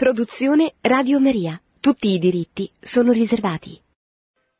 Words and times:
Produzione 0.00 0.76
Radio 0.80 1.20
Maria. 1.20 1.60
Tutti 1.78 2.08
i 2.08 2.18
diritti 2.18 2.72
sono 2.80 3.12
riservati. 3.12 3.78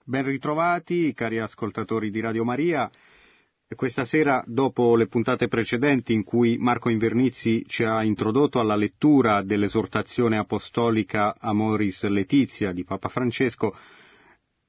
Ben 0.04 0.26
ritrovati, 0.26 1.14
cari 1.14 1.38
ascoltatori 1.38 2.10
di 2.10 2.20
Radio 2.20 2.44
Maria. 2.44 2.90
Questa 3.74 4.04
sera, 4.04 4.44
dopo 4.46 4.96
le 4.96 5.06
puntate 5.06 5.48
precedenti 5.48 6.12
in 6.12 6.24
cui 6.24 6.58
Marco 6.58 6.90
Invernizzi 6.90 7.64
ci 7.66 7.84
ha 7.84 8.04
introdotto 8.04 8.60
alla 8.60 8.76
lettura 8.76 9.40
dell'esortazione 9.40 10.36
apostolica 10.36 11.34
Amoris 11.38 12.04
Letizia 12.04 12.72
di 12.72 12.84
Papa 12.84 13.08
Francesco, 13.08 13.74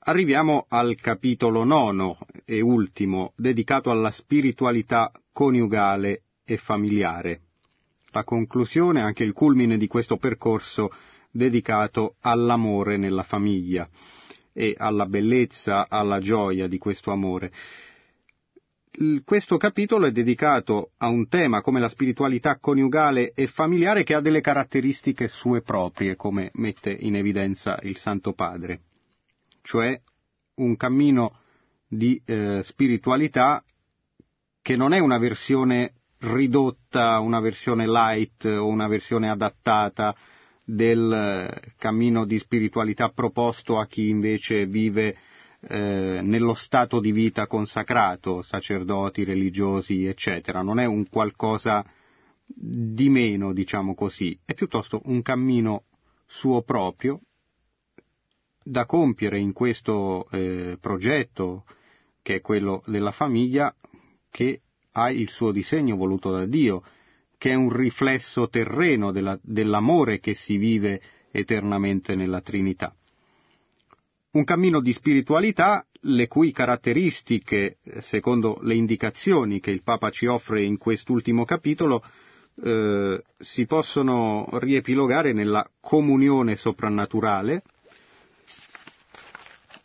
arriviamo 0.06 0.68
al 0.70 0.96
capitolo 0.96 1.66
nono 1.66 2.18
e 2.46 2.62
ultimo, 2.62 3.34
dedicato 3.36 3.92
alla 3.92 4.12
spiritualità 4.12 5.12
coniugale 5.34 6.22
e 6.46 6.56
familiare 6.56 7.42
la 8.12 8.24
conclusione, 8.24 9.02
anche 9.02 9.24
il 9.24 9.34
culmine 9.34 9.78
di 9.78 9.88
questo 9.88 10.18
percorso 10.18 10.90
dedicato 11.32 12.16
all'amore 12.22 12.98
nella 12.98 13.24
famiglia 13.24 13.88
e 14.54 14.76
alla 14.78 15.06
bellezza, 15.06 15.88
alla 15.90 16.20
gioia 16.20 16.68
di 16.68 16.78
questo 16.78 17.12
amore. 17.12 17.52
Questo 19.24 19.56
capitolo 19.56 20.06
è 20.06 20.12
dedicato 20.12 20.92
a 20.98 21.08
un 21.08 21.30
tema 21.30 21.62
come 21.62 21.80
la 21.80 21.88
spiritualità 21.88 22.58
coniugale 22.60 23.32
e 23.34 23.48
familiare 23.48 24.04
che 24.04 24.14
ha 24.14 24.20
delle 24.20 24.42
caratteristiche 24.42 25.30
sue 25.30 25.62
proprie, 25.62 26.18
come 26.18 26.52
mette 26.56 26.92
in 26.92 27.16
evidenza 27.16 27.80
il 27.84 27.96
Santo 27.98 28.34
Padre, 28.34 28.82
cioè 29.62 30.00
un 30.56 30.76
cammino 30.76 31.38
di 31.88 32.22
eh, 32.26 32.62
spiritualità 32.64 33.64
che 34.62 34.76
non 34.76 34.92
è 34.94 35.00
una 35.00 35.18
versione 35.18 35.94
ridotta, 36.22 37.20
una 37.20 37.40
versione 37.40 37.88
light 37.88 38.46
o 38.46 38.68
una 38.68 38.88
versione 38.88 39.30
adattata 39.30 40.16
del 40.64 41.12
eh, 41.12 41.74
cammino 41.78 42.26
di 42.26 42.38
spiritualità 42.38 43.10
proposto 43.10 43.80
a 43.80 43.88
chi 43.88 44.10
invece 44.10 44.66
vive 44.66 45.18
eh, 45.62 46.20
nello 46.22 46.54
stato 46.54 47.00
di 47.00 47.12
vita 47.12 47.48
consacrato, 47.48 48.42
sacerdoti, 48.42 49.24
religiosi, 49.24 50.06
eccetera. 50.06 50.62
Non 50.62 50.80
è 50.80 50.86
un 50.86 51.08
qualcosa 51.10 51.86
di 52.46 53.10
meno, 53.10 53.54
diciamo 53.54 53.96
così, 53.96 54.38
è 54.46 54.54
piuttosto 54.54 55.02
un 55.06 55.22
cammino 55.22 55.84
suo 56.26 56.62
proprio 56.62 57.20
da 58.64 58.86
compiere 58.86 59.40
in 59.40 59.54
questo 59.54 60.30
eh, 60.32 60.78
progetto 60.80 61.66
che 62.22 62.36
è 62.36 62.42
quello 62.42 62.84
della 62.86 63.12
famiglia 63.12 63.74
che 64.30 64.62
ha 64.94 65.10
il 65.12 65.30
suo 65.30 65.52
disegno 65.52 65.96
voluto 65.96 66.32
da 66.32 66.46
Dio, 66.46 66.84
che 67.38 67.52
è 67.52 67.56
un 67.56 67.72
riflesso 67.72 68.50
terreno 68.50 69.12
della, 69.12 69.38
dell'amore 69.42 70.20
che 70.20 70.34
si 70.34 70.58
vive 70.58 71.02
eternamente 71.32 72.16
nella 72.16 72.42
Trinità. 72.42 72.94
Un 74.32 74.44
cammino 74.44 74.80
di 74.80 74.94
spiritualità 74.94 75.86
le 76.06 76.28
cui 76.28 76.52
caratteristiche, 76.52 77.78
secondo 78.00 78.60
le 78.62 78.76
indicazioni 78.76 79.60
che 79.60 79.72
il 79.72 79.84
Papa 79.84 80.10
ci 80.10 80.26
offre 80.26 80.64
in 80.64 80.78
quest'ultimo 80.78 81.46
capitolo, 81.46 82.04
eh, 82.64 83.24
si 83.38 83.66
possono 83.66 84.48
riepilogare 84.54 85.34
nella 85.34 85.70
comunione 85.80 86.56
soprannaturale, 86.56 87.64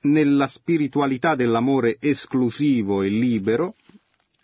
nella 0.03 0.47
spiritualità 0.47 1.35
dell'amore 1.35 1.97
esclusivo 2.01 3.03
e 3.03 3.09
libero, 3.09 3.75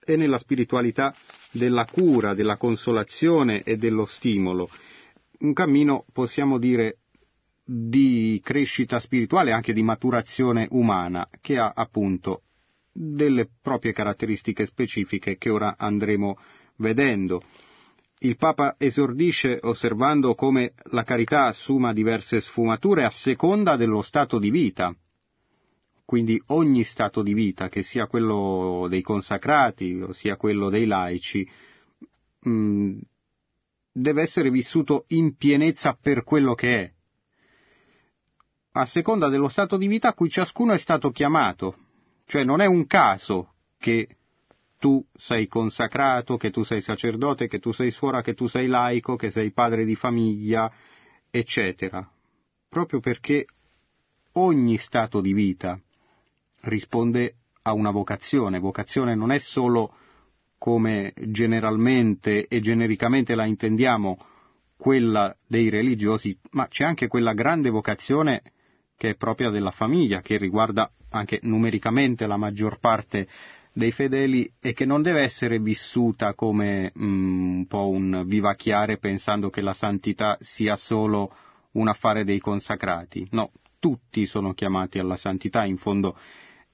e 0.05 0.17
nella 0.17 0.39
spiritualità 0.39 1.15
della 1.51 1.85
cura, 1.85 2.35
della 2.35 2.57
consolazione 2.57 3.63
e 3.63 3.77
dello 3.77 4.05
stimolo. 4.05 4.69
Un 5.41 5.53
cammino, 5.53 6.05
possiamo 6.13 6.59
dire, 6.59 6.99
di 7.65 8.41
crescita 8.43 8.99
spirituale, 8.99 9.53
anche 9.53 9.73
di 9.73 9.83
maturazione 9.83 10.67
umana, 10.71 11.29
che 11.41 11.59
ha 11.59 11.73
appunto 11.75 12.43
delle 12.93 13.49
proprie 13.63 13.93
caratteristiche 13.93 14.67
specifiche 14.67 15.39
che 15.39 15.51
ora 15.51 15.77
andremo 15.79 16.37
vedendo. 16.77 17.43
Il 18.19 18.37
Papa 18.37 18.77
esordisce 18.79 19.59
osservando 19.63 20.35
come 20.35 20.75
la 20.91 21.03
carità 21.03 21.47
assuma 21.47 21.93
diverse 21.93 22.41
sfumature 22.41 23.05
a 23.05 23.11
seconda 23.11 23.77
dello 23.77 24.03
stato 24.03 24.39
di 24.39 24.51
vita, 24.51 24.95
quindi 26.13 26.39
ogni 26.49 26.85
stato 26.85 27.23
di 27.23 27.33
vita, 27.33 27.71
che 27.71 27.83
sia 27.83 28.07
quello 28.07 28.87
dei 28.91 29.01
consacrati 29.01 29.99
o 30.03 30.13
sia 30.13 30.37
quello 30.37 30.69
dei 30.69 30.85
laici, 30.85 31.49
mm, 32.47 32.99
deve 33.91 34.21
essere 34.21 34.51
vissuto 34.51 35.07
in 35.09 35.37
pienezza 35.37 35.97
per 35.99 36.23
quello 36.23 36.53
che 36.53 36.83
è, 36.83 36.93
a 38.73 38.85
seconda 38.85 39.31
dello 39.31 39.49
stato 39.49 39.79
di 39.79 39.87
vita 39.87 40.09
a 40.09 40.13
cui 40.13 40.29
ciascuno 40.29 40.75
è 40.75 40.79
stato 40.79 41.11
chiamato. 41.13 41.77
Cioè 42.27 42.45
non 42.45 42.61
è 42.61 42.67
un 42.67 42.87
caso 42.87 43.55
che 43.79 44.17
tu 44.79 45.03
sei 45.15 45.47
consacrato, 45.47 46.37
che 46.37 46.51
tu 46.51 46.63
sei 46.63 46.83
sacerdote, 46.83 47.49
che 47.49 47.59
tu 47.59 47.73
sei 47.73 47.91
suora, 47.91 48.21
che 48.21 48.35
tu 48.35 48.47
sei 48.49 48.67
laico, 48.67 49.17
che 49.17 49.31
sei 49.31 49.51
padre 49.51 49.87
di 49.87 49.95
famiglia, 49.95 50.71
eccetera. 51.31 52.07
Proprio 52.69 53.01
perché 53.01 53.47
ogni 54.33 54.77
stato 54.77 55.23
di 55.23 55.33
vita 55.33 55.81
risponde 56.63 57.37
a 57.63 57.73
una 57.73 57.91
vocazione. 57.91 58.59
Vocazione 58.59 59.15
non 59.15 59.31
è 59.31 59.39
solo 59.39 59.95
come 60.59 61.13
generalmente 61.29 62.47
e 62.47 62.61
genericamente 62.61 63.35
la 63.35 63.45
intendiamo 63.45 64.19
quella 64.77 65.35
dei 65.47 65.69
religiosi, 65.69 66.37
ma 66.53 66.67
c'è 66.69 66.85
anche 66.85 67.09
quella 67.09 67.35
grande 67.35 67.71
vocazione 67.71 68.43
che 68.97 69.11
è 69.11 69.15
propria 69.17 69.51
della 69.51 69.71
famiglia, 69.71 70.21
che 70.21 70.37
riguarda 70.37 70.91
anche 71.11 71.41
numericamente 71.43 72.27
la 72.27 72.37
maggior 72.37 72.79
parte 72.79 73.29
dei 73.73 73.91
fedeli 73.91 74.53
e 74.61 74.73
che 74.73 74.85
non 74.85 75.03
deve 75.03 75.23
essere 75.23 75.59
vissuta 75.59 76.35
come 76.35 76.93
mm, 76.97 77.57
un 77.57 77.67
po' 77.67 77.89
un 77.89 78.23
vivacchiare 78.27 78.99
pensando 78.99 79.51
che 79.51 79.63
la 79.63 79.73
santità 79.73 80.37
sia 80.41 80.77
solo 80.77 81.35
un 81.73 81.89
affare 81.89 82.25
dei 82.25 82.39
consacrati. 82.39 83.27
No, 83.31 83.51
tutti 83.79 84.27
sono 84.27 84.53
chiamati 84.53 84.99
alla 84.99 85.17
santità, 85.17 85.65
in 85.65 85.79
fondo 85.79 86.17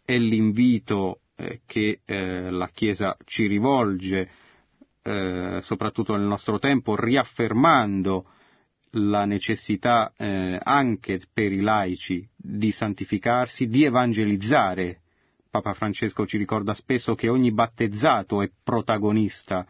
è 0.08 0.16
l'invito 0.16 1.20
eh, 1.36 1.60
che 1.66 2.00
eh, 2.06 2.50
la 2.50 2.70
Chiesa 2.72 3.14
ci 3.26 3.46
rivolge, 3.46 4.30
eh, 5.02 5.60
soprattutto 5.62 6.16
nel 6.16 6.26
nostro 6.26 6.58
tempo, 6.58 6.96
riaffermando 6.96 8.24
la 8.92 9.26
necessità 9.26 10.14
anche 10.16 11.20
per 11.30 11.52
i 11.52 11.60
laici 11.60 12.26
di 12.34 12.70
santificarsi, 12.70 13.66
di 13.66 13.84
evangelizzare. 13.84 15.00
Papa 15.50 15.74
Francesco 15.74 16.26
ci 16.26 16.38
ricorda 16.38 16.72
spesso 16.72 17.14
che 17.14 17.28
ogni 17.28 17.52
battezzato 17.52 18.41
è 18.41 18.50
protagonista 18.64 19.66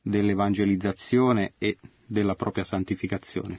dell'evangelizzazione 0.00 1.54
e 1.58 1.76
della 2.06 2.36
propria 2.36 2.62
santificazione. 2.62 3.58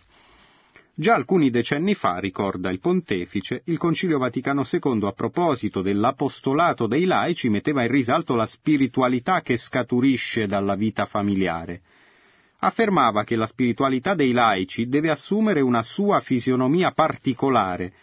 Già 0.96 1.16
alcuni 1.16 1.50
decenni 1.50 1.96
fa, 1.96 2.20
ricorda 2.20 2.70
il 2.70 2.80
pontefice, 2.80 3.64
il 3.66 3.80
Concilio 3.80 4.20
Vaticano 4.20 4.64
II 4.72 5.06
a 5.06 5.12
proposito 5.12 5.82
dell'apostolato 5.82 6.86
dei 6.86 7.06
laici 7.06 7.50
metteva 7.50 7.82
in 7.82 7.90
risalto 7.90 8.36
la 8.36 8.46
spiritualità 8.46 9.42
che 9.42 9.58
scaturisce 9.58 10.46
dalla 10.46 10.76
vita 10.76 11.08
familiare. 11.08 11.82
Affermava 12.60 13.24
che 13.24 13.36
la 13.36 13.48
spiritualità 13.48 14.14
dei 14.14 14.34
laici 14.34 14.86
deve 14.86 15.10
assumere 15.10 15.62
una 15.62 15.82
sua 15.82 16.20
fisionomia 16.20 16.92
particolare, 16.92 17.94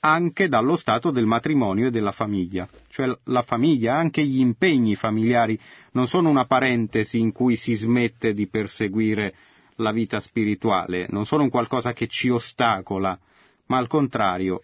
anche 0.00 0.48
dallo 0.48 0.76
stato 0.76 1.10
del 1.10 1.26
matrimonio 1.26 1.88
e 1.88 1.90
della 1.90 2.12
famiglia. 2.12 2.66
Cioè 2.88 3.14
la 3.24 3.42
famiglia, 3.42 3.94
anche 3.94 4.24
gli 4.24 4.40
impegni 4.40 4.94
familiari, 4.94 5.60
non 5.92 6.06
sono 6.06 6.30
una 6.30 6.46
parentesi 6.46 7.18
in 7.18 7.30
cui 7.30 7.56
si 7.56 7.74
smette 7.74 8.32
di 8.32 8.48
perseguire 8.48 9.34
la 9.78 9.92
vita 9.92 10.20
spirituale, 10.20 11.06
non 11.10 11.24
sono 11.26 11.42
un 11.42 11.50
qualcosa 11.50 11.92
che 11.92 12.06
ci 12.06 12.28
ostacola, 12.28 13.18
ma 13.66 13.76
al 13.76 13.86
contrario, 13.86 14.62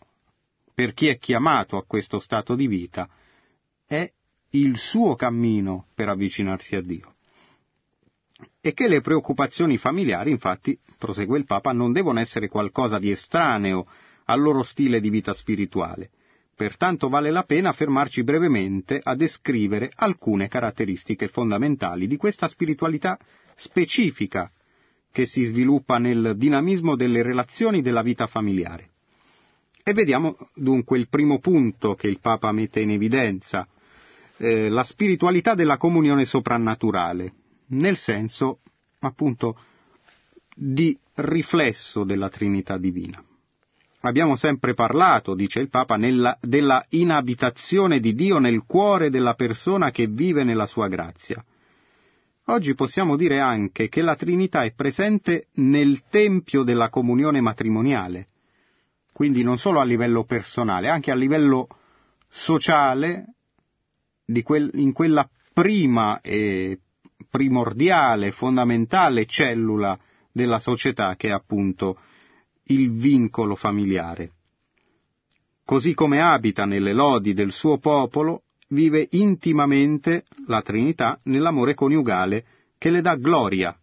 per 0.74 0.92
chi 0.94 1.08
è 1.08 1.18
chiamato 1.18 1.76
a 1.76 1.84
questo 1.84 2.18
stato 2.18 2.54
di 2.54 2.66
vita, 2.66 3.08
è 3.86 4.10
il 4.50 4.76
suo 4.76 5.14
cammino 5.14 5.86
per 5.94 6.08
avvicinarsi 6.08 6.76
a 6.76 6.80
Dio. 6.80 7.14
E 8.60 8.72
che 8.72 8.88
le 8.88 9.00
preoccupazioni 9.00 9.76
familiari, 9.76 10.30
infatti, 10.30 10.78
prosegue 10.98 11.38
il 11.38 11.44
Papa, 11.44 11.72
non 11.72 11.92
devono 11.92 12.20
essere 12.20 12.48
qualcosa 12.48 12.98
di 12.98 13.10
estraneo 13.10 13.86
al 14.24 14.40
loro 14.40 14.62
stile 14.62 15.00
di 15.00 15.10
vita 15.10 15.32
spirituale. 15.32 16.10
Pertanto 16.56 17.08
vale 17.08 17.30
la 17.30 17.42
pena 17.42 17.72
fermarci 17.72 18.22
brevemente 18.22 19.00
a 19.02 19.14
descrivere 19.16 19.90
alcune 19.94 20.48
caratteristiche 20.48 21.28
fondamentali 21.28 22.06
di 22.06 22.16
questa 22.16 22.46
spiritualità 22.46 23.18
specifica 23.56 24.50
che 25.14 25.26
si 25.26 25.44
sviluppa 25.44 25.98
nel 25.98 26.32
dinamismo 26.36 26.96
delle 26.96 27.22
relazioni 27.22 27.82
della 27.82 28.02
vita 28.02 28.26
familiare. 28.26 28.88
E 29.84 29.92
vediamo 29.92 30.36
dunque 30.56 30.98
il 30.98 31.08
primo 31.08 31.38
punto 31.38 31.94
che 31.94 32.08
il 32.08 32.18
Papa 32.18 32.50
mette 32.50 32.80
in 32.80 32.90
evidenza, 32.90 33.64
eh, 34.38 34.68
la 34.68 34.82
spiritualità 34.82 35.54
della 35.54 35.76
comunione 35.76 36.24
soprannaturale, 36.24 37.32
nel 37.66 37.96
senso 37.96 38.58
appunto 38.98 39.56
di 40.52 40.98
riflesso 41.14 42.02
della 42.02 42.28
Trinità 42.28 42.76
divina. 42.76 43.22
Abbiamo 44.00 44.34
sempre 44.34 44.74
parlato, 44.74 45.36
dice 45.36 45.60
il 45.60 45.68
Papa, 45.68 45.94
nella, 45.94 46.36
della 46.40 46.84
inabitazione 46.88 48.00
di 48.00 48.14
Dio 48.14 48.38
nel 48.38 48.64
cuore 48.66 49.10
della 49.10 49.34
persona 49.34 49.92
che 49.92 50.08
vive 50.08 50.42
nella 50.42 50.66
sua 50.66 50.88
grazia. 50.88 51.44
Oggi 52.48 52.74
possiamo 52.74 53.16
dire 53.16 53.40
anche 53.40 53.88
che 53.88 54.02
la 54.02 54.16
Trinità 54.16 54.64
è 54.64 54.74
presente 54.74 55.46
nel 55.54 56.02
tempio 56.10 56.62
della 56.62 56.90
comunione 56.90 57.40
matrimoniale, 57.40 58.28
quindi 59.14 59.42
non 59.42 59.56
solo 59.56 59.80
a 59.80 59.84
livello 59.84 60.24
personale, 60.24 60.90
anche 60.90 61.10
a 61.10 61.14
livello 61.14 61.68
sociale, 62.28 63.34
quel, 64.42 64.70
in 64.74 64.92
quella 64.92 65.26
prima 65.54 66.20
e 66.20 66.80
primordiale, 67.30 68.32
fondamentale 68.32 69.24
cellula 69.24 69.98
della 70.30 70.58
società 70.58 71.16
che 71.16 71.28
è 71.28 71.32
appunto 71.32 71.98
il 72.64 72.92
vincolo 72.92 73.54
familiare. 73.54 74.32
Così 75.64 75.94
come 75.94 76.20
abita 76.20 76.66
nelle 76.66 76.92
lodi 76.92 77.32
del 77.32 77.52
suo 77.52 77.78
popolo, 77.78 78.42
vive 78.74 79.06
intimamente 79.12 80.24
la 80.46 80.60
Trinità 80.60 81.18
nell'amore 81.24 81.72
coniugale 81.72 82.44
che 82.76 82.90
le 82.90 83.00
dà 83.00 83.14
gloria. 83.14 83.74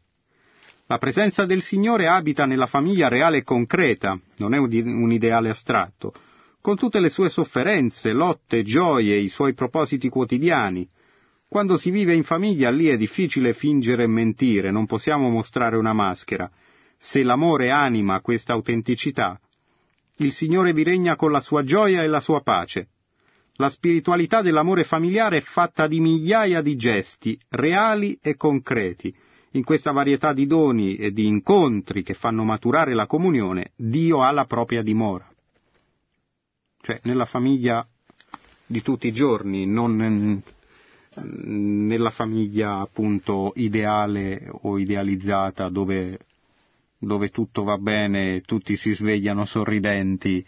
La 0.85 0.97
presenza 0.97 1.45
del 1.45 1.63
Signore 1.63 2.07
abita 2.07 2.45
nella 2.45 2.67
famiglia 2.67 3.07
reale 3.07 3.37
e 3.37 3.43
concreta, 3.43 4.19
non 4.37 4.53
è 4.53 4.57
un 4.57 5.11
ideale 5.11 5.49
astratto, 5.49 6.13
con 6.59 6.75
tutte 6.75 6.99
le 6.99 7.09
sue 7.09 7.29
sofferenze, 7.29 8.11
lotte, 8.11 8.61
gioie, 8.61 9.15
i 9.15 9.29
suoi 9.29 9.53
propositi 9.53 10.09
quotidiani. 10.09 10.87
Quando 11.47 11.77
si 11.77 11.89
vive 11.89 12.13
in 12.13 12.23
famiglia 12.23 12.69
lì 12.69 12.87
è 12.87 12.97
difficile 12.97 13.53
fingere 13.53 14.03
e 14.03 14.07
mentire, 14.07 14.69
non 14.69 14.85
possiamo 14.85 15.29
mostrare 15.29 15.77
una 15.77 15.93
maschera. 15.93 16.51
Se 16.97 17.23
l'amore 17.23 17.71
anima 17.71 18.21
questa 18.21 18.53
autenticità, 18.53 19.39
il 20.17 20.33
Signore 20.33 20.73
vi 20.73 20.83
regna 20.83 21.15
con 21.15 21.31
la 21.31 21.39
sua 21.39 21.63
gioia 21.63 22.03
e 22.03 22.07
la 22.07 22.19
sua 22.19 22.41
pace. 22.41 22.89
La 23.61 23.69
spiritualità 23.69 24.41
dell'amore 24.41 24.83
familiare 24.83 25.37
è 25.37 25.41
fatta 25.41 25.85
di 25.85 25.99
migliaia 25.99 26.63
di 26.63 26.75
gesti, 26.75 27.39
reali 27.49 28.17
e 28.19 28.35
concreti. 28.35 29.13
In 29.51 29.63
questa 29.63 29.91
varietà 29.91 30.33
di 30.33 30.47
doni 30.47 30.95
e 30.95 31.11
di 31.11 31.27
incontri 31.27 32.01
che 32.01 32.15
fanno 32.15 32.43
maturare 32.43 32.95
la 32.95 33.05
comunione, 33.05 33.73
Dio 33.75 34.23
ha 34.23 34.31
la 34.31 34.45
propria 34.45 34.81
dimora. 34.81 35.31
Cioè, 36.81 37.01
nella 37.03 37.25
famiglia 37.25 37.87
di 38.65 38.81
tutti 38.81 39.07
i 39.07 39.11
giorni, 39.11 39.67
non 39.67 40.41
nella 41.13 42.09
famiglia 42.09 42.79
appunto 42.79 43.51
ideale 43.57 44.49
o 44.49 44.79
idealizzata 44.79 45.69
dove, 45.69 46.17
dove 46.97 47.29
tutto 47.29 47.61
va 47.61 47.77
bene, 47.77 48.41
tutti 48.41 48.75
si 48.75 48.95
svegliano 48.95 49.45
sorridenti, 49.45 50.43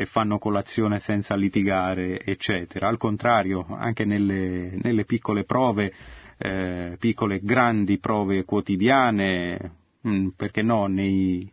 e 0.00 0.06
fanno 0.06 0.38
colazione 0.38 1.00
senza 1.00 1.34
litigare, 1.34 2.20
eccetera. 2.20 2.86
Al 2.86 2.98
contrario, 2.98 3.66
anche 3.68 4.04
nelle, 4.04 4.78
nelle 4.80 5.04
piccole 5.04 5.42
prove, 5.42 5.92
eh, 6.38 6.96
piccole 7.00 7.40
grandi 7.42 7.98
prove 7.98 8.44
quotidiane, 8.44 9.72
mh, 10.00 10.08
mm, 10.08 10.28
perché 10.36 10.62
no, 10.62 10.86
nei 10.86 11.52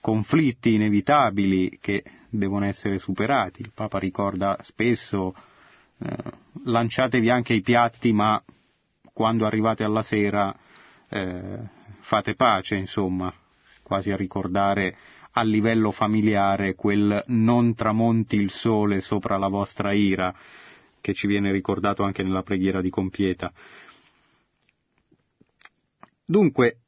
conflitti 0.00 0.74
inevitabili 0.74 1.78
che 1.80 2.02
devono 2.28 2.64
essere 2.64 2.98
superati. 2.98 3.62
Il 3.62 3.70
Papa 3.72 4.00
ricorda 4.00 4.58
spesso 4.62 5.32
eh, 5.98 6.16
lanciatevi 6.64 7.30
anche 7.30 7.54
i 7.54 7.60
piatti, 7.60 8.12
ma 8.12 8.42
quando 9.12 9.46
arrivate 9.46 9.84
alla 9.84 10.02
sera 10.02 10.52
eh, 11.10 11.60
fate 12.00 12.34
pace, 12.34 12.74
insomma, 12.74 13.32
quasi 13.84 14.10
a 14.10 14.16
ricordare 14.16 14.96
a 15.32 15.42
livello 15.42 15.90
familiare 15.90 16.74
quel 16.74 17.22
non 17.26 17.74
tramonti 17.74 18.36
il 18.36 18.50
sole 18.50 19.00
sopra 19.00 19.36
la 19.36 19.48
vostra 19.48 19.92
ira, 19.92 20.34
che 21.00 21.14
ci 21.14 21.26
viene 21.26 21.52
ricordato 21.52 22.02
anche 22.02 22.22
nella 22.22 22.42
preghiera 22.42 22.80
di 22.80 22.90
compieta. 22.90 23.52
Dunque, 26.24 26.78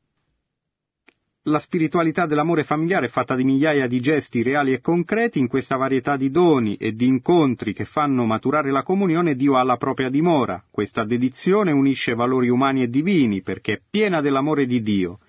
la 1.44 1.58
spiritualità 1.58 2.26
dell'amore 2.26 2.64
familiare 2.64 3.06
è 3.06 3.08
fatta 3.08 3.34
di 3.34 3.44
migliaia 3.44 3.86
di 3.86 3.98
gesti 4.00 4.42
reali 4.42 4.72
e 4.72 4.80
concreti, 4.80 5.38
in 5.38 5.48
questa 5.48 5.76
varietà 5.76 6.16
di 6.16 6.30
doni 6.30 6.76
e 6.76 6.92
di 6.92 7.06
incontri 7.06 7.72
che 7.72 7.86
fanno 7.86 8.26
maturare 8.26 8.70
la 8.70 8.82
comunione, 8.82 9.34
Dio 9.34 9.56
ha 9.56 9.62
la 9.62 9.78
propria 9.78 10.10
dimora. 10.10 10.62
Questa 10.70 11.04
dedizione 11.04 11.72
unisce 11.72 12.14
valori 12.14 12.50
umani 12.50 12.82
e 12.82 12.90
divini 12.90 13.40
perché 13.40 13.72
è 13.72 13.80
piena 13.88 14.20
dell'amore 14.20 14.66
di 14.66 14.82
Dio 14.82 15.20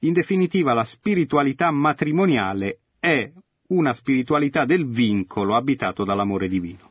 in 0.00 0.12
definitiva, 0.12 0.72
la 0.72 0.84
spiritualità 0.84 1.70
matrimoniale 1.70 2.78
è 2.98 3.30
una 3.68 3.94
spiritualità 3.94 4.64
del 4.64 4.88
vincolo 4.88 5.54
abitato 5.54 6.04
dall'amore 6.04 6.48
divino. 6.48 6.88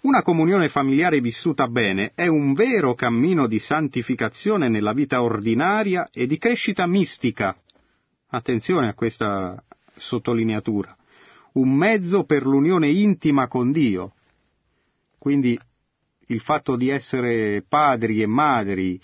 Una 0.00 0.22
comunione 0.22 0.68
familiare 0.68 1.20
vissuta 1.20 1.66
bene 1.66 2.12
è 2.14 2.26
un 2.26 2.52
vero 2.52 2.94
cammino 2.94 3.46
di 3.46 3.58
santificazione 3.58 4.68
nella 4.68 4.92
vita 4.92 5.22
ordinaria 5.22 6.10
e 6.12 6.26
di 6.26 6.36
crescita 6.36 6.86
mistica. 6.86 7.56
Attenzione 8.28 8.88
a 8.88 8.94
questa 8.94 9.62
sottolineatura. 9.96 10.94
Un 11.52 11.70
mezzo 11.74 12.24
per 12.24 12.44
l'unione 12.44 12.88
intima 12.88 13.48
con 13.48 13.72
Dio. 13.72 14.12
Quindi 15.16 15.58
il 16.26 16.40
fatto 16.40 16.76
di 16.76 16.90
essere 16.90 17.64
padri 17.66 18.20
e 18.20 18.26
madri, 18.26 19.00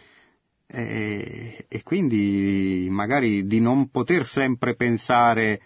e, 0.72 1.64
e 1.68 1.82
quindi 1.82 2.86
magari 2.90 3.46
di 3.46 3.60
non 3.60 3.90
poter 3.90 4.26
sempre 4.26 4.74
pensare 4.76 5.60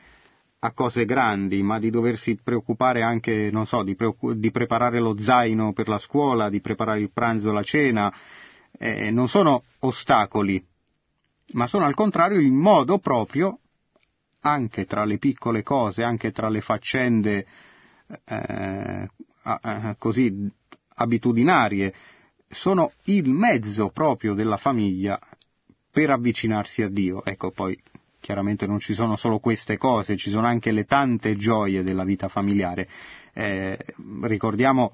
a 0.61 0.73
cose 0.73 1.05
grandi, 1.05 1.63
ma 1.63 1.79
di 1.79 1.91
doversi 1.91 2.39
preoccupare 2.43 3.03
anche, 3.03 3.51
non 3.53 3.67
so, 3.67 3.83
di, 3.83 3.95
preoccup- 3.95 4.35
di 4.35 4.51
preparare 4.51 4.99
lo 4.99 5.15
zaino 5.21 5.75
per 5.75 5.89
la 5.89 5.99
scuola, 5.99 6.49
di 6.49 6.61
preparare 6.63 7.01
il 7.01 7.11
pranzo, 7.13 7.53
la 7.53 7.63
cena, 7.63 8.13
eh, 8.79 9.11
non 9.11 9.29
sono 9.29 9.63
ostacoli, 9.81 10.65
ma 11.53 11.67
sono 11.67 11.85
al 11.85 11.95
contrario 11.95 12.41
il 12.41 12.53
modo 12.53 12.99
proprio, 12.99 13.59
anche 14.41 14.87
tra 14.87 15.05
le 15.05 15.19
piccole 15.19 15.63
cose, 15.63 16.03
anche 16.03 16.33
tra 16.33 16.49
le 16.49 16.63
faccende 16.63 17.47
eh, 18.25 19.09
così 19.99 20.51
abitudinarie, 20.97 21.95
sono 22.55 22.93
il 23.05 23.29
mezzo 23.29 23.91
proprio 23.91 24.35
della 24.35 24.57
famiglia 24.57 25.19
per 25.91 26.11
avvicinarsi 26.11 26.83
a 26.83 26.89
Dio. 26.89 27.25
Ecco, 27.25 27.51
poi 27.51 27.79
chiaramente 28.21 28.67
non 28.67 28.79
ci 28.79 28.95
sono 28.95 29.17
solo 29.17 29.39
queste 29.39 29.77
cose, 29.77 30.17
ci 30.17 30.31
sono 30.31 30.47
anche 30.47 30.73
le 30.73 30.85
tante 30.85 31.37
gioie 31.37 31.83
della 31.83 32.05
vita 32.05 32.29
familiare. 32.29 32.89
Eh, 33.35 33.79
ricordiamo 34.23 34.93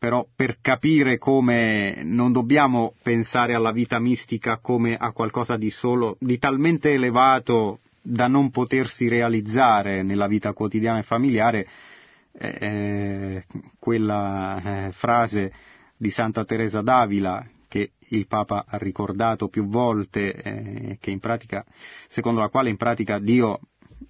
però 0.00 0.26
per 0.34 0.60
capire 0.62 1.18
come 1.18 2.00
non 2.04 2.32
dobbiamo 2.32 2.94
pensare 3.02 3.52
alla 3.52 3.70
vita 3.70 3.98
mistica 3.98 4.56
come 4.56 4.96
a 4.96 5.12
qualcosa 5.12 5.58
di 5.58 5.68
solo, 5.68 6.16
di 6.18 6.38
talmente 6.38 6.92
elevato 6.92 7.80
da 8.00 8.26
non 8.26 8.50
potersi 8.50 9.08
realizzare 9.08 10.02
nella 10.02 10.26
vita 10.26 10.54
quotidiana 10.54 11.00
e 11.00 11.02
familiare, 11.02 11.68
eh, 12.32 12.56
eh 12.60 13.44
quella 13.78 14.86
eh, 14.86 14.92
frase 14.92 15.52
di 16.00 16.10
Santa 16.10 16.46
Teresa 16.46 16.80
d'Avila, 16.80 17.46
che 17.68 17.92
il 18.08 18.26
Papa 18.26 18.64
ha 18.66 18.78
ricordato 18.78 19.48
più 19.48 19.66
volte, 19.66 20.32
eh, 20.98 21.18
pratica, 21.18 21.62
secondo 22.08 22.40
la 22.40 22.48
quale 22.48 22.70
in 22.70 22.78
pratica 22.78 23.18
Dio 23.18 23.60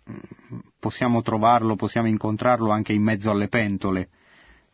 mm, 0.09 0.59
possiamo 0.79 1.21
trovarlo, 1.21 1.75
possiamo 1.75 2.07
incontrarlo 2.07 2.71
anche 2.71 2.93
in 2.93 3.03
mezzo 3.03 3.33
alle 3.33 3.49
pentole, 3.49 4.09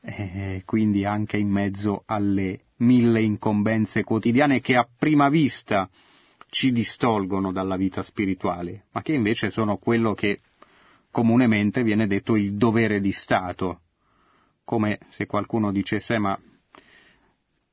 eh, 0.02 0.60
quindi 0.66 1.06
anche 1.06 1.38
in 1.38 1.48
mezzo 1.48 2.02
alle 2.04 2.64
mille 2.80 3.22
incombenze 3.22 4.04
quotidiane 4.04 4.60
che 4.60 4.76
a 4.76 4.86
prima 4.86 5.30
vista 5.30 5.88
ci 6.50 6.70
distolgono 6.70 7.50
dalla 7.50 7.76
vita 7.76 8.02
spirituale, 8.02 8.84
ma 8.92 9.00
che 9.00 9.14
invece 9.14 9.48
sono 9.48 9.78
quello 9.78 10.12
che 10.12 10.40
comunemente 11.10 11.82
viene 11.82 12.06
detto 12.06 12.36
il 12.36 12.56
dovere 12.56 13.00
di 13.00 13.12
Stato, 13.12 13.80
come 14.64 14.98
se 15.08 15.24
qualcuno 15.24 15.72
dicesse 15.72 16.18
ma 16.18 16.38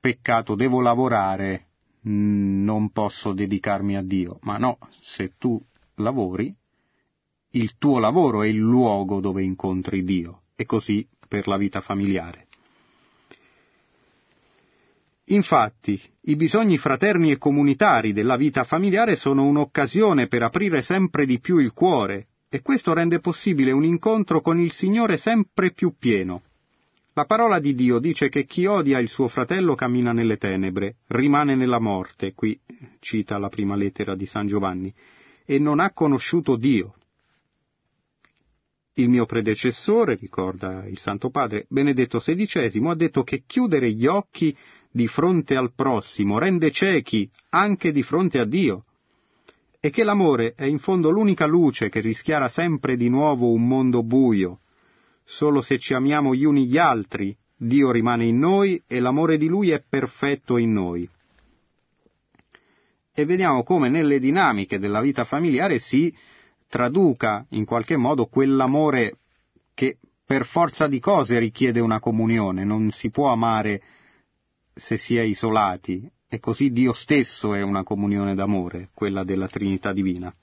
peccato, 0.03 0.55
devo 0.55 0.81
lavorare, 0.81 1.67
mm, 2.05 2.61
non 2.65 2.89
posso 2.89 3.31
dedicarmi 3.31 3.95
a 3.95 4.01
Dio. 4.01 4.37
Ma 4.41 4.57
no, 4.57 4.77
se 4.99 5.35
tu 5.37 5.57
lavori, 5.95 6.53
il 7.51 7.77
tuo 7.77 7.99
lavoro 7.99 8.43
è 8.43 8.47
il 8.47 8.57
luogo 8.57 9.21
dove 9.21 9.43
incontri 9.43 10.03
Dio, 10.03 10.41
e 10.57 10.65
così 10.65 11.07
per 11.25 11.47
la 11.47 11.55
vita 11.55 11.79
familiare. 11.79 12.47
Infatti, 15.27 15.97
i 16.23 16.35
bisogni 16.35 16.77
fraterni 16.77 17.31
e 17.31 17.37
comunitari 17.37 18.11
della 18.11 18.35
vita 18.35 18.65
familiare 18.65 19.15
sono 19.15 19.45
un'occasione 19.45 20.27
per 20.27 20.43
aprire 20.43 20.81
sempre 20.81 21.25
di 21.25 21.39
più 21.39 21.59
il 21.59 21.71
cuore, 21.71 22.27
e 22.49 22.61
questo 22.61 22.91
rende 22.93 23.21
possibile 23.21 23.71
un 23.71 23.85
incontro 23.85 24.41
con 24.41 24.59
il 24.59 24.73
Signore 24.73 25.15
sempre 25.15 25.71
più 25.71 25.95
pieno. 25.97 26.41
La 27.15 27.25
parola 27.25 27.59
di 27.59 27.75
Dio 27.75 27.99
dice 27.99 28.27
che 28.27 28.45
chi 28.45 28.65
odia 28.65 28.97
il 28.97 29.07
suo 29.07 29.27
fratello 29.27 29.75
cammina 29.75 30.13
nelle 30.13 30.37
tenebre, 30.37 30.95
rimane 31.09 31.53
nella 31.53 31.79
morte, 31.79 32.33
qui 32.33 32.59
cita 32.99 33.37
la 33.37 33.49
prima 33.49 33.75
lettera 33.75 34.15
di 34.15 34.25
San 34.25 34.47
Giovanni, 34.47 34.91
e 35.45 35.59
non 35.59 35.79
ha 35.79 35.91
conosciuto 35.91 36.55
Dio. 36.55 36.95
Il 38.95 39.09
mio 39.09 39.27
predecessore, 39.27 40.15
ricorda 40.15 40.87
il 40.87 40.97
Santo 40.97 41.29
Padre, 41.29 41.67
Benedetto 41.69 42.17
XVI, 42.17 42.87
ha 42.87 42.95
detto 42.95 43.23
che 43.23 43.43
chiudere 43.45 43.91
gli 43.91 44.07
occhi 44.07 44.55
di 44.91 45.07
fronte 45.07 45.55
al 45.55 45.71
prossimo 45.75 46.39
rende 46.39 46.71
ciechi 46.71 47.29
anche 47.49 47.91
di 47.91 48.01
fronte 48.01 48.39
a 48.39 48.45
Dio 48.45 48.85
e 49.79 49.91
che 49.91 50.03
l'amore 50.03 50.53
è 50.55 50.65
in 50.65 50.79
fondo 50.79 51.09
l'unica 51.11 51.45
luce 51.45 51.89
che 51.89 51.99
rischiara 51.99 52.47
sempre 52.47 52.95
di 52.95 53.09
nuovo 53.09 53.51
un 53.51 53.67
mondo 53.67 54.01
buio. 54.01 54.61
Solo 55.23 55.61
se 55.61 55.77
ci 55.79 55.93
amiamo 55.93 56.35
gli 56.35 56.43
uni 56.43 56.67
gli 56.67 56.77
altri, 56.77 57.35
Dio 57.55 57.91
rimane 57.91 58.25
in 58.25 58.39
noi 58.39 58.81
e 58.87 58.99
l'amore 58.99 59.37
di 59.37 59.47
Lui 59.47 59.71
è 59.71 59.81
perfetto 59.87 60.57
in 60.57 60.73
noi. 60.73 61.09
E 63.15 63.25
vediamo 63.25 63.63
come 63.63 63.89
nelle 63.89 64.19
dinamiche 64.19 64.79
della 64.79 65.01
vita 65.01 65.23
familiare 65.23 65.79
si 65.79 66.13
traduca 66.67 67.45
in 67.49 67.65
qualche 67.65 67.95
modo 67.95 68.25
quell'amore 68.25 69.17
che 69.73 69.97
per 70.25 70.45
forza 70.45 70.87
di 70.87 70.99
cose 70.99 71.37
richiede 71.37 71.79
una 71.79 71.99
comunione, 71.99 72.63
non 72.63 72.91
si 72.91 73.11
può 73.11 73.31
amare 73.31 73.81
se 74.73 74.97
si 74.97 75.15
è 75.15 75.21
isolati, 75.21 76.09
e 76.27 76.39
così 76.39 76.71
Dio 76.71 76.93
stesso 76.93 77.53
è 77.53 77.61
una 77.61 77.83
comunione 77.83 78.33
d'amore, 78.33 78.89
quella 78.93 79.23
della 79.23 79.47
Trinità 79.47 79.93
divina. 79.93 80.33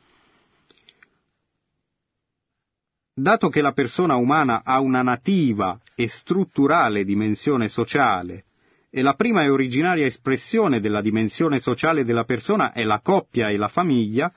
Dato 3.21 3.51
che 3.51 3.61
la 3.61 3.73
persona 3.73 4.15
umana 4.15 4.63
ha 4.65 4.81
una 4.81 5.03
nativa 5.03 5.79
e 5.95 6.09
strutturale 6.09 7.05
dimensione 7.05 7.69
sociale, 7.69 8.45
e 8.89 9.03
la 9.03 9.13
prima 9.13 9.43
e 9.43 9.51
originaria 9.51 10.07
espressione 10.07 10.81
della 10.81 11.03
dimensione 11.03 11.61
sociale 11.61 12.03
della 12.05 12.25
persona 12.25 12.73
è 12.73 12.83
la 12.83 13.01
coppia 13.01 13.51
e 13.51 13.59
la 13.59 13.69
famiglia, 13.69 14.33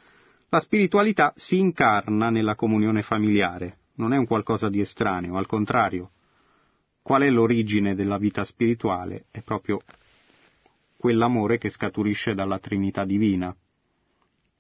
la 0.50 0.60
spiritualità 0.60 1.32
si 1.38 1.60
incarna 1.60 2.30
nella 2.30 2.56
comunione 2.56 3.04
familiare, 3.04 3.78
non 3.96 4.12
è 4.12 4.18
un 4.18 4.26
qualcosa 4.26 4.68
di 4.68 4.82
estraneo, 4.82 5.38
al 5.38 5.48
contrario. 5.48 6.12
Qual 7.02 7.22
è 7.22 7.30
l'origine 7.30 7.96
della 7.96 8.18
vita 8.18 8.44
spirituale? 8.44 9.28
È 9.32 9.42
proprio 9.44 9.80
quell'amore 10.98 11.58
che 11.58 11.70
scaturisce 11.70 12.34
dalla 12.34 12.60
Trinità 12.60 13.06
divina. 13.06 13.56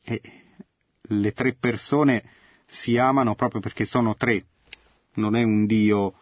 E 0.01 0.21
le 1.01 1.31
tre 1.33 1.57
persone 1.59 2.23
si 2.73 2.97
amano 2.97 3.35
proprio 3.35 3.61
perché 3.61 3.85
sono 3.85 4.15
tre, 4.15 4.45
non 5.15 5.35
è 5.35 5.43
un 5.43 5.65
Dio 5.65 6.15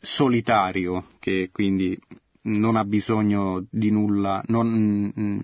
solitario 0.00 1.06
che 1.20 1.50
quindi 1.52 1.98
non 2.42 2.74
ha 2.76 2.84
bisogno 2.84 3.64
di 3.70 3.90
nulla, 3.90 4.42
non, 4.46 5.12
mm, 5.18 5.38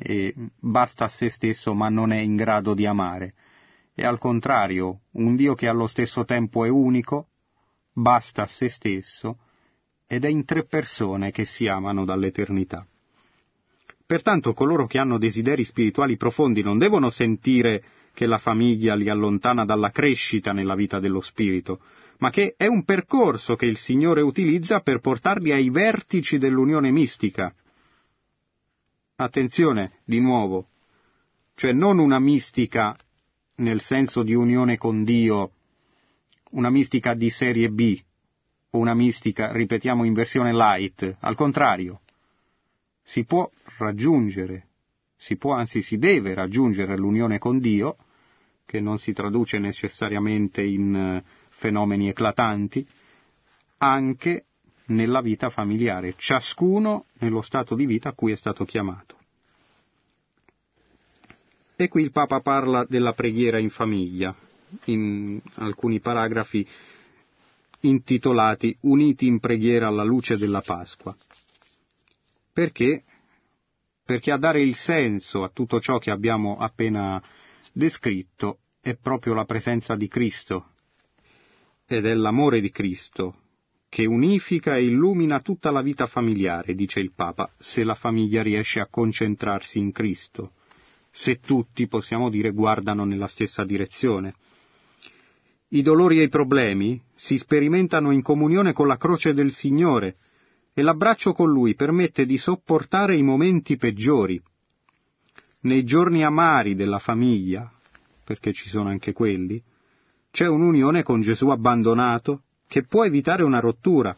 basta 0.59 1.05
a 1.05 1.09
se 1.09 1.31
stesso 1.31 1.75
ma 1.75 1.89
non 1.89 2.13
è 2.13 2.19
in 2.19 2.35
grado 2.35 2.75
di 2.75 2.87
amare. 2.87 3.35
E 3.95 4.05
al 4.05 4.19
contrario, 4.19 5.03
un 5.13 5.37
Dio 5.37 5.55
che 5.55 5.69
allo 5.69 5.87
stesso 5.87 6.25
tempo 6.25 6.65
è 6.65 6.69
unico, 6.69 7.29
basta 7.93 8.43
a 8.43 8.47
se 8.47 8.69
stesso, 8.69 9.39
ed 10.07 10.25
è 10.25 10.29
in 10.29 10.45
tre 10.45 10.65
persone 10.65 11.31
che 11.31 11.45
si 11.45 11.67
amano 11.67 12.05
dall'eternità. 12.05 12.87
Pertanto 14.05 14.53
coloro 14.53 14.87
che 14.87 14.99
hanno 14.99 15.19
desideri 15.19 15.65
spirituali 15.65 16.17
profondi 16.17 16.63
non 16.63 16.79
devono 16.79 17.11
sentire 17.11 17.83
che 18.17 18.25
la 18.25 18.39
famiglia 18.39 18.95
li 18.95 19.11
allontana 19.11 19.67
dalla 19.67 19.91
crescita 19.91 20.53
nella 20.53 20.75
vita 20.75 20.99
dello 20.99 21.21
spirito, 21.21 21.81
ma 22.21 22.31
che 22.31 22.55
è 22.57 22.67
un 22.67 22.83
percorso 22.83 23.57
che 23.57 23.67
il 23.67 23.77
Signore 23.77 24.23
utilizza 24.23 24.81
per 24.81 25.01
portarli 25.01 25.53
ai 25.53 25.69
vertici 25.69 26.39
dell'unione 26.39 26.91
mistica. 26.91 27.55
Attenzione, 29.17 29.99
di 30.07 30.19
nuovo, 30.19 30.69
cioè 31.57 31.73
non 31.73 31.99
una 31.99 32.19
mistica 32.19 32.97
nel 33.57 33.83
senso 33.83 34.23
di 34.23 34.33
unione 34.33 34.79
con 34.79 35.05
Dio, 35.05 35.51
una 36.53 36.71
mistica 36.71 37.13
di 37.13 37.29
serie 37.29 37.69
B, 37.69 38.01
o 38.71 38.79
una 38.79 38.95
mistica, 38.95 39.53
ripetiamo, 39.53 40.05
in 40.05 40.15
versione 40.15 40.55
light, 40.55 41.17
al 41.21 41.35
contrario, 41.35 42.01
si 43.05 43.25
può 43.25 43.47
raggiungere, 43.77 44.69
si 45.17 45.37
può, 45.37 45.53
anzi 45.53 45.83
si 45.83 45.99
deve 45.99 46.33
raggiungere 46.33 46.97
l'unione 46.97 47.39
con 47.39 47.59
Dio, 47.59 47.97
che 48.67 48.81
non 48.81 48.99
si 48.99 49.13
traduce 49.13 49.59
necessariamente 49.59 50.63
in 50.63 51.23
fenomeni 51.51 52.09
eclatanti, 52.09 52.87
anche 53.79 54.45
nella 54.87 55.21
vita 55.21 55.51
familiare, 55.51 56.15
ciascuno 56.17 57.07
nello 57.19 57.41
stato 57.41 57.75
di 57.75 57.87
vita 57.87 58.11
a 58.11 58.13
cui 58.13 58.33
è 58.33 58.37
stato 58.37 58.65
chiamato. 58.65 59.17
E 61.77 61.89
qui 61.89 62.03
il 62.03 62.11
Papa 62.11 62.41
parla 62.41 62.85
della 62.89 63.13
preghiera 63.13 63.59
in 63.59 63.71
famiglia, 63.71 64.35
in 64.85 65.41
alcuni 65.55 66.01
paragrafi 66.01 66.67
intitolati 67.81 68.77
Uniti 68.81 69.27
in 69.27 69.39
preghiera 69.39 69.87
alla 69.87 70.03
luce 70.05 70.37
della 70.37 70.63
Pasqua. 70.63 71.15
Perché? 72.53 73.05
Perché 74.05 74.31
a 74.33 74.39
dare 74.39 74.63
il 74.63 74.75
senso 74.75 75.43
a 75.45 75.51
tutto 75.53 75.79
ciò 75.81 75.99
che 75.99 76.11
abbiamo 76.11 76.57
appena 76.57 77.23
descritto 77.77 78.61
è 78.81 78.97
proprio 78.97 79.35
la 79.35 79.45
presenza 79.45 79.97
di 79.97 80.09
Cristo, 80.09 80.71
ed 81.87 82.07
è 82.07 82.15
l'amore 82.15 82.63
di 82.63 82.71
Cristo 82.71 83.43
che 83.91 84.07
unifica 84.07 84.77
e 84.77 84.87
illumina 84.87 85.41
tutta 85.41 85.71
la 85.71 85.83
vita 85.83 86.07
familiare, 86.07 86.75
dice 86.75 87.01
il 87.01 87.13
Papa, 87.15 87.53
se 87.59 87.85
la 87.85 87.95
famiglia 87.95 88.43
riesce 88.43 88.81
a 88.81 88.89
concentrarsi 88.89 89.79
in 89.79 89.93
Cristo, 89.93 90.53
se 91.11 91.39
tutti, 91.39 91.87
possiamo 91.87 92.31
dire, 92.31 92.51
guardano 92.51 93.05
nella 93.05 93.29
stessa 93.29 93.65
direzione. 93.65 94.35
I 95.69 95.83
dolori 95.83 96.21
e 96.21 96.25
i 96.25 96.29
problemi 96.29 97.01
si 97.15 97.37
sperimentano 97.37 98.11
in 98.11 98.23
comunione 98.23 98.73
con 98.73 98.87
la 98.87 98.97
croce 98.97 99.35
del 99.35 99.53
Signore 99.53 100.17
e 100.73 100.83
l'abbraccio 100.83 101.33
con 101.33 101.51
Lui 101.51 101.75
permette 101.75 102.25
di 102.25 102.39
sopportare 102.39 103.17
i 103.17 103.23
momenti 103.23 103.77
peggiori. 103.77 104.43
Nei 105.67 105.83
giorni 105.83 106.23
amari 106.23 106.77
della 106.77 107.01
famiglia, 107.01 107.69
perché 108.23 108.53
ci 108.53 108.69
sono 108.69 108.89
anche 108.89 109.13
quelli, 109.13 109.61
c'è 110.31 110.47
un'unione 110.47 111.03
con 111.03 111.23
Gesù 111.23 111.49
abbandonato 111.49 112.43
che 112.69 112.85
può 112.85 113.05
evitare 113.05 113.43
una 113.43 113.59
rottura. 113.59 114.17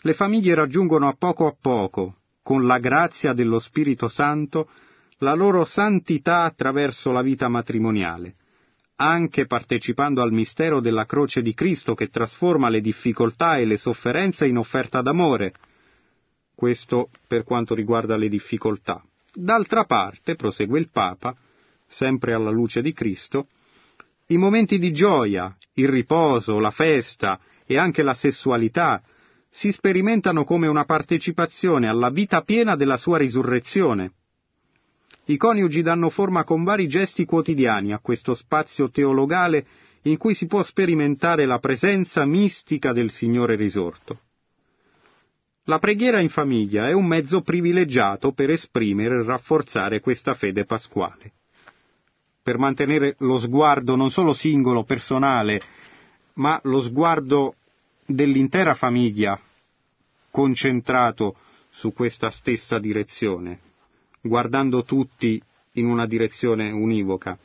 Le 0.00 0.14
famiglie 0.14 0.54
raggiungono 0.54 1.06
a 1.06 1.14
poco 1.18 1.46
a 1.46 1.54
poco, 1.60 2.16
con 2.42 2.64
la 2.64 2.78
grazia 2.78 3.34
dello 3.34 3.58
Spirito 3.58 4.08
Santo, 4.08 4.70
la 5.18 5.34
loro 5.34 5.66
santità 5.66 6.44
attraverso 6.44 7.10
la 7.10 7.20
vita 7.20 7.46
matrimoniale, 7.48 8.36
anche 8.96 9.44
partecipando 9.44 10.22
al 10.22 10.32
mistero 10.32 10.80
della 10.80 11.04
croce 11.04 11.42
di 11.42 11.52
Cristo 11.52 11.92
che 11.92 12.08
trasforma 12.08 12.70
le 12.70 12.80
difficoltà 12.80 13.58
e 13.58 13.66
le 13.66 13.76
sofferenze 13.76 14.46
in 14.46 14.56
offerta 14.56 15.02
d'amore. 15.02 15.52
Questo 16.54 17.10
per 17.26 17.44
quanto 17.44 17.74
riguarda 17.74 18.16
le 18.16 18.28
difficoltà. 18.28 19.04
D'altra 19.34 19.84
parte, 19.84 20.36
prosegue 20.36 20.78
il 20.78 20.90
Papa, 20.90 21.34
sempre 21.88 22.34
alla 22.34 22.50
luce 22.50 22.80
di 22.82 22.92
Cristo, 22.92 23.48
i 24.28 24.36
momenti 24.36 24.78
di 24.78 24.92
gioia, 24.92 25.54
il 25.74 25.88
riposo, 25.88 26.58
la 26.58 26.70
festa 26.70 27.40
e 27.66 27.76
anche 27.76 28.02
la 28.02 28.14
sessualità 28.14 29.02
si 29.50 29.72
sperimentano 29.72 30.44
come 30.44 30.66
una 30.66 30.84
partecipazione 30.84 31.88
alla 31.88 32.10
vita 32.10 32.42
piena 32.42 32.76
della 32.76 32.96
sua 32.96 33.18
risurrezione. 33.18 34.12
I 35.26 35.36
coniugi 35.36 35.82
danno 35.82 36.10
forma 36.10 36.44
con 36.44 36.64
vari 36.64 36.86
gesti 36.86 37.24
quotidiani 37.24 37.92
a 37.92 37.98
questo 37.98 38.34
spazio 38.34 38.90
teologale 38.90 39.66
in 40.02 40.16
cui 40.16 40.34
si 40.34 40.46
può 40.46 40.62
sperimentare 40.62 41.46
la 41.46 41.58
presenza 41.58 42.24
mistica 42.24 42.92
del 42.92 43.10
Signore 43.10 43.56
risorto. 43.56 44.20
La 45.64 45.78
preghiera 45.78 46.20
in 46.20 46.28
famiglia 46.28 46.88
è 46.88 46.92
un 46.92 47.06
mezzo 47.06 47.40
privilegiato 47.40 48.32
per 48.32 48.50
esprimere 48.50 49.20
e 49.20 49.24
rafforzare 49.24 50.00
questa 50.00 50.34
fede 50.34 50.64
pasquale 50.64 51.32
per 52.44 52.58
mantenere 52.58 53.16
lo 53.20 53.38
sguardo 53.38 53.96
non 53.96 54.10
solo 54.10 54.34
singolo, 54.34 54.84
personale, 54.84 55.62
ma 56.34 56.60
lo 56.64 56.82
sguardo 56.82 57.54
dell'intera 58.04 58.74
famiglia 58.74 59.40
concentrato 60.30 61.36
su 61.70 61.94
questa 61.94 62.28
stessa 62.28 62.78
direzione, 62.78 63.60
guardando 64.20 64.84
tutti 64.84 65.42
in 65.72 65.86
una 65.86 66.06
direzione 66.06 66.70
univoca. 66.70 67.38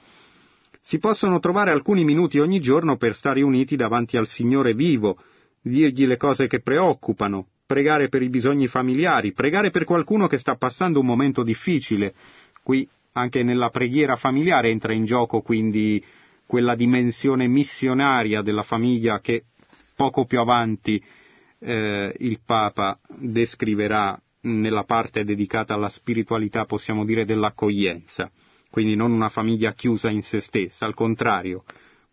Si 0.82 1.00
possono 1.00 1.40
trovare 1.40 1.72
alcuni 1.72 2.04
minuti 2.04 2.40
ogni 2.40 2.60
giorno 2.60 2.98
per 2.98 3.16
stare 3.16 3.42
uniti 3.42 3.78
davanti 3.78 4.18
al 4.18 4.28
Signore 4.28 4.74
vivo, 4.74 5.18
dirgli 5.62 6.06
le 6.06 6.18
cose 6.18 6.48
che 6.48 6.60
preoccupano, 6.60 7.48
pregare 7.70 8.10
per 8.10 8.24
i 8.24 8.30
bisogni 8.30 8.66
familiari, 8.66 9.32
pregare 9.32 9.70
per 9.70 9.84
qualcuno 9.84 10.26
che 10.26 10.40
sta 10.40 10.56
passando 10.56 11.02
un 11.02 11.06
momento 11.06 11.44
difficile. 11.44 12.16
Qui 12.64 12.90
anche 13.12 13.44
nella 13.44 13.70
preghiera 13.70 14.16
familiare 14.16 14.70
entra 14.70 14.92
in 14.92 15.06
gioco 15.06 15.42
quindi 15.42 16.04
quella 16.48 16.74
dimensione 16.74 17.46
missionaria 17.46 18.42
della 18.42 18.64
famiglia 18.64 19.20
che 19.20 19.44
poco 19.96 20.26
più 20.26 20.40
avanti 20.40 21.00
eh, 21.60 22.12
il 22.18 22.40
Papa 22.44 22.98
descriverà 23.08 24.20
nella 24.42 24.84
parte 24.84 25.24
dedicata 25.24 25.76
alla 25.76 25.90
spiritualità, 25.90 26.66
possiamo 26.66 27.06
dire, 27.06 27.24
dell'accoglienza. 27.24 28.32
quindi 28.72 28.96
non 28.96 29.12
una 29.12 29.30
famiglia 29.30 29.74
chiusa 29.74 30.10
in 30.10 30.24
se 30.24 30.42
stessa, 30.42 30.86
al 30.86 30.96
contrario, 30.96 31.64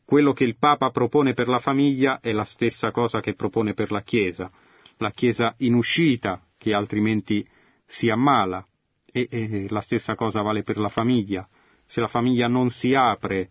quello 0.05 0.35
che 0.35 0.45
il 0.45 0.59
Papa 0.59 0.91
propone 0.91 1.33
per 1.33 1.49
la 1.49 1.61
famiglia 1.61 2.21
è 2.21 2.33
la 2.33 2.45
stessa 2.45 2.91
cosa 2.91 3.21
che 3.21 3.35
propone 3.35 3.73
per 3.73 3.91
la 3.91 4.03
Chiesa, 4.03 4.51
la 4.99 5.11
Chiesa 5.11 5.55
in 5.59 5.75
uscita, 5.75 6.43
che 6.57 6.73
altrimenti 6.73 7.47
si 7.87 8.09
ammala, 8.09 8.67
e, 9.13 9.29
e 9.31 9.67
la 9.69 9.81
stessa 9.81 10.15
cosa 10.15 10.43
vale 10.43 10.63
per 10.63 10.79
la 10.79 10.89
famiglia. 10.89 11.49
Se 11.87 12.01
la 12.01 12.09
famiglia 12.09 12.49
non 12.49 12.71
si 12.71 12.95
apre 12.95 13.51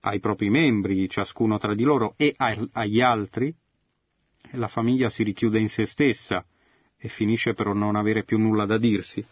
ai 0.00 0.20
propri 0.20 0.48
membri, 0.48 1.08
ciascuno 1.08 1.58
tra 1.58 1.74
di 1.74 1.82
loro, 1.82 2.14
e 2.16 2.34
agli 2.36 3.00
altri, 3.00 3.54
la 4.52 4.68
famiglia 4.68 5.10
si 5.10 5.22
richiude 5.22 5.58
in 5.58 5.68
se 5.68 5.86
stessa 5.86 6.44
e 6.96 7.08
finisce 7.08 7.54
per 7.54 7.66
non 7.68 7.96
avere 7.96 8.24
più 8.24 8.38
nulla 8.38 8.66
da 8.66 8.78
dirsi 8.78 9.24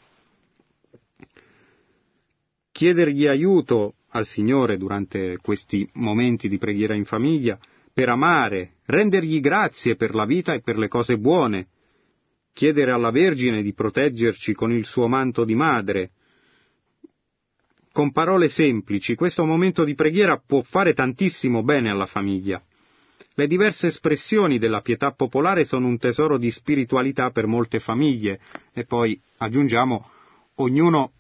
chiedergli 2.78 3.26
aiuto 3.26 3.94
al 4.10 4.24
Signore 4.24 4.76
durante 4.76 5.36
questi 5.38 5.84
momenti 5.94 6.48
di 6.48 6.58
preghiera 6.58 6.94
in 6.94 7.04
famiglia, 7.04 7.58
per 7.92 8.08
amare, 8.08 8.74
rendergli 8.88 9.40
grazie 9.40 9.96
per 9.96 10.14
la 10.14 10.24
vita 10.24 10.54
e 10.54 10.60
per 10.60 10.78
le 10.78 10.88
cose 10.88 11.18
buone, 11.18 11.68
chiedere 12.54 12.90
alla 12.90 13.10
Vergine 13.10 13.62
di 13.62 13.74
proteggerci 13.74 14.54
con 14.54 14.72
il 14.72 14.84
suo 14.84 15.08
manto 15.08 15.44
di 15.44 15.54
madre. 15.54 16.10
Con 17.92 18.12
parole 18.12 18.48
semplici, 18.48 19.14
questo 19.14 19.44
momento 19.44 19.84
di 19.84 19.94
preghiera 19.94 20.38
può 20.44 20.62
fare 20.62 20.94
tantissimo 20.94 21.62
bene 21.62 21.90
alla 21.90 22.06
famiglia. 22.06 22.62
Le 23.34 23.46
diverse 23.46 23.88
espressioni 23.88 24.58
della 24.58 24.80
pietà 24.80 25.12
popolare 25.12 25.64
sono 25.64 25.86
un 25.86 25.98
tesoro 25.98 26.38
di 26.38 26.50
spiritualità 26.50 27.30
per 27.30 27.46
molte 27.46 27.80
famiglie 27.80 28.40
e 28.72 28.84
poi 28.84 29.20
aggiungiamo 29.36 30.10
ognuno 30.56 31.12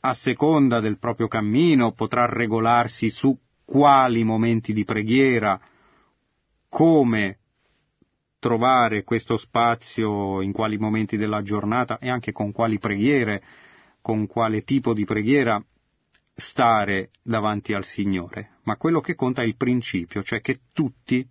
a 0.00 0.14
seconda 0.14 0.80
del 0.80 0.98
proprio 0.98 1.28
cammino 1.28 1.92
potrà 1.92 2.26
regolarsi 2.26 3.10
su 3.10 3.36
quali 3.64 4.24
momenti 4.24 4.72
di 4.72 4.84
preghiera, 4.84 5.60
come 6.68 7.38
trovare 8.38 9.02
questo 9.02 9.36
spazio 9.36 10.40
in 10.40 10.52
quali 10.52 10.78
momenti 10.78 11.16
della 11.16 11.42
giornata 11.42 11.98
e 11.98 12.08
anche 12.08 12.32
con 12.32 12.52
quali 12.52 12.78
preghiere, 12.78 13.42
con 14.00 14.26
quale 14.26 14.62
tipo 14.62 14.94
di 14.94 15.04
preghiera 15.04 15.62
stare 16.34 17.10
davanti 17.22 17.72
al 17.72 17.84
Signore. 17.84 18.58
Ma 18.64 18.76
quello 18.76 19.00
che 19.00 19.14
conta 19.14 19.42
è 19.42 19.46
il 19.46 19.56
principio, 19.56 20.22
cioè 20.22 20.40
che 20.40 20.60
tutti 20.72 21.26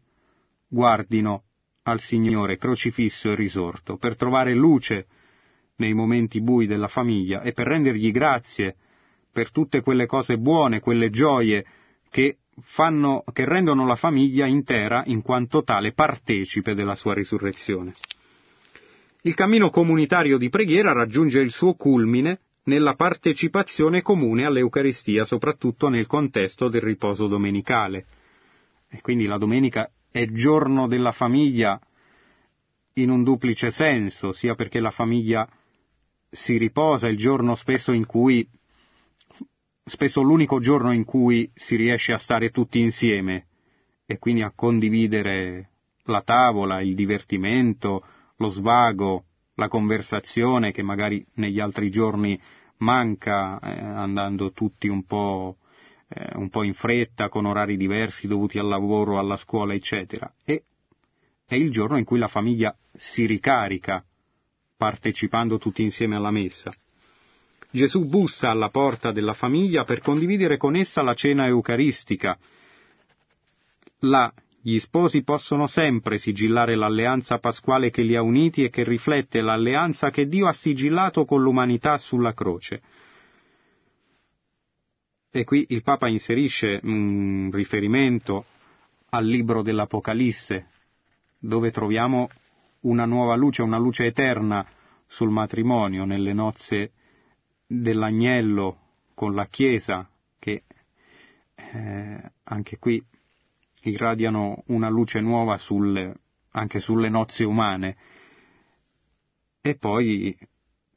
guardino 0.67 1.43
al 1.83 2.01
Signore 2.01 2.57
crocifisso 2.57 3.31
e 3.31 3.35
risorto, 3.35 3.97
per 3.97 4.15
trovare 4.15 4.53
luce 4.55 5.07
nei 5.77 5.93
momenti 5.93 6.41
bui 6.41 6.65
della 6.65 6.87
famiglia 6.87 7.41
e 7.41 7.51
per 7.51 7.67
rendergli 7.67 8.11
grazie 8.11 8.75
per 9.31 9.51
tutte 9.51 9.81
quelle 9.81 10.05
cose 10.05 10.37
buone, 10.37 10.79
quelle 10.79 11.09
gioie 11.09 11.65
che, 12.09 12.37
fanno, 12.61 13.23
che 13.33 13.45
rendono 13.45 13.85
la 13.85 13.95
famiglia 13.95 14.45
intera 14.45 15.03
in 15.07 15.21
quanto 15.21 15.63
tale 15.63 15.93
partecipe 15.93 16.73
della 16.73 16.95
sua 16.95 17.13
risurrezione. 17.13 17.93
Il 19.21 19.33
cammino 19.33 19.69
comunitario 19.69 20.37
di 20.37 20.49
preghiera 20.49 20.91
raggiunge 20.91 21.39
il 21.39 21.51
suo 21.51 21.73
culmine 21.73 22.39
nella 22.65 22.93
partecipazione 22.93 24.01
comune 24.01 24.45
all'Eucaristia, 24.45 25.25
soprattutto 25.25 25.89
nel 25.89 26.07
contesto 26.07 26.69
del 26.69 26.81
riposo 26.81 27.27
domenicale. 27.27 28.05
E 28.89 29.01
quindi 29.01 29.25
la 29.25 29.37
domenica 29.37 29.89
è 30.11 30.25
giorno 30.27 30.87
della 30.87 31.11
famiglia 31.11 31.79
in 32.93 33.09
un 33.09 33.23
duplice 33.23 33.71
senso, 33.71 34.31
sia 34.31 34.55
perché 34.55 34.79
la 34.79 34.91
famiglia 34.91 35.47
si 36.29 36.57
riposa 36.57 37.07
il 37.07 37.17
giorno 37.17 37.55
spesso 37.55 37.91
in 37.91 38.05
cui 38.05 38.47
spesso 39.87 40.21
l'unico 40.21 40.59
giorno 40.59 40.91
in 40.91 41.05
cui 41.05 41.49
si 41.53 41.75
riesce 41.75 42.11
a 42.11 42.17
stare 42.17 42.49
tutti 42.49 42.79
insieme 42.79 43.45
e 44.05 44.17
quindi 44.17 44.41
a 44.41 44.51
condividere 44.53 45.69
la 46.05 46.21
tavola, 46.21 46.81
il 46.81 46.95
divertimento, 46.95 48.03
lo 48.37 48.47
svago, 48.47 49.25
la 49.55 49.67
conversazione 49.67 50.71
che 50.71 50.81
magari 50.81 51.25
negli 51.35 51.59
altri 51.59 51.89
giorni 51.89 52.39
manca 52.77 53.59
eh, 53.59 53.79
andando 53.79 54.51
tutti 54.51 54.87
un 54.87 55.03
po', 55.05 55.57
eh, 56.09 56.31
un 56.35 56.49
po' 56.49 56.63
in 56.63 56.73
fretta 56.73 57.29
con 57.29 57.45
orari 57.45 57.77
diversi 57.77 58.27
dovuti 58.27 58.57
al 58.57 58.67
lavoro, 58.67 59.19
alla 59.19 59.37
scuola, 59.37 59.73
eccetera. 59.73 60.31
E 60.43 60.63
è 61.45 61.55
il 61.55 61.71
giorno 61.71 61.97
in 61.97 62.03
cui 62.05 62.17
la 62.17 62.27
famiglia 62.27 62.75
si 62.91 63.25
ricarica 63.25 64.03
partecipando 64.75 65.57
tutti 65.57 65.83
insieme 65.83 66.15
alla 66.15 66.31
messa. 66.31 66.71
Gesù 67.75 68.05
bussa 68.05 68.51
alla 68.51 68.69
porta 68.69 69.11
della 69.11 69.33
famiglia 69.33 69.83
per 69.83 69.99
condividere 69.99 70.55
con 70.55 70.77
essa 70.77 71.01
la 71.01 71.13
cena 71.13 71.45
eucaristica. 71.45 72.39
Là 73.99 74.33
gli 74.61 74.79
sposi 74.79 75.23
possono 75.23 75.67
sempre 75.67 76.17
sigillare 76.17 76.77
l'alleanza 76.77 77.37
pasquale 77.37 77.89
che 77.89 78.01
li 78.03 78.15
ha 78.15 78.21
uniti 78.21 78.63
e 78.63 78.69
che 78.69 78.85
riflette 78.85 79.41
l'alleanza 79.41 80.09
che 80.09 80.25
Dio 80.25 80.47
ha 80.47 80.53
sigillato 80.53 81.25
con 81.25 81.41
l'umanità 81.41 81.97
sulla 81.97 82.33
croce. 82.33 82.81
E 85.29 85.43
qui 85.43 85.65
il 85.69 85.83
Papa 85.83 86.07
inserisce 86.07 86.79
un 86.81 87.49
riferimento 87.51 88.45
al 89.09 89.25
libro 89.25 89.61
dell'Apocalisse, 89.61 90.67
dove 91.37 91.71
troviamo 91.71 92.29
una 92.83 93.03
nuova 93.03 93.35
luce, 93.35 93.63
una 93.63 93.77
luce 93.77 94.05
eterna 94.05 94.65
sul 95.07 95.29
matrimonio, 95.29 96.05
nelle 96.05 96.31
nozze 96.31 96.91
dell'agnello 97.67 98.79
con 99.13 99.33
la 99.33 99.47
Chiesa, 99.47 100.09
che 100.37 100.63
eh, 101.55 102.31
anche 102.43 102.77
qui 102.77 103.03
irradiano 103.83 104.63
una 104.67 104.89
luce 104.89 105.19
nuova 105.19 105.57
sulle, 105.57 106.15
anche 106.51 106.79
sulle 106.79 107.09
nozze 107.09 107.43
umane. 107.43 107.97
E 109.61 109.75
poi 109.75 110.37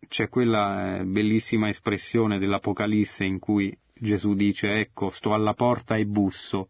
c'è 0.08 0.28
quella 0.28 0.98
eh, 0.98 1.04
bellissima 1.04 1.68
espressione 1.68 2.38
dell'Apocalisse 2.38 3.24
in 3.24 3.38
cui 3.38 3.76
Gesù 3.94 4.34
dice 4.34 4.80
ecco 4.80 5.10
sto 5.10 5.32
alla 5.32 5.54
porta 5.54 5.96
e 5.96 6.06
busso, 6.06 6.68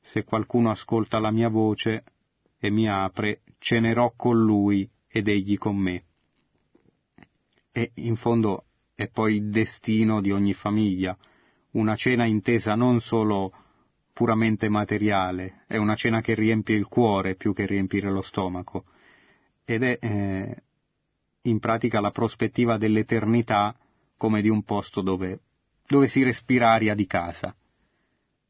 se 0.00 0.24
qualcuno 0.24 0.70
ascolta 0.70 1.18
la 1.18 1.30
mia 1.30 1.48
voce 1.48 2.04
e 2.58 2.70
mi 2.70 2.88
apre, 2.88 3.42
cenerò 3.58 4.12
con 4.14 4.38
lui 4.38 4.88
ed 5.08 5.28
egli 5.28 5.58
con 5.58 5.76
me. 5.76 6.04
E 7.72 7.90
in 7.94 8.16
fondo 8.16 8.65
è 8.96 9.08
poi 9.08 9.36
il 9.36 9.50
destino 9.50 10.22
di 10.22 10.32
ogni 10.32 10.54
famiglia, 10.54 11.16
una 11.72 11.94
cena 11.94 12.24
intesa 12.24 12.74
non 12.74 13.00
solo 13.00 13.52
puramente 14.14 14.70
materiale, 14.70 15.64
è 15.66 15.76
una 15.76 15.94
cena 15.94 16.22
che 16.22 16.34
riempie 16.34 16.74
il 16.74 16.86
cuore 16.86 17.34
più 17.34 17.52
che 17.52 17.66
riempire 17.66 18.10
lo 18.10 18.22
stomaco, 18.22 18.86
ed 19.66 19.82
è 19.82 19.98
eh, 20.00 20.62
in 21.42 21.58
pratica 21.58 22.00
la 22.00 22.10
prospettiva 22.10 22.78
dell'eternità 22.78 23.76
come 24.16 24.40
di 24.40 24.48
un 24.48 24.62
posto 24.62 25.02
dove, 25.02 25.40
dove 25.86 26.08
si 26.08 26.22
respira 26.22 26.72
aria 26.72 26.94
di 26.94 27.06
casa. 27.06 27.54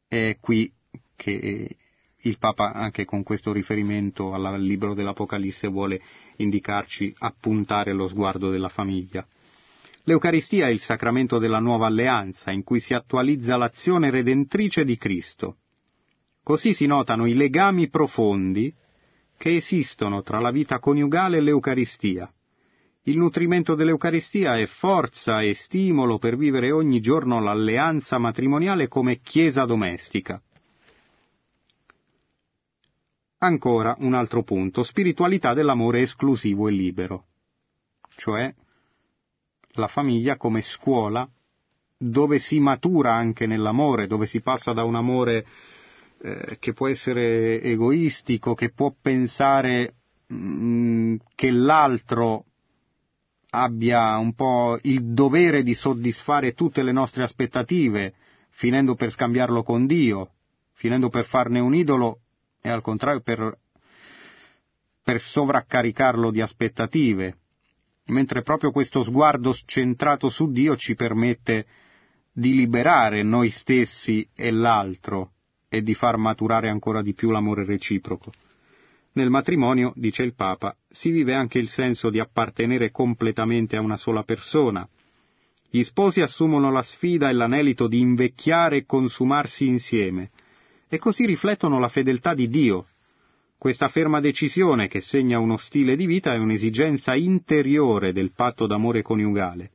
È 0.07 0.37
qui 0.41 0.73
che 1.17 1.77
il 2.21 2.39
Papa, 2.39 2.73
anche 2.73 3.05
con 3.05 3.25
questo 3.25 3.53
riferimento 3.53 4.33
al 4.33 4.61
libro 4.61 4.95
dell'Apocalisse, 4.95 5.67
vuole 5.67 6.01
indicarci, 6.37 7.13
appuntare 7.19 7.93
lo 7.93 8.07
sguardo 8.07 8.51
della 8.51 8.69
famiglia. 8.69 9.27
L'Eucaristia 10.09 10.69
è 10.69 10.71
il 10.71 10.81
sacramento 10.81 11.39
della 11.39 11.59
nuova 11.59 11.87
alleanza, 11.87 12.53
in 12.53 12.63
cui 12.63 12.79
si 12.79 12.95
attualizza 12.95 13.57
l'azione 13.57 14.09
redentrice 14.11 14.85
di 14.85 14.97
Cristo. 14.97 15.57
Così 16.45 16.75
si 16.75 16.87
notano 16.87 17.27
i 17.27 17.35
legami 17.35 17.89
profondi 17.89 18.73
che 19.37 19.57
esistono 19.57 20.23
tra 20.23 20.39
la 20.39 20.53
vita 20.53 20.79
coniugale 20.79 21.39
e 21.39 21.41
l'Eucaristia. 21.41 22.33
Il 23.03 23.19
nutrimento 23.19 23.75
dell'Eucaristia 23.75 24.57
è 24.57 24.67
forza 24.67 25.41
e 25.41 25.55
stimolo 25.55 26.19
per 26.19 26.37
vivere 26.37 26.71
ogni 26.71 27.01
giorno 27.01 27.41
l'alleanza 27.41 28.19
matrimoniale 28.19 28.87
come 28.87 29.19
chiesa 29.19 29.65
domestica. 29.65 30.41
Ancora 33.39 33.97
un 33.99 34.15
altro 34.15 34.45
punto, 34.45 34.85
spiritualità 34.85 35.53
dell'amore 35.53 36.03
esclusivo 36.03 36.69
e 36.69 36.71
libero, 36.71 37.25
cioè 38.15 38.55
la 39.77 39.89
famiglia 39.89 40.37
come 40.37 40.61
scuola 40.63 41.29
dove 41.99 42.39
si 42.39 42.61
matura 42.61 43.15
anche 43.15 43.47
nell'amore, 43.47 44.07
dove 44.07 44.27
si 44.27 44.41
passa 44.41 44.73
da 44.73 44.85
un 44.85 44.97
amore 44.97 45.47
eh, 46.21 46.57
che 46.59 46.73
può 46.73 46.89
essere 46.89 47.61
egoistico, 47.63 48.55
che 48.55 48.71
può 48.71 48.95
pensare 49.01 49.95
mh, 50.27 50.37
mm, 50.37 51.17
che 51.35 51.51
l'altro 51.51 52.45
abbia 53.51 54.17
un 54.19 54.35
po' 54.35 54.79
il 54.83 55.13
dovere 55.15 55.63
di 55.63 55.75
soddisfare 55.75 56.53
tutte 56.53 56.83
le 56.83 56.93
nostre 56.93 57.23
aspettative, 57.23 58.15
finendo 58.51 58.95
per 58.95 59.11
scambiarlo 59.11 59.63
con 59.63 59.87
Dio, 59.87 60.33
finendo 60.73 61.09
per 61.09 61.25
farne 61.25 61.61
un 61.61 61.75
idolo 61.75 62.21
e 62.61 62.69
al 62.69 62.83
contrario 62.83 63.21
per, 63.21 63.59
per 65.03 65.21
sovraccaricarlo 65.21 66.31
di 66.31 66.43
aspettative 66.43 67.39
mentre 68.07 68.43
proprio 68.43 68.71
questo 68.71 69.03
sguardo 69.03 69.55
centrato 69.65 70.29
su 70.29 70.51
Dio 70.51 70.77
ci 70.77 70.95
permette 70.95 71.67
di 72.33 72.55
liberare 72.55 73.23
noi 73.23 73.51
stessi 73.51 74.29
e 74.35 74.51
l'altro 74.51 75.33
e 75.69 75.83
di 75.83 75.95
far 75.95 76.17
maturare 76.17 76.69
ancora 76.69 77.03
di 77.03 77.15
più 77.15 77.31
l'amore 77.31 77.65
reciproco. 77.65 78.31
Nel 79.13 79.31
matrimonio, 79.31 79.93
dice 79.97 80.23
il 80.23 80.35
Papa, 80.35 80.77
si 80.91 81.11
vive 81.11 81.35
anche 81.35 81.59
il 81.59 81.69
senso 81.69 82.11
di 82.11 82.21
appartenere 82.21 82.91
completamente 82.91 83.77
a 83.77 83.81
una 83.81 83.97
sola 83.97 84.23
persona. 84.23 84.87
Gli 85.71 85.83
sposi 85.83 86.21
assumono 86.21 86.71
la 86.71 86.83
sfida 86.83 87.31
e 87.31 87.33
l'anelito 87.33 87.89
di 87.89 87.99
invecchiare 87.99 88.77
e 88.77 88.85
consumarsi 88.85 89.67
insieme, 89.67 90.31
e 90.89 90.99
così 90.99 91.25
riflettono 91.25 91.79
la 91.79 91.89
fedeltà 91.89 92.35
di 92.35 92.49
Dio. 92.49 92.87
Questa 93.59 93.89
ferma 93.89 94.21
decisione 94.21 94.87
che 94.87 95.01
segna 95.01 95.39
uno 95.39 95.57
stile 95.57 95.97
di 95.97 96.05
vita 96.07 96.35
è 96.35 96.39
un'esigenza 96.39 97.15
interiore 97.15 98.13
del 98.13 98.33
patto 98.35 98.67
d'amore 98.67 99.01
coniugale, 99.01 99.71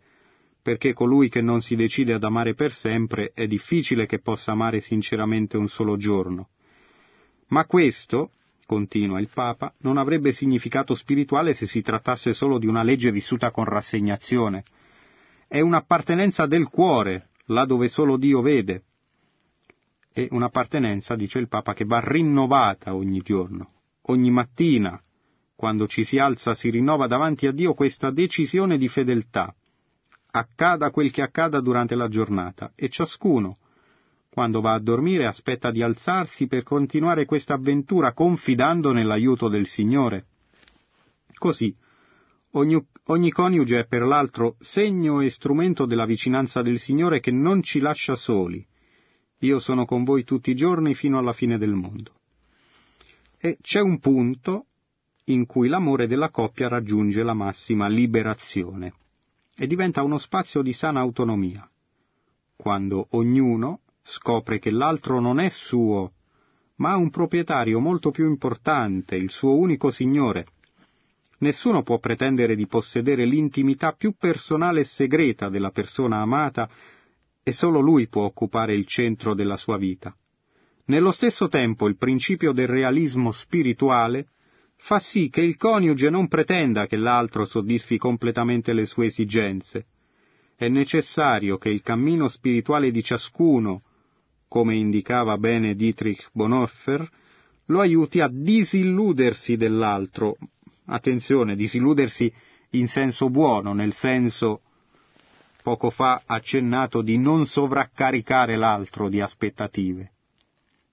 perché 0.62 0.94
colui 0.94 1.30
che 1.30 1.42
non 1.42 1.62
si 1.62 1.76
decide 1.76 2.14
ad 2.14 2.24
amare 2.24 2.54
per 2.54 2.74
sempre 2.74 3.32
è 3.34 3.48
difficile 3.48 4.06
che 4.06 4.20
possa 4.20 4.52
amare 4.52 4.82
sinceramente 4.82 5.58
un 5.58 5.68
solo 5.68 5.98
giorno. 5.98 6.50
Ma 7.48 7.66
questo, 7.66 8.32
continua 8.68 9.20
il 9.20 9.30
Papa, 9.34 9.74
non 9.80 9.98
avrebbe 9.98 10.32
significato 10.32 10.94
spirituale 10.94 11.54
se 11.56 11.66
si 11.66 11.82
trattasse 11.82 12.34
solo 12.34 12.60
di 12.60 12.68
una 12.68 12.84
legge 12.84 13.12
vissuta 13.12 13.50
con 13.50 13.66
rassegnazione. 13.66 14.64
È 15.48 15.60
un'appartenenza 15.60 16.46
del 16.46 16.68
cuore, 16.70 17.30
là 17.46 17.66
dove 17.66 17.90
solo 17.90 18.16
Dio 18.18 18.42
vede. 18.42 18.84
È 20.14 20.28
un'appartenenza, 20.30 21.16
dice 21.16 21.40
il 21.40 21.48
Papa, 21.48 21.74
che 21.74 21.86
va 21.86 22.02
rinnovata 22.04 22.94
ogni 22.94 23.22
giorno. 23.22 23.72
Ogni 24.08 24.30
mattina, 24.30 25.02
quando 25.56 25.88
ci 25.88 26.04
si 26.04 26.18
alza, 26.18 26.54
si 26.54 26.70
rinnova 26.70 27.08
davanti 27.08 27.48
a 27.48 27.54
Dio 27.54 27.74
questa 27.74 28.12
decisione 28.12 28.78
di 28.78 28.90
fedeltà. 28.90 29.56
Accada 30.32 30.92
quel 30.92 31.12
che 31.12 31.22
accada 31.22 31.62
durante 31.62 31.96
la 31.96 32.10
giornata, 32.10 32.74
e 32.76 32.90
ciascuno, 32.90 33.60
quando 34.30 34.60
va 34.60 34.74
a 34.74 34.80
dormire 34.80 35.26
aspetta 35.26 35.72
di 35.72 35.82
alzarsi 35.82 36.48
per 36.48 36.64
continuare 36.64 37.26
questa 37.26 37.54
avventura 37.54 38.14
confidando 38.14 38.92
nell'aiuto 38.92 39.48
del 39.48 39.68
Signore. 39.68 40.26
Così, 41.34 41.74
ogni, 42.52 42.86
ogni 43.06 43.32
coniuge 43.32 43.80
è 43.80 43.86
per 43.86 44.04
l'altro 44.04 44.56
segno 44.60 45.22
e 45.22 45.30
strumento 45.30 45.86
della 45.86 46.06
vicinanza 46.06 46.62
del 46.62 46.80
Signore 46.80 47.22
che 47.22 47.32
non 47.32 47.62
ci 47.62 47.80
lascia 47.80 48.16
soli. 48.16 48.66
Io 49.42 49.60
sono 49.60 49.86
con 49.86 50.04
voi 50.04 50.24
tutti 50.24 50.52
i 50.52 50.56
giorni 50.56 50.94
fino 50.94 51.18
alla 51.18 51.34
fine 51.34 51.58
del 51.58 51.74
mondo. 51.74 52.14
E 53.40 53.58
c'è 53.62 53.80
un 53.80 54.00
punto 54.00 54.66
in 55.26 55.46
cui 55.46 55.68
l'amore 55.68 56.08
della 56.08 56.30
coppia 56.30 56.68
raggiunge 56.68 57.24
la 57.24 57.34
massima 57.34 57.88
liberazione 57.88 58.94
e 59.56 59.66
diventa 59.68 60.04
uno 60.04 60.18
spazio 60.18 60.62
di 60.62 60.74
sana 60.74 61.00
autonomia, 61.00 61.68
quando 62.56 63.08
ognuno 63.12 63.82
scopre 64.04 64.60
che 64.60 64.72
l'altro 64.72 65.20
non 65.20 65.40
è 65.40 65.50
suo, 65.50 66.14
ma 66.76 66.92
ha 66.92 66.98
un 66.98 67.10
proprietario 67.10 67.80
molto 67.80 68.12
più 68.12 68.28
importante, 68.28 69.16
il 69.16 69.32
suo 69.32 69.56
unico 69.56 69.90
signore. 69.92 70.48
Nessuno 71.40 71.82
può 71.82 71.98
pretendere 71.98 72.56
di 72.56 72.68
possedere 72.68 73.26
l'intimità 73.26 73.94
più 73.94 74.14
personale 74.18 74.82
e 74.82 74.86
segreta 74.86 75.50
della 75.50 75.72
persona 75.72 76.18
amata 76.18 76.70
e 77.44 77.54
solo 77.54 77.80
lui 77.80 78.08
può 78.08 78.24
occupare 78.24 78.76
il 78.76 78.86
centro 78.86 79.34
della 79.34 79.58
sua 79.58 79.78
vita. 79.78 80.16
Nello 80.86 81.12
stesso 81.12 81.48
tempo 81.48 81.88
il 81.88 81.98
principio 81.98 82.52
del 82.52 82.68
realismo 82.68 83.32
spirituale 83.32 84.28
fa 84.78 85.00
sì 85.00 85.30
che 85.30 85.42
il 85.42 85.58
coniuge 85.58 86.10
non 86.10 86.28
pretenda 86.28 86.88
che 86.88 86.98
l'altro 86.98 87.46
soddisfi 87.46 87.98
completamente 87.98 88.74
le 88.74 88.86
sue 88.86 89.06
esigenze. 89.06 89.86
È 90.56 90.68
necessario 90.68 91.58
che 91.58 91.70
il 91.70 91.82
cammino 91.82 92.28
spirituale 92.28 92.92
di 92.92 93.04
ciascuno 93.04 93.84
come 94.52 94.76
indicava 94.76 95.38
bene 95.38 95.76
Dietrich 95.76 96.30
Bonhoeffer, 96.34 97.10
lo 97.68 97.80
aiuti 97.80 98.20
a 98.20 98.28
disilludersi 98.28 99.56
dell'altro. 99.56 100.36
Attenzione, 100.88 101.56
disilludersi 101.56 102.30
in 102.72 102.90
senso 102.90 103.30
buono, 103.30 103.72
nel 103.72 103.94
senso 103.94 104.64
poco 105.62 105.90
fa 105.90 106.24
accennato 106.26 107.02
di 107.02 107.18
non 107.18 107.46
sovraccaricare 107.46 108.56
l'altro 108.56 109.10
di 109.10 109.22
aspettative, 109.22 110.12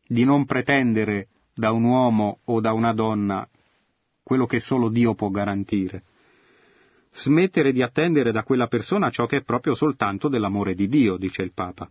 di 0.07 0.25
non 0.25 0.45
pretendere 0.45 1.29
da 1.55 1.73
un 1.73 1.85
uomo 1.85 2.39
o 2.45 2.61
da 2.61 2.73
una 2.73 2.93
donna 2.93 3.49
quello 4.23 4.47
che 4.47 4.61
solo 4.61 4.89
Dio 4.91 5.15
può 5.15 5.31
garantire. 5.31 6.03
Smettere 7.13 7.73
di 7.73 7.83
attendere 7.83 8.31
da 8.31 8.43
quella 8.43 8.67
persona 8.67 9.11
ciò 9.11 9.27
che 9.27 9.39
è 9.39 9.43
proprio 9.43 9.75
soltanto 9.75 10.29
dell'amore 10.29 10.75
di 10.75 10.87
Dio, 10.87 11.17
dice 11.17 11.43
il 11.43 11.53
Papa. 11.53 11.91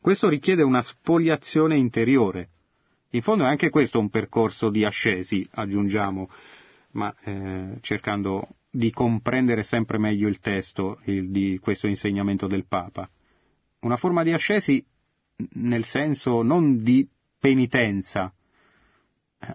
Questo 0.00 0.28
richiede 0.28 0.62
una 0.62 0.82
spoliazione 0.82 1.76
interiore. 1.76 2.48
In 3.10 3.22
fondo 3.22 3.44
è 3.44 3.46
anche 3.46 3.70
questo 3.70 3.98
un 3.98 4.10
percorso 4.10 4.68
di 4.68 4.84
ascesi, 4.84 5.46
aggiungiamo, 5.50 6.28
ma 6.92 7.14
eh, 7.22 7.78
cercando 7.80 8.48
di 8.76 8.90
comprendere 8.90 9.62
sempre 9.62 9.96
meglio 9.98 10.28
il 10.28 10.38
testo 10.38 11.00
il, 11.04 11.30
di 11.30 11.58
questo 11.60 11.86
insegnamento 11.86 12.46
del 12.46 12.66
Papa. 12.66 13.08
Una 13.80 13.96
forma 13.96 14.22
di 14.22 14.32
ascesi 14.32 14.84
nel 15.54 15.84
senso 15.84 16.42
non 16.42 16.82
di 16.82 17.08
penitenza. 17.38 18.32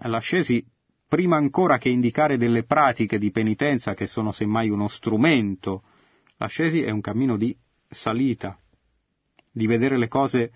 L'ascesi, 0.02 0.64
prima 1.06 1.36
ancora 1.36 1.78
che 1.78 1.88
indicare 1.88 2.36
delle 2.36 2.64
pratiche 2.64 3.18
di 3.18 3.30
penitenza 3.30 3.94
che 3.94 4.06
sono 4.06 4.32
semmai 4.32 4.70
uno 4.70 4.88
strumento, 4.88 5.82
l'ascesi 6.38 6.82
è 6.82 6.90
un 6.90 7.00
cammino 7.00 7.36
di 7.36 7.56
salita, 7.88 8.58
di 9.52 9.66
vedere 9.66 9.98
le 9.98 10.08
cose 10.08 10.52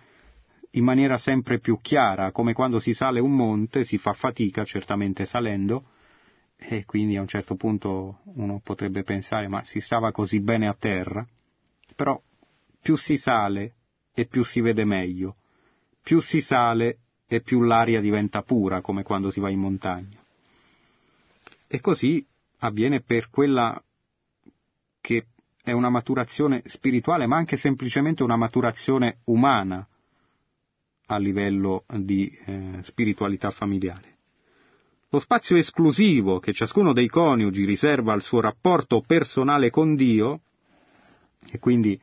in 0.70 0.84
maniera 0.84 1.18
sempre 1.18 1.60
più 1.60 1.80
chiara, 1.80 2.32
come 2.32 2.52
quando 2.52 2.80
si 2.80 2.94
sale 2.94 3.20
un 3.20 3.34
monte, 3.34 3.84
si 3.84 3.96
fa 3.96 4.12
fatica 4.12 4.64
certamente 4.64 5.24
salendo, 5.24 5.90
e 6.56 6.84
quindi 6.84 7.16
a 7.16 7.20
un 7.20 7.28
certo 7.28 7.54
punto 7.54 8.20
uno 8.34 8.60
potrebbe 8.62 9.02
pensare 9.02 9.46
ma 9.48 9.62
si 9.64 9.80
stava 9.80 10.10
così 10.10 10.40
bene 10.40 10.66
a 10.66 10.74
terra, 10.74 11.26
però 11.94 12.20
più 12.80 12.96
si 12.96 13.16
sale 13.16 13.74
e 14.14 14.26
più 14.26 14.44
si 14.44 14.60
vede 14.60 14.84
meglio, 14.84 15.36
più 16.02 16.20
si 16.20 16.40
sale 16.40 16.98
e 17.26 17.40
più 17.40 17.62
l'aria 17.62 18.00
diventa 18.00 18.42
pura, 18.42 18.80
come 18.80 19.02
quando 19.02 19.30
si 19.30 19.40
va 19.40 19.50
in 19.50 19.58
montagna. 19.58 20.22
E 21.66 21.80
così 21.80 22.24
avviene 22.58 23.00
per 23.00 23.28
quella 23.28 23.82
che 25.00 25.26
è 25.62 25.72
una 25.72 25.90
maturazione 25.90 26.62
spirituale, 26.66 27.26
ma 27.26 27.36
anche 27.36 27.56
semplicemente 27.56 28.22
una 28.22 28.36
maturazione 28.36 29.18
umana 29.24 29.86
a 31.06 31.18
livello 31.18 31.84
di 31.98 32.28
eh, 32.44 32.78
spiritualità 32.82 33.50
familiare. 33.50 34.15
Lo 35.16 35.22
spazio 35.22 35.56
esclusivo 35.56 36.40
che 36.40 36.52
ciascuno 36.52 36.92
dei 36.92 37.08
coniugi 37.08 37.64
riserva 37.64 38.12
al 38.12 38.20
suo 38.20 38.42
rapporto 38.42 39.00
personale 39.00 39.70
con 39.70 39.94
Dio, 39.94 40.40
e 41.50 41.58
quindi 41.58 41.98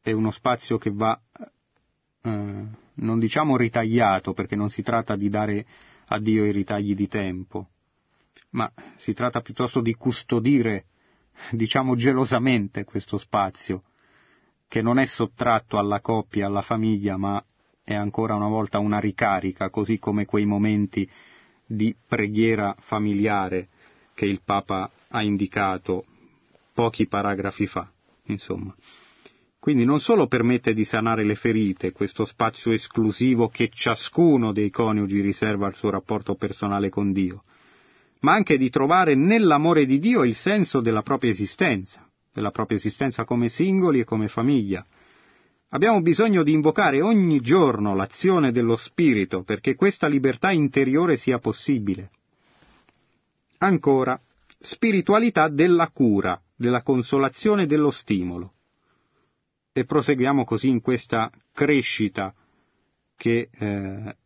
è 0.00 0.10
uno 0.10 0.32
spazio 0.32 0.76
che 0.76 0.90
va, 0.90 1.16
eh, 2.20 2.64
non 2.94 3.18
diciamo 3.20 3.56
ritagliato, 3.56 4.32
perché 4.32 4.56
non 4.56 4.70
si 4.70 4.82
tratta 4.82 5.14
di 5.14 5.28
dare 5.28 5.64
a 6.06 6.18
Dio 6.18 6.44
i 6.44 6.50
ritagli 6.50 6.96
di 6.96 7.06
tempo, 7.06 7.68
ma 8.50 8.68
si 8.96 9.12
tratta 9.12 9.40
piuttosto 9.40 9.80
di 9.80 9.94
custodire 9.94 10.86
diciamo 11.52 11.94
gelosamente 11.94 12.82
questo 12.82 13.18
spazio, 13.18 13.84
che 14.66 14.82
non 14.82 14.98
è 14.98 15.06
sottratto 15.06 15.78
alla 15.78 16.00
coppia, 16.00 16.46
alla 16.46 16.62
famiglia, 16.62 17.16
ma 17.16 17.40
è 17.84 17.94
ancora 17.94 18.34
una 18.34 18.48
volta 18.48 18.80
una 18.80 18.98
ricarica, 18.98 19.70
così 19.70 20.00
come 20.00 20.24
quei 20.24 20.44
momenti 20.44 21.08
di 21.74 21.94
preghiera 22.06 22.74
familiare 22.78 23.68
che 24.14 24.26
il 24.26 24.40
Papa 24.44 24.90
ha 25.08 25.22
indicato 25.22 26.04
pochi 26.72 27.06
paragrafi 27.06 27.66
fa, 27.66 27.90
insomma. 28.26 28.74
Quindi 29.58 29.84
non 29.84 30.00
solo 30.00 30.26
permette 30.26 30.74
di 30.74 30.84
sanare 30.84 31.24
le 31.24 31.36
ferite, 31.36 31.92
questo 31.92 32.24
spazio 32.24 32.72
esclusivo 32.72 33.48
che 33.48 33.70
ciascuno 33.72 34.52
dei 34.52 34.70
coniugi 34.70 35.20
riserva 35.20 35.66
al 35.66 35.74
suo 35.74 35.90
rapporto 35.90 36.34
personale 36.34 36.88
con 36.88 37.12
Dio, 37.12 37.44
ma 38.20 38.32
anche 38.32 38.58
di 38.58 38.70
trovare 38.70 39.14
nell'amore 39.14 39.84
di 39.86 39.98
Dio 39.98 40.24
il 40.24 40.34
senso 40.34 40.80
della 40.80 41.02
propria 41.02 41.30
esistenza, 41.30 42.08
della 42.32 42.50
propria 42.50 42.76
esistenza 42.76 43.24
come 43.24 43.48
singoli 43.48 44.00
e 44.00 44.04
come 44.04 44.26
famiglia. 44.26 44.84
Abbiamo 45.74 46.02
bisogno 46.02 46.42
di 46.42 46.52
invocare 46.52 47.00
ogni 47.00 47.40
giorno 47.40 47.94
l'azione 47.94 48.52
dello 48.52 48.76
Spirito 48.76 49.42
perché 49.42 49.74
questa 49.74 50.06
libertà 50.06 50.50
interiore 50.50 51.16
sia 51.16 51.38
possibile. 51.38 52.10
Ancora, 53.58 54.20
spiritualità 54.60 55.48
della 55.48 55.88
cura, 55.88 56.38
della 56.54 56.82
consolazione 56.82 57.62
e 57.62 57.66
dello 57.66 57.90
stimolo. 57.90 58.52
E 59.72 59.86
proseguiamo 59.86 60.44
così 60.44 60.68
in 60.68 60.82
questa 60.82 61.30
crescita 61.54 62.34
che 63.16 63.48
eh, 63.50 64.16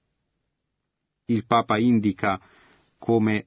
il 1.26 1.44
Papa 1.46 1.78
indica 1.78 2.40
come 2.98 3.46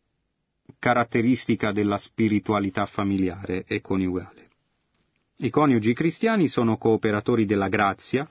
caratteristica 0.80 1.74
della 1.74 1.98
spiritualità 1.98 2.86
familiare 2.86 3.66
e 3.68 3.82
coniugale. 3.82 4.49
I 5.42 5.50
coniugi 5.50 5.94
cristiani 5.94 6.50
sono 6.50 6.78
cooperatori 6.78 7.46
della 7.46 7.70
grazia, 7.70 8.28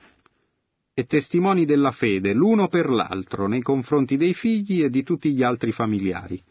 e 0.93 1.05
testimoni 1.05 1.65
della 1.65 1.91
fede 1.91 2.33
l'uno 2.33 2.67
per 2.67 2.89
l'altro 2.89 3.47
nei 3.47 3.61
confronti 3.61 4.17
dei 4.17 4.33
figli 4.33 4.83
e 4.83 4.89
di 4.89 5.01
tutti 5.01 5.33
gli 5.33 5.41
altri 5.41 5.71
familiari. 5.71 6.43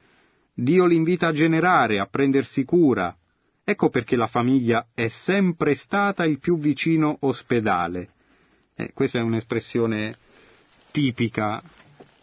Dio 0.55 0.87
li 0.87 0.97
invita 0.97 1.29
a 1.29 1.33
generare, 1.33 2.01
a 2.01 2.07
prendersi 2.07 2.64
cura. 2.64 3.14
Ecco 3.62 3.90
perché 3.90 4.16
la 4.16 4.27
famiglia 4.27 4.88
è 4.94 5.09
sempre 5.09 5.75
stata 5.75 6.25
il 6.25 6.38
più 6.38 6.59
vicino 6.59 7.18
ospedale. 7.21 8.09
Eh, 8.75 8.92
questa 8.94 9.18
è 9.18 9.23
un'espressione 9.23 10.14
tipica 10.90 11.62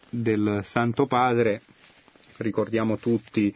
del 0.10 0.62
Santo 0.64 1.06
Padre. 1.06 1.62
Ricordiamo 2.38 2.98
tutti 2.98 3.56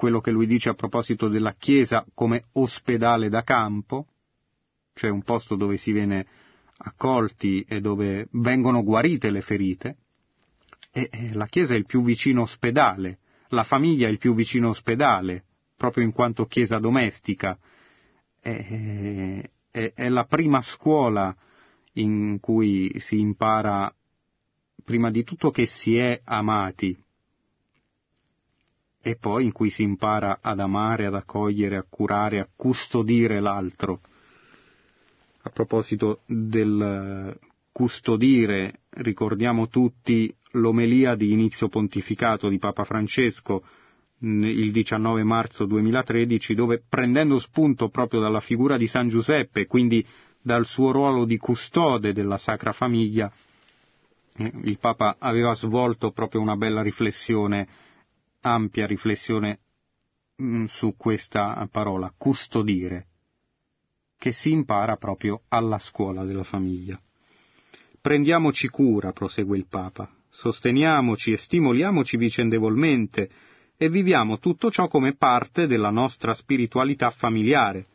quello 0.00 0.22
che 0.22 0.30
lui 0.30 0.46
dice 0.46 0.70
a 0.70 0.74
proposito 0.74 1.28
della 1.28 1.56
Chiesa 1.58 2.06
come 2.14 2.44
ospedale 2.52 3.28
da 3.28 3.42
campo, 3.42 4.06
cioè 4.94 5.10
un 5.10 5.22
posto 5.22 5.56
dove 5.56 5.76
si 5.76 5.92
viene 5.92 6.26
accolti 6.78 7.66
e 7.68 7.82
dove 7.82 8.26
vengono 8.30 8.82
guarite 8.82 9.30
le 9.30 9.42
ferite. 9.42 9.98
E 10.90 11.34
la 11.34 11.44
Chiesa 11.44 11.74
è 11.74 11.76
il 11.76 11.84
più 11.84 12.02
vicino 12.02 12.40
ospedale, 12.40 13.18
la 13.48 13.62
famiglia 13.62 14.08
è 14.08 14.10
il 14.10 14.16
più 14.16 14.34
vicino 14.34 14.70
ospedale, 14.70 15.44
proprio 15.76 16.02
in 16.02 16.12
quanto 16.12 16.46
Chiesa 16.46 16.78
domestica. 16.78 17.58
È, 18.40 19.50
è, 19.70 19.92
è 19.92 20.08
la 20.08 20.24
prima 20.24 20.62
scuola 20.62 21.36
in 21.92 22.40
cui 22.40 22.90
si 23.00 23.20
impara 23.20 23.94
prima 24.82 25.10
di 25.10 25.24
tutto 25.24 25.50
che 25.50 25.66
si 25.66 25.98
è 25.98 26.22
amati 26.24 26.98
e 29.02 29.16
poi 29.16 29.44
in 29.44 29.52
cui 29.52 29.70
si 29.70 29.82
impara 29.82 30.38
ad 30.40 30.60
amare, 30.60 31.06
ad 31.06 31.14
accogliere, 31.14 31.76
a 31.76 31.86
curare, 31.88 32.40
a 32.40 32.48
custodire 32.54 33.40
l'altro. 33.40 34.00
A 35.42 35.50
proposito 35.50 36.20
del 36.26 37.38
custodire, 37.72 38.80
ricordiamo 38.90 39.68
tutti 39.68 40.34
l'omelia 40.52 41.14
di 41.14 41.32
inizio 41.32 41.68
pontificato 41.68 42.48
di 42.48 42.58
Papa 42.58 42.84
Francesco 42.84 43.62
il 44.22 44.70
19 44.70 45.22
marzo 45.24 45.64
2013, 45.64 46.54
dove 46.54 46.82
prendendo 46.86 47.38
spunto 47.38 47.88
proprio 47.88 48.20
dalla 48.20 48.40
figura 48.40 48.76
di 48.76 48.86
San 48.86 49.08
Giuseppe, 49.08 49.66
quindi 49.66 50.04
dal 50.42 50.66
suo 50.66 50.90
ruolo 50.90 51.24
di 51.24 51.38
custode 51.38 52.12
della 52.12 52.36
Sacra 52.38 52.72
Famiglia, 52.72 53.30
eh, 54.36 54.52
il 54.64 54.78
Papa 54.78 55.16
aveva 55.18 55.54
svolto 55.54 56.10
proprio 56.10 56.40
una 56.40 56.56
bella 56.56 56.82
riflessione, 56.82 57.66
ampia 58.40 58.86
riflessione 58.86 59.60
mm, 60.42 60.66
su 60.66 60.96
questa 60.96 61.68
parola, 61.70 62.12
custodire, 62.16 63.06
che 64.16 64.32
si 64.32 64.50
impara 64.50 64.96
proprio 64.96 65.42
alla 65.48 65.78
scuola 65.78 66.24
della 66.24 66.44
famiglia. 66.44 67.00
Prendiamoci 68.00 68.68
cura, 68.68 69.12
prosegue 69.12 69.56
il 69.58 69.66
Papa, 69.66 70.10
sosteniamoci 70.28 71.32
e 71.32 71.36
stimoliamoci 71.36 72.16
vicendevolmente 72.16 73.30
e 73.76 73.88
viviamo 73.88 74.38
tutto 74.38 74.70
ciò 74.70 74.88
come 74.88 75.14
parte 75.14 75.66
della 75.66 75.90
nostra 75.90 76.34
spiritualità 76.34 77.10
familiare. 77.10 77.86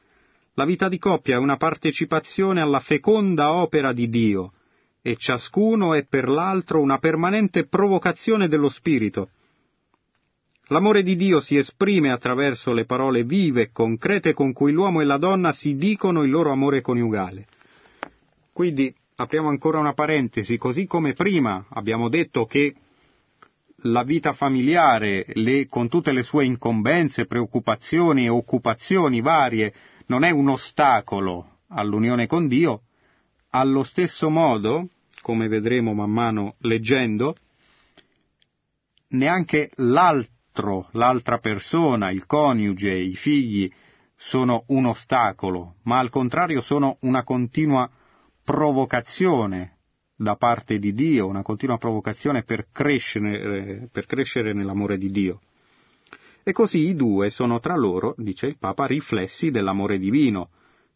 La 0.54 0.66
vita 0.66 0.90
di 0.90 0.98
coppia 0.98 1.36
è 1.36 1.40
una 1.40 1.58
partecipazione 1.58 2.62
alla 2.62 2.80
feconda 2.80 3.54
opera 3.54 3.94
di 3.94 4.10
Dio 4.10 4.54
e 5.02 5.16
ciascuno 5.18 5.94
è 5.94 6.06
per 6.06 6.28
l'altro 6.28 6.82
una 6.82 6.98
permanente 6.98 7.68
provocazione 7.68 8.48
dello 8.48 8.70
spirito. 8.70 9.30
L'amore 10.70 11.04
di 11.04 11.16
Dio 11.16 11.42
si 11.42 11.58
esprime 11.58 12.12
attraverso 12.12 12.74
le 12.74 12.86
parole 12.86 13.24
vive 13.24 13.62
e 13.62 13.72
concrete 13.72 14.34
con 14.34 14.52
cui 14.52 14.72
l'uomo 14.72 15.00
e 15.02 15.06
la 15.06 15.18
donna 15.18 15.52
si 15.52 15.76
dicono 15.76 16.24
il 16.24 16.32
loro 16.32 16.52
amore 16.52 16.82
coniugale. 16.82 17.46
Quindi 18.52 18.94
apriamo 19.16 19.50
ancora 19.50 19.80
una 19.80 19.94
parentesi, 19.94 20.58
così 20.58 20.88
come 20.88 21.14
prima 21.14 21.66
abbiamo 21.70 22.10
detto 22.10 22.46
che 22.46 22.74
la 23.90 24.04
vita 24.04 24.34
familiare, 24.34 25.26
le, 25.34 25.68
con 25.68 25.88
tutte 25.88 26.12
le 26.12 26.24
sue 26.24 26.46
incombenze, 26.46 27.28
preoccupazioni 27.28 28.26
e 28.26 28.30
occupazioni 28.30 29.22
varie, 29.22 29.72
non 30.08 30.24
è 30.24 30.32
un 30.32 30.50
ostacolo 30.50 31.60
all'unione 31.68 32.26
con 32.26 32.48
Dio, 32.48 32.82
allo 33.50 33.84
stesso 33.84 34.30
modo, 34.30 34.90
come 35.22 35.48
vedremo 35.48 35.94
man 35.94 36.10
mano 36.10 36.56
leggendo, 36.60 37.36
neanche 39.10 39.70
l'altro, 39.76 40.34
l'altra 40.92 41.38
persona, 41.40 42.12
il 42.12 42.26
coniuge, 42.26 42.94
i 42.94 43.16
figli, 43.16 43.72
sono 44.16 44.64
un 44.68 44.86
ostacolo, 44.86 45.76
ma 45.84 46.00
al 46.00 46.10
contrario 46.10 46.62
sono 46.62 46.98
una 47.02 47.24
continua 47.24 47.90
provocazione 48.44 49.78
da 50.16 50.36
parte 50.36 50.80
di 50.80 50.94
Dio, 50.94 51.28
una 51.28 51.42
continua 51.42 51.78
provocazione 51.78 52.44
per 52.44 52.68
crescere, 52.72 53.90
per 53.92 54.06
crescere 54.06 54.54
nell'amore 54.54 54.98
di 54.98 55.10
Dio. 55.10 55.42
E 56.44 56.52
così 56.54 56.88
i 56.88 56.96
due 56.96 57.30
sono 57.30 57.60
tra 57.60 57.76
loro, 57.76 58.14
dice 58.18 58.46
il 58.46 58.58
Papa, 58.58 58.86
riflessi 58.86 59.52
dell'amore 59.52 59.98
divino, 59.98 60.50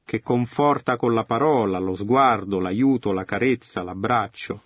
che 0.06 0.22
conforta 0.22 0.95
con 0.95 1.13
la 1.13 1.26
parola, 1.26 1.80
lo 1.80 1.95
sguardo, 1.95 2.60
l'aiuto, 2.60 3.12
la 3.12 3.26
carezza, 3.26 3.84
l'abbraccio. 3.84 4.62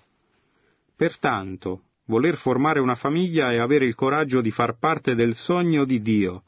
Pertanto, 0.96 1.82
voler 2.06 2.36
formare 2.36 2.80
una 2.80 2.96
famiglia 2.96 3.52
è 3.52 3.58
avere 3.58 3.86
il 3.86 3.96
coraggio 3.96 4.42
di 4.42 4.52
far 4.52 4.78
parte 4.78 5.16
del 5.16 5.36
sogno 5.36 5.86
di 5.86 6.02
Dio, 6.02 6.44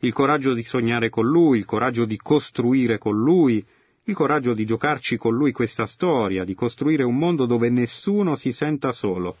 il 0.00 0.12
coraggio 0.12 0.52
di 0.54 0.62
sognare 0.62 1.08
con 1.08 1.26
Lui, 1.26 1.58
il 1.58 1.64
coraggio 1.64 2.04
di 2.04 2.16
costruire 2.16 2.98
con 2.98 3.16
Lui, 3.16 3.64
il 4.04 4.14
coraggio 4.14 4.54
di 4.54 4.64
giocarci 4.64 5.18
con 5.18 5.34
lui 5.34 5.52
questa 5.52 5.86
storia, 5.86 6.44
di 6.44 6.54
costruire 6.54 7.04
un 7.04 7.16
mondo 7.16 7.44
dove 7.44 7.68
nessuno 7.68 8.36
si 8.36 8.52
senta 8.52 8.90
solo. 8.92 9.36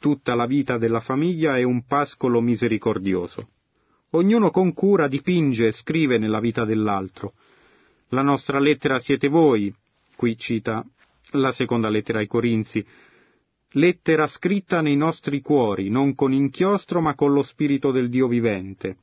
Tutta 0.00 0.34
la 0.34 0.46
vita 0.46 0.76
della 0.76 0.98
famiglia 0.98 1.56
è 1.56 1.62
un 1.62 1.84
pascolo 1.84 2.40
misericordioso. 2.40 3.48
Ognuno 4.10 4.50
con 4.50 4.72
cura 4.72 5.06
dipinge 5.06 5.68
e 5.68 5.72
scrive 5.72 6.18
nella 6.18 6.40
vita 6.40 6.64
dell'altro. 6.64 7.34
La 8.08 8.22
nostra 8.22 8.58
lettera 8.58 8.98
siete 8.98 9.28
voi, 9.28 9.72
qui 10.16 10.36
cita 10.36 10.84
la 11.34 11.52
seconda 11.52 11.88
lettera 11.88 12.18
ai 12.18 12.26
Corinzi, 12.26 12.84
lettera 13.72 14.26
scritta 14.26 14.80
nei 14.80 14.96
nostri 14.96 15.40
cuori, 15.40 15.88
non 15.88 16.14
con 16.14 16.32
inchiostro 16.32 17.00
ma 17.00 17.14
con 17.14 17.32
lo 17.32 17.42
spirito 17.42 17.90
del 17.90 18.08
Dio 18.08 18.28
vivente. 18.28 18.96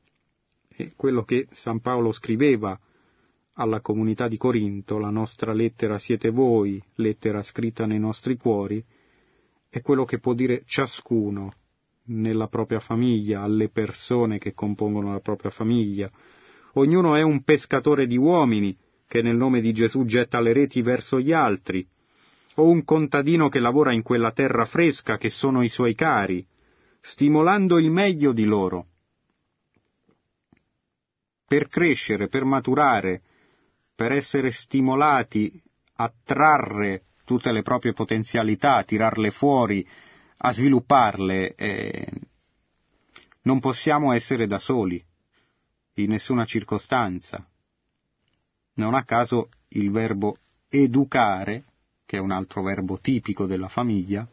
E 0.68 0.92
quello 0.96 1.24
che 1.24 1.46
San 1.52 1.80
Paolo 1.80 2.12
scriveva 2.12 2.78
alla 3.54 3.80
comunità 3.80 4.28
di 4.28 4.36
Corinto, 4.36 4.98
la 4.98 5.10
nostra 5.10 5.52
lettera 5.52 5.98
siete 5.98 6.30
voi, 6.30 6.82
lettera 6.94 7.42
scritta 7.42 7.84
nei 7.84 7.98
nostri 7.98 8.36
cuori, 8.36 8.82
è 9.68 9.80
quello 9.82 10.04
che 10.04 10.18
può 10.18 10.34
dire 10.34 10.62
ciascuno 10.66 11.52
nella 12.06 12.48
propria 12.48 12.80
famiglia, 12.80 13.42
alle 13.42 13.68
persone 13.68 14.38
che 14.38 14.52
compongono 14.52 15.12
la 15.12 15.20
propria 15.20 15.50
famiglia. 15.50 16.10
Ognuno 16.74 17.14
è 17.14 17.22
un 17.22 17.42
pescatore 17.42 18.06
di 18.06 18.16
uomini 18.16 18.76
che 19.06 19.22
nel 19.22 19.36
nome 19.36 19.60
di 19.60 19.72
Gesù 19.72 20.04
getta 20.04 20.40
le 20.40 20.52
reti 20.52 20.82
verso 20.82 21.20
gli 21.20 21.32
altri, 21.32 21.86
o 22.60 22.68
un 22.68 22.84
contadino 22.84 23.48
che 23.48 23.58
lavora 23.58 23.92
in 23.92 24.02
quella 24.02 24.32
terra 24.32 24.64
fresca 24.64 25.16
che 25.16 25.30
sono 25.30 25.62
i 25.62 25.68
suoi 25.68 25.94
cari, 25.94 26.46
stimolando 27.00 27.78
il 27.78 27.90
meglio 27.90 28.32
di 28.32 28.44
loro. 28.44 28.86
Per 31.46 31.68
crescere, 31.68 32.28
per 32.28 32.44
maturare, 32.44 33.22
per 33.94 34.12
essere 34.12 34.52
stimolati 34.52 35.60
a 35.94 36.12
trarre 36.24 37.04
tutte 37.24 37.52
le 37.52 37.62
proprie 37.62 37.92
potenzialità, 37.92 38.76
a 38.76 38.84
tirarle 38.84 39.30
fuori, 39.30 39.86
a 40.38 40.52
svilupparle, 40.52 41.54
eh, 41.54 42.06
non 43.42 43.60
possiamo 43.60 44.12
essere 44.12 44.46
da 44.46 44.58
soli, 44.58 45.02
in 45.94 46.10
nessuna 46.10 46.44
circostanza. 46.44 47.46
Non 48.74 48.94
a 48.94 49.04
caso 49.04 49.48
il 49.68 49.90
verbo 49.90 50.36
educare, 50.68 51.64
che 52.10 52.16
è 52.16 52.20
un 52.20 52.32
altro 52.32 52.60
verbo 52.62 52.98
tipico 52.98 53.46
della 53.46 53.68
famiglia, 53.68 54.26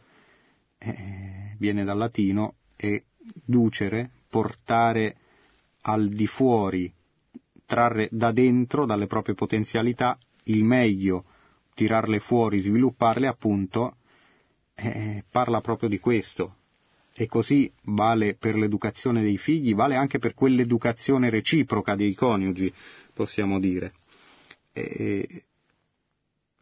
eh, 0.79 1.55
viene 1.59 1.83
dal 1.83 1.99
latino 1.99 2.55
educere, 2.75 4.09
portare 4.27 5.15
al 5.81 6.09
di 6.09 6.25
fuori 6.25 6.91
trarre 7.67 8.07
da 8.11 8.31
dentro, 8.31 8.87
dalle 8.87 9.05
proprie 9.05 9.35
potenzialità, 9.35 10.17
il 10.45 10.63
meglio, 10.63 11.25
tirarle 11.75 12.19
fuori, 12.19 12.57
svilupparle 12.57 13.27
appunto, 13.27 13.97
eh, 14.73 15.23
parla 15.29 15.61
proprio 15.61 15.87
di 15.87 15.99
questo. 15.99 16.55
E 17.13 17.27
così 17.27 17.71
vale 17.83 18.33
per 18.33 18.55
l'educazione 18.55 19.21
dei 19.21 19.37
figli, 19.37 19.75
vale 19.75 19.93
anche 19.93 20.17
per 20.17 20.33
quell'educazione 20.33 21.29
reciproca 21.29 21.95
dei 21.95 22.15
coniugi, 22.15 22.73
possiamo 23.13 23.59
dire. 23.59 23.93
E 24.73 25.43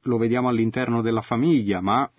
lo 0.05 0.17
vediamo 0.17 0.49
all'interno 0.49 1.01
della 1.01 1.21
famiglia, 1.21 1.81
ma 1.81 2.09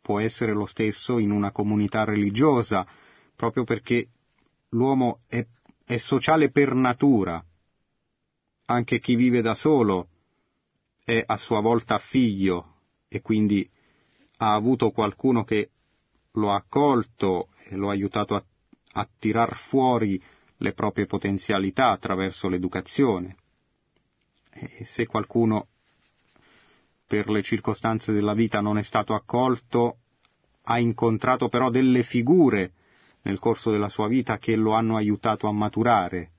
può 0.00 0.20
essere 0.20 0.52
lo 0.52 0.66
stesso 0.66 1.18
in 1.18 1.30
una 1.30 1.50
comunità 1.50 2.04
religiosa, 2.04 2.86
proprio 3.34 3.64
perché 3.64 4.08
l'uomo 4.70 5.20
è, 5.26 5.44
è 5.84 5.96
sociale 5.96 6.50
per 6.50 6.74
natura, 6.74 7.42
anche 8.66 8.98
chi 8.98 9.14
vive 9.14 9.42
da 9.42 9.54
solo 9.54 10.08
è 11.04 11.22
a 11.24 11.36
sua 11.36 11.60
volta 11.60 11.98
figlio 11.98 12.74
e 13.08 13.22
quindi 13.22 13.68
ha 14.38 14.52
avuto 14.52 14.90
qualcuno 14.90 15.44
che 15.44 15.70
lo 16.32 16.50
ha 16.50 16.56
accolto 16.56 17.48
e 17.64 17.76
lo 17.76 17.88
ha 17.88 17.92
aiutato 17.92 18.34
a, 18.34 18.44
a 18.92 19.08
tirar 19.18 19.56
fuori 19.56 20.20
le 20.58 20.72
proprie 20.72 21.06
potenzialità 21.06 21.90
attraverso 21.90 22.48
l'educazione. 22.48 23.36
E 24.50 24.84
se 24.84 25.06
qualcuno 25.06 25.68
per 27.06 27.30
le 27.30 27.42
circostanze 27.42 28.12
della 28.12 28.34
vita 28.34 28.60
non 28.60 28.78
è 28.78 28.82
stato 28.82 29.14
accolto, 29.14 29.98
ha 30.62 30.78
incontrato 30.78 31.48
però 31.48 31.70
delle 31.70 32.02
figure 32.02 32.72
nel 33.22 33.38
corso 33.38 33.70
della 33.70 33.88
sua 33.88 34.08
vita 34.08 34.38
che 34.38 34.56
lo 34.56 34.72
hanno 34.72 34.96
aiutato 34.96 35.46
a 35.46 35.52
maturare, 35.52 36.30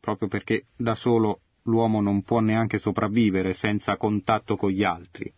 proprio 0.00 0.28
perché 0.28 0.66
da 0.76 0.94
solo 0.94 1.40
l'uomo 1.62 2.00
non 2.00 2.22
può 2.22 2.40
neanche 2.40 2.78
sopravvivere 2.78 3.52
senza 3.52 3.96
contatto 3.96 4.56
con 4.56 4.70
gli 4.70 4.84
altri. 4.84 5.32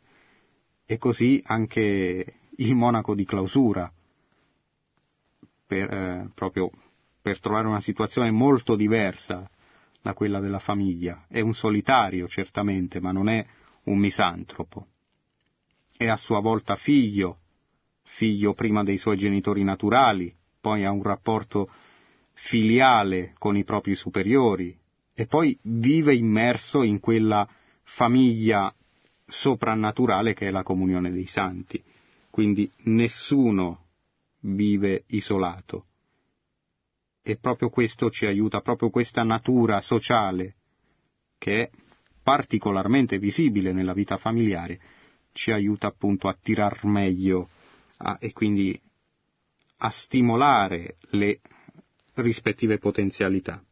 E 0.85 0.99
così 0.99 1.43
anche 1.45 2.35
il 2.57 2.75
monaco 2.75 3.15
di 3.15 3.25
clausura, 3.25 3.93
per, 5.67 5.93
eh, 5.93 6.31
proprio 6.35 6.71
per 7.23 7.39
trovare 7.39 7.69
una 7.69 7.81
situazione 7.81 8.31
molto 8.31 8.75
diversa 8.75 9.49
da 10.03 10.15
quella 10.15 10.41
della 10.41 10.59
famiglia. 10.59 11.27
È 11.29 11.41
un 11.41 11.55
solitario, 11.55 12.27
certamente, 12.27 13.01
ma 13.01 13.13
non 13.13 13.29
è 13.29 13.45
un 13.91 13.99
misantropo. 13.99 14.87
È 15.97 16.07
a 16.07 16.17
sua 16.17 16.41
volta 16.41 16.77
figlio, 16.77 17.39
figlio 18.03 18.55
prima 18.55 18.83
dei 18.83 18.97
suoi 18.97 19.17
genitori 19.17 19.63
naturali, 19.63 20.35
poi 20.61 20.85
ha 20.85 20.91
un 20.91 21.03
rapporto 21.03 21.71
filiale 22.33 23.35
con 23.39 23.57
i 23.57 23.65
propri 23.65 23.95
superiori 23.95 24.77
e 25.13 25.27
poi 25.27 25.59
vive 25.63 26.15
immerso 26.15 26.83
in 26.83 27.01
quella 27.01 27.47
famiglia 27.83 28.75
soprannaturale 29.27 30.33
che 30.35 30.49
è 30.49 30.51
la 30.51 30.63
comunione 30.63 31.11
dei 31.11 31.27
santi. 31.27 31.83
Quindi 32.31 32.71
nessuno 32.85 33.87
vive 34.41 35.05
isolato. 35.09 35.87
E 37.23 37.37
proprio 37.37 37.69
questo 37.69 38.09
ci 38.09 38.25
aiuta, 38.25 38.61
proprio 38.61 38.89
questa 38.89 39.23
natura 39.25 39.81
sociale 39.81 40.55
che 41.37 41.63
è 41.63 41.71
particolarmente 42.23 43.19
visibile 43.19 43.73
nella 43.73 43.93
vita 43.93 44.17
familiare, 44.17 44.79
ci 45.33 45.53
aiuta 45.53 45.87
appunto 45.87 46.29
a 46.29 46.37
tirar 46.41 46.85
meglio 46.85 47.49
a, 47.99 48.19
e 48.21 48.33
quindi 48.33 48.79
a 49.79 49.91
stimolare 49.91 50.97
le 51.11 51.41
rispettive 52.15 52.79
potenzialità. 52.79 53.63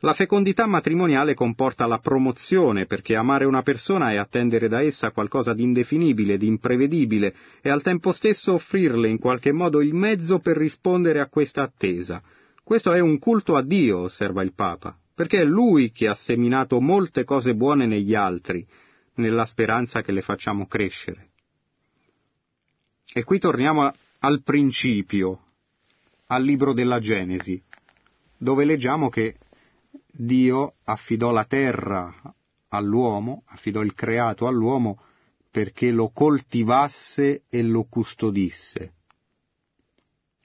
La 0.00 0.12
fecondità 0.12 0.66
matrimoniale 0.66 1.34
comporta 1.34 1.86
la 1.86 1.98
promozione, 1.98 2.84
perché 2.84 3.16
amare 3.16 3.46
una 3.46 3.62
persona 3.62 4.12
è 4.12 4.16
attendere 4.16 4.68
da 4.68 4.82
essa 4.82 5.10
qualcosa 5.10 5.54
di 5.54 5.62
indefinibile, 5.62 6.36
di 6.36 6.46
imprevedibile, 6.46 7.34
e 7.62 7.70
al 7.70 7.82
tempo 7.82 8.12
stesso 8.12 8.52
offrirle 8.52 9.08
in 9.08 9.18
qualche 9.18 9.52
modo 9.52 9.80
il 9.80 9.94
mezzo 9.94 10.38
per 10.38 10.58
rispondere 10.58 11.20
a 11.20 11.28
questa 11.28 11.62
attesa. 11.62 12.22
Questo 12.62 12.92
è 12.92 13.00
un 13.00 13.18
culto 13.18 13.56
a 13.56 13.62
Dio, 13.62 14.00
osserva 14.00 14.42
il 14.42 14.52
Papa, 14.52 14.96
perché 15.16 15.40
è 15.40 15.44
Lui 15.44 15.92
che 15.92 16.08
ha 16.08 16.14
seminato 16.14 16.78
molte 16.78 17.24
cose 17.24 17.54
buone 17.54 17.86
negli 17.86 18.14
altri, 18.14 18.66
nella 19.14 19.46
speranza 19.46 20.02
che 20.02 20.12
le 20.12 20.20
facciamo 20.20 20.66
crescere. 20.66 21.30
E 23.14 23.24
qui 23.24 23.38
torniamo 23.38 23.90
al 24.18 24.42
principio, 24.42 25.52
al 26.26 26.44
libro 26.44 26.74
della 26.74 26.98
Genesi, 26.98 27.58
dove 28.36 28.66
leggiamo 28.66 29.08
che 29.08 29.38
Dio 30.06 30.74
affidò 30.84 31.30
la 31.30 31.46
terra 31.46 32.14
all'uomo, 32.68 33.44
affidò 33.46 33.80
il 33.80 33.94
creato 33.94 34.46
all'uomo 34.46 35.00
perché 35.50 35.90
lo 35.92 36.10
coltivasse 36.10 37.44
e 37.48 37.62
lo 37.62 37.84
custodisse. 37.84 38.92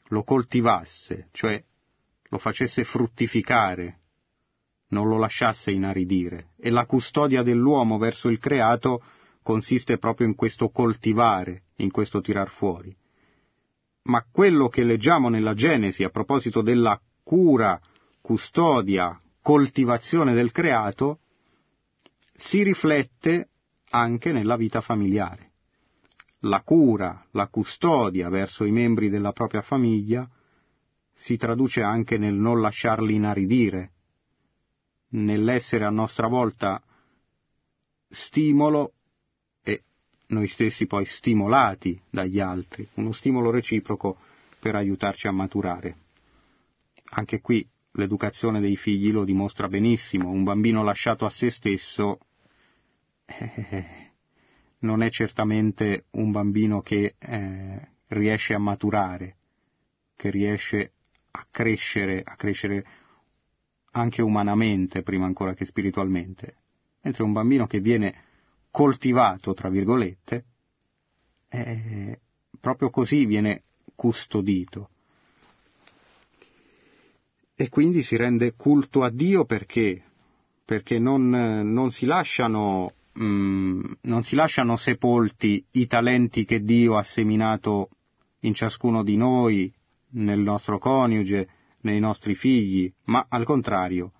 Lo 0.07 0.23
coltivasse, 0.23 1.27
cioè 1.33 1.61
lo 2.29 2.37
facesse 2.37 2.85
fruttificare, 2.85 4.00
non 4.91 5.07
lo 5.07 5.17
lasciasse 5.17 5.71
inaridire. 5.71 6.51
E 6.57 6.69
la 6.69 6.85
custodia 6.85 7.43
dell'uomo 7.43 7.97
verso 7.97 8.29
il 8.29 8.39
creato 8.39 9.03
consiste 9.43 9.97
proprio 9.97 10.27
in 10.27 10.35
questo 10.35 10.69
coltivare, 10.69 11.63
in 11.77 11.91
questo 11.91 12.21
tirar 12.21 12.49
fuori. 12.49 12.95
Ma 14.03 14.25
quello 14.31 14.67
che 14.67 14.83
leggiamo 14.83 15.29
nella 15.29 15.53
Genesi 15.53 16.03
a 16.03 16.09
proposito 16.09 16.61
della 16.61 16.99
cura, 17.23 17.79
custodia, 18.21 19.19
coltivazione 19.41 20.33
del 20.33 20.51
creato, 20.51 21.19
si 22.35 22.63
riflette 22.63 23.49
anche 23.89 24.31
nella 24.31 24.55
vita 24.55 24.81
familiare. 24.81 25.49
La 26.45 26.61
cura, 26.61 27.23
la 27.31 27.47
custodia 27.47 28.29
verso 28.29 28.63
i 28.63 28.71
membri 28.71 29.09
della 29.09 29.31
propria 29.31 29.61
famiglia 29.61 30.27
si 31.13 31.37
traduce 31.37 31.83
anche 31.83 32.17
nel 32.17 32.33
non 32.33 32.61
lasciarli 32.61 33.13
inaridire, 33.13 33.91
nell'essere 35.11 35.85
a 35.85 35.89
nostra 35.89 36.27
volta 36.27 36.81
stimolo 38.09 38.93
e 39.63 39.83
noi 40.27 40.47
stessi 40.47 40.85
poi 40.85 41.05
stimolati 41.05 41.99
dagli 42.09 42.39
altri, 42.39 42.87
uno 42.95 43.11
stimolo 43.11 43.49
reciproco 43.49 44.17
per 44.59 44.75
aiutarci 44.75 45.27
a 45.27 45.31
maturare. 45.31 45.97
Anche 47.13 47.41
qui 47.41 47.67
l'educazione 47.93 48.59
dei 48.59 48.75
figli 48.75 49.11
lo 49.11 49.25
dimostra 49.25 49.67
benissimo, 49.67 50.29
un 50.29 50.43
bambino 50.43 50.83
lasciato 50.83 51.25
a 51.25 51.29
se 51.29 51.49
stesso 51.49 52.19
eh, 53.25 54.11
non 54.79 55.01
è 55.03 55.09
certamente 55.09 56.05
un 56.11 56.31
bambino 56.31 56.81
che 56.81 57.15
eh, 57.17 57.87
riesce 58.07 58.53
a 58.53 58.59
maturare, 58.59 59.35
che 60.15 60.29
riesce 60.29 60.93
a 61.31 61.47
crescere, 61.49 62.21
a 62.23 62.35
crescere 62.35 62.85
anche 63.91 64.21
umanamente 64.21 65.01
prima 65.01 65.25
ancora 65.25 65.53
che 65.53 65.65
spiritualmente, 65.65 66.55
mentre 67.01 67.23
un 67.23 67.33
bambino 67.33 67.67
che 67.67 67.79
viene 67.79 68.23
coltivato, 68.71 69.53
tra 69.53 69.69
virgolette, 69.69 70.45
eh, 71.49 72.19
proprio 72.59 72.89
così 72.89 73.25
viene 73.25 73.63
custodito. 73.95 74.89
E 77.55 77.69
quindi 77.69 78.01
si 78.01 78.15
rende 78.15 78.55
culto 78.55 79.03
a 79.03 79.09
Dio 79.09 79.45
perché? 79.45 80.01
Perché 80.65 80.97
non, 80.97 81.29
non, 81.29 81.91
si 81.91 82.05
lasciano, 82.05 82.93
mm, 83.21 83.83
non 84.01 84.23
si 84.23 84.35
lasciano 84.35 84.77
sepolti 84.77 85.63
i 85.71 85.85
talenti 85.85 86.45
che 86.45 86.63
Dio 86.63 86.97
ha 86.97 87.03
seminato 87.03 87.89
in 88.39 88.53
ciascuno 88.53 89.03
di 89.03 89.17
noi, 89.17 89.71
nel 90.13 90.39
nostro 90.39 90.79
coniuge, 90.79 91.47
nei 91.81 91.99
nostri 91.99 92.35
figli, 92.35 92.91
ma 93.05 93.25
al 93.29 93.45
contrario, 93.45 94.11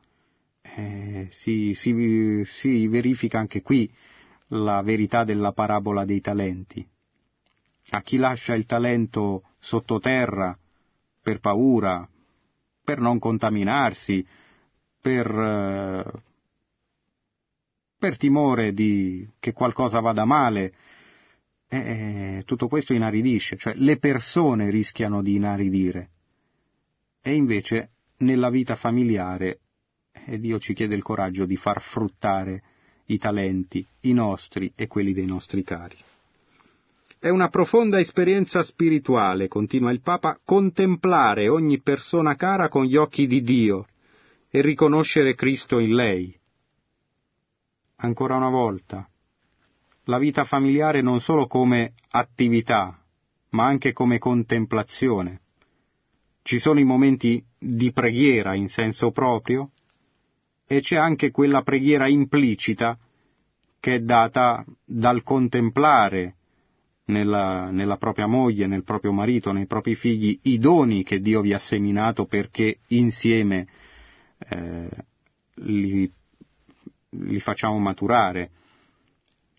eh, 0.61 1.27
si, 1.31 1.73
si, 1.73 2.43
si 2.45 2.87
verifica 2.87 3.39
anche 3.39 3.61
qui 3.61 3.91
la 4.49 4.81
verità 4.81 5.23
della 5.23 5.51
parabola 5.51 6.05
dei 6.05 6.21
talenti. 6.21 6.85
A 7.91 8.01
chi 8.01 8.17
lascia 8.17 8.53
il 8.53 8.65
talento 8.65 9.43
sottoterra 9.59 10.57
per 11.21 11.39
paura, 11.39 12.07
per 12.83 12.99
non 12.99 13.19
contaminarsi, 13.19 14.25
per, 14.99 15.27
eh, 15.27 16.11
per 17.97 18.17
timore 18.17 18.73
di, 18.73 19.27
che 19.39 19.53
qualcosa 19.53 19.99
vada 19.99 20.25
male, 20.25 20.73
eh, 21.67 22.43
tutto 22.45 22.67
questo 22.67 22.93
inaridisce, 22.93 23.57
cioè 23.57 23.73
le 23.75 23.97
persone 23.97 24.69
rischiano 24.69 25.21
di 25.21 25.35
inaridire. 25.35 26.09
E 27.21 27.33
invece 27.33 27.91
nella 28.17 28.49
vita 28.49 28.75
familiare 28.75 29.59
eh, 30.11 30.39
Dio 30.39 30.59
ci 30.59 30.73
chiede 30.73 30.95
il 30.95 31.03
coraggio 31.03 31.45
di 31.45 31.55
far 31.55 31.81
fruttare 31.81 32.63
i 33.05 33.17
talenti, 33.17 33.85
i 34.01 34.13
nostri 34.13 34.71
e 34.75 34.87
quelli 34.87 35.13
dei 35.13 35.25
nostri 35.25 35.63
cari. 35.63 35.97
È 37.19 37.29
una 37.29 37.49
profonda 37.49 37.99
esperienza 37.99 38.63
spirituale, 38.63 39.47
continua 39.47 39.91
il 39.91 40.01
Papa, 40.01 40.39
contemplare 40.43 41.49
ogni 41.49 41.79
persona 41.79 42.35
cara 42.35 42.67
con 42.67 42.85
gli 42.85 42.95
occhi 42.95 43.27
di 43.27 43.41
Dio 43.41 43.85
e 44.49 44.61
riconoscere 44.61 45.35
Cristo 45.35 45.77
in 45.77 45.93
lei. 45.93 46.35
Ancora 47.97 48.37
una 48.37 48.49
volta, 48.49 49.07
la 50.05 50.17
vita 50.17 50.45
familiare 50.45 51.01
non 51.01 51.19
solo 51.19 51.45
come 51.45 51.93
attività, 52.09 52.99
ma 53.49 53.65
anche 53.65 53.93
come 53.93 54.17
contemplazione. 54.17 55.40
Ci 56.43 56.59
sono 56.59 56.79
i 56.79 56.83
momenti 56.83 57.43
di 57.57 57.91
preghiera 57.91 58.55
in 58.55 58.69
senso 58.69 59.11
proprio 59.11 59.71
e 60.65 60.79
c'è 60.81 60.95
anche 60.95 61.31
quella 61.31 61.61
preghiera 61.61 62.07
implicita 62.07 62.97
che 63.79 63.95
è 63.95 63.99
data 63.99 64.63
dal 64.85 65.23
contemplare 65.23 66.35
nella, 67.05 67.69
nella, 67.71 67.97
propria 67.97 68.27
moglie, 68.27 68.67
nel 68.67 68.83
proprio 68.83 69.11
marito, 69.11 69.51
nei 69.51 69.65
propri 69.65 69.95
figli, 69.95 70.39
i 70.43 70.59
doni 70.59 71.03
che 71.03 71.19
Dio 71.19 71.41
vi 71.41 71.53
ha 71.53 71.59
seminato 71.59 72.25
perché 72.25 72.79
insieme 72.87 73.67
eh, 74.49 74.89
li, 75.55 76.11
li 77.09 77.39
facciamo 77.39 77.77
maturare. 77.79 78.51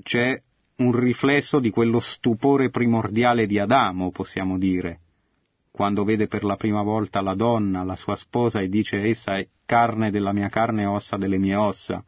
C'è 0.03 0.41
un 0.76 0.99
riflesso 0.99 1.61
di 1.61 1.70
quello 1.70 2.01
stupore 2.01 2.70
primordiale 2.70 3.47
di 3.47 3.59
Adamo, 3.59 4.11
possiamo 4.11 4.59
dire, 4.59 5.01
quando 5.73 6.05
vede 6.05 6.29
per 6.29 6.45
la 6.45 6.57
prima 6.57 6.83
volta 6.83 7.23
la 7.23 7.35
donna, 7.35 7.83
la 7.83 7.97
sua 7.97 8.14
sposa, 8.14 8.61
e 8.61 8.68
dice 8.68 9.01
essa 9.01 9.39
è 9.39 9.49
carne 9.64 10.11
della 10.11 10.33
mia 10.33 10.51
carne 10.51 10.83
e 10.83 10.87
ossa 10.87 11.16
delle 11.16 11.39
mie 11.39 11.57
ossa. 11.57 12.05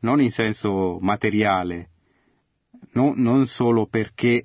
Non 0.00 0.20
in 0.20 0.30
senso 0.30 0.98
materiale, 1.00 1.88
no, 2.92 3.14
non 3.16 3.46
solo 3.46 3.86
perché 3.86 4.44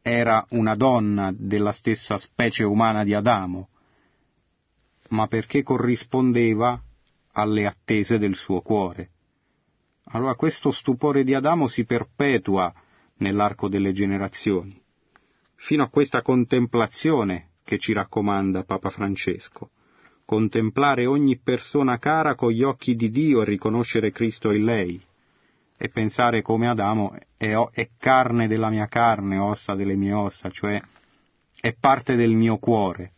era 0.00 0.46
una 0.50 0.76
donna 0.76 1.32
della 1.36 1.72
stessa 1.72 2.16
specie 2.16 2.62
umana 2.62 3.02
di 3.02 3.12
Adamo, 3.12 3.70
ma 5.08 5.26
perché 5.26 5.64
corrispondeva 5.64 6.80
alle 7.32 7.66
attese 7.66 8.18
del 8.18 8.36
suo 8.36 8.60
cuore. 8.60 9.10
Allora 10.10 10.36
questo 10.36 10.70
stupore 10.70 11.24
di 11.24 11.34
Adamo 11.34 11.66
si 11.66 11.84
perpetua 11.84 12.72
nell'arco 13.16 13.68
delle 13.68 13.90
generazioni, 13.90 14.80
fino 15.66 15.82
a 15.82 15.88
questa 15.88 16.22
contemplazione 16.22 17.54
che 17.64 17.76
ci 17.78 17.92
raccomanda 17.92 18.62
Papa 18.62 18.88
Francesco. 18.88 19.70
Contemplare 20.24 21.06
ogni 21.06 21.40
persona 21.42 21.98
cara 21.98 22.36
con 22.36 22.52
gli 22.52 22.62
occhi 22.62 22.94
di 22.94 23.10
Dio 23.10 23.42
e 23.42 23.46
riconoscere 23.46 24.12
Cristo 24.12 24.52
in 24.52 24.64
lei, 24.64 25.02
e 25.76 25.88
pensare 25.88 26.40
come 26.40 26.68
Adamo 26.68 27.18
è, 27.36 27.52
è 27.72 27.88
carne 27.98 28.46
della 28.46 28.70
mia 28.70 28.86
carne, 28.86 29.38
ossa 29.38 29.74
delle 29.74 29.96
mie 29.96 30.12
ossa, 30.12 30.50
cioè 30.50 30.80
è 31.60 31.74
parte 31.74 32.14
del 32.14 32.36
mio 32.36 32.58
cuore. 32.58 33.14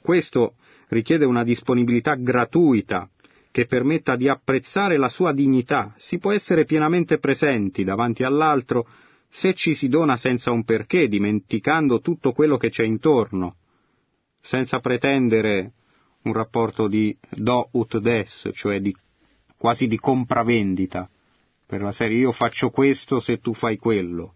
Questo 0.00 0.54
richiede 0.88 1.26
una 1.26 1.44
disponibilità 1.44 2.14
gratuita 2.14 3.06
che 3.50 3.66
permetta 3.66 4.16
di 4.16 4.30
apprezzare 4.30 4.96
la 4.96 5.10
sua 5.10 5.32
dignità. 5.32 5.92
Si 5.98 6.16
può 6.18 6.32
essere 6.32 6.64
pienamente 6.64 7.18
presenti 7.18 7.84
davanti 7.84 8.22
all'altro 8.22 8.86
se 9.28 9.54
ci 9.54 9.74
si 9.74 9.88
dona 9.88 10.16
senza 10.16 10.50
un 10.50 10.64
perché, 10.64 11.08
dimenticando 11.08 12.00
tutto 12.00 12.32
quello 12.32 12.56
che 12.56 12.70
c'è 12.70 12.84
intorno, 12.84 13.56
senza 14.40 14.80
pretendere 14.80 15.72
un 16.22 16.32
rapporto 16.32 16.88
di 16.88 17.16
do 17.28 17.68
ut 17.72 17.98
des, 17.98 18.50
cioè 18.52 18.80
di, 18.80 18.94
quasi 19.56 19.86
di 19.86 19.98
compravendita, 19.98 21.08
per 21.66 21.82
la 21.82 21.92
serie 21.92 22.18
io 22.18 22.32
faccio 22.32 22.70
questo 22.70 23.20
se 23.20 23.38
tu 23.38 23.52
fai 23.52 23.76
quello. 23.76 24.34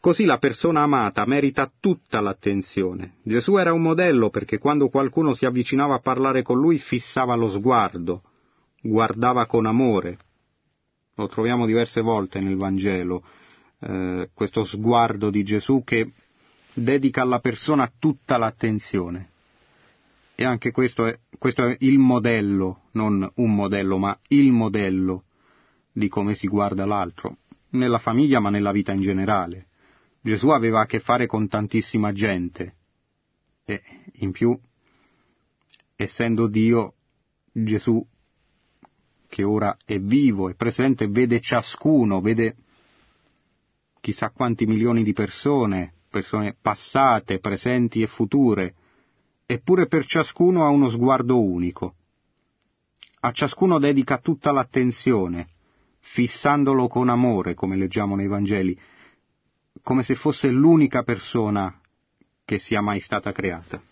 Così 0.00 0.24
la 0.24 0.38
persona 0.38 0.82
amata 0.82 1.26
merita 1.26 1.70
tutta 1.80 2.20
l'attenzione. 2.20 3.16
Gesù 3.22 3.56
era 3.56 3.72
un 3.72 3.82
modello 3.82 4.30
perché 4.30 4.58
quando 4.58 4.88
qualcuno 4.88 5.34
si 5.34 5.44
avvicinava 5.44 5.96
a 5.96 6.00
parlare 6.00 6.42
con 6.42 6.58
lui 6.58 6.78
fissava 6.78 7.34
lo 7.34 7.50
sguardo, 7.50 8.22
guardava 8.80 9.46
con 9.46 9.66
amore. 9.66 10.18
Lo 11.18 11.26
troviamo 11.26 11.66
diverse 11.66 12.00
volte 12.00 12.38
nel 12.38 12.56
Vangelo, 12.56 13.24
eh, 13.80 14.30
questo 14.32 14.62
sguardo 14.62 15.30
di 15.30 15.42
Gesù 15.42 15.82
che 15.82 16.12
dedica 16.72 17.22
alla 17.22 17.40
persona 17.40 17.92
tutta 17.98 18.36
l'attenzione. 18.36 19.30
E 20.36 20.44
anche 20.44 20.70
questo 20.70 21.06
è, 21.06 21.18
questo 21.36 21.64
è 21.64 21.76
il 21.80 21.98
modello, 21.98 22.82
non 22.92 23.28
un 23.34 23.52
modello, 23.52 23.98
ma 23.98 24.16
il 24.28 24.52
modello 24.52 25.24
di 25.90 26.06
come 26.06 26.36
si 26.36 26.46
guarda 26.46 26.86
l'altro, 26.86 27.38
nella 27.70 27.98
famiglia 27.98 28.38
ma 28.38 28.50
nella 28.50 28.70
vita 28.70 28.92
in 28.92 29.00
generale. 29.00 29.66
Gesù 30.20 30.50
aveva 30.50 30.82
a 30.82 30.86
che 30.86 31.00
fare 31.00 31.26
con 31.26 31.48
tantissima 31.48 32.12
gente 32.12 32.76
e 33.64 33.82
in 34.18 34.30
più, 34.30 34.56
essendo 35.96 36.46
Dio, 36.46 36.94
Gesù, 37.50 38.06
che 39.28 39.44
ora 39.44 39.76
è 39.84 39.98
vivo 39.98 40.48
e 40.48 40.54
presente, 40.54 41.06
vede 41.06 41.40
ciascuno, 41.40 42.20
vede 42.20 42.56
chissà 44.00 44.30
quanti 44.30 44.64
milioni 44.64 45.02
di 45.02 45.12
persone, 45.12 45.92
persone 46.10 46.56
passate, 46.60 47.38
presenti 47.38 48.00
e 48.02 48.06
future, 48.06 48.74
eppure 49.46 49.86
per 49.86 50.06
ciascuno 50.06 50.64
ha 50.64 50.68
uno 50.68 50.88
sguardo 50.88 51.40
unico. 51.40 51.94
A 53.20 53.32
ciascuno 53.32 53.78
dedica 53.78 54.18
tutta 54.18 54.50
l'attenzione, 54.52 55.48
fissandolo 56.00 56.88
con 56.88 57.08
amore, 57.08 57.54
come 57.54 57.76
leggiamo 57.76 58.14
nei 58.14 58.28
Vangeli, 58.28 58.78
come 59.82 60.02
se 60.02 60.14
fosse 60.14 60.48
l'unica 60.50 61.02
persona 61.02 61.80
che 62.44 62.58
sia 62.58 62.80
mai 62.80 63.00
stata 63.00 63.32
creata. 63.32 63.82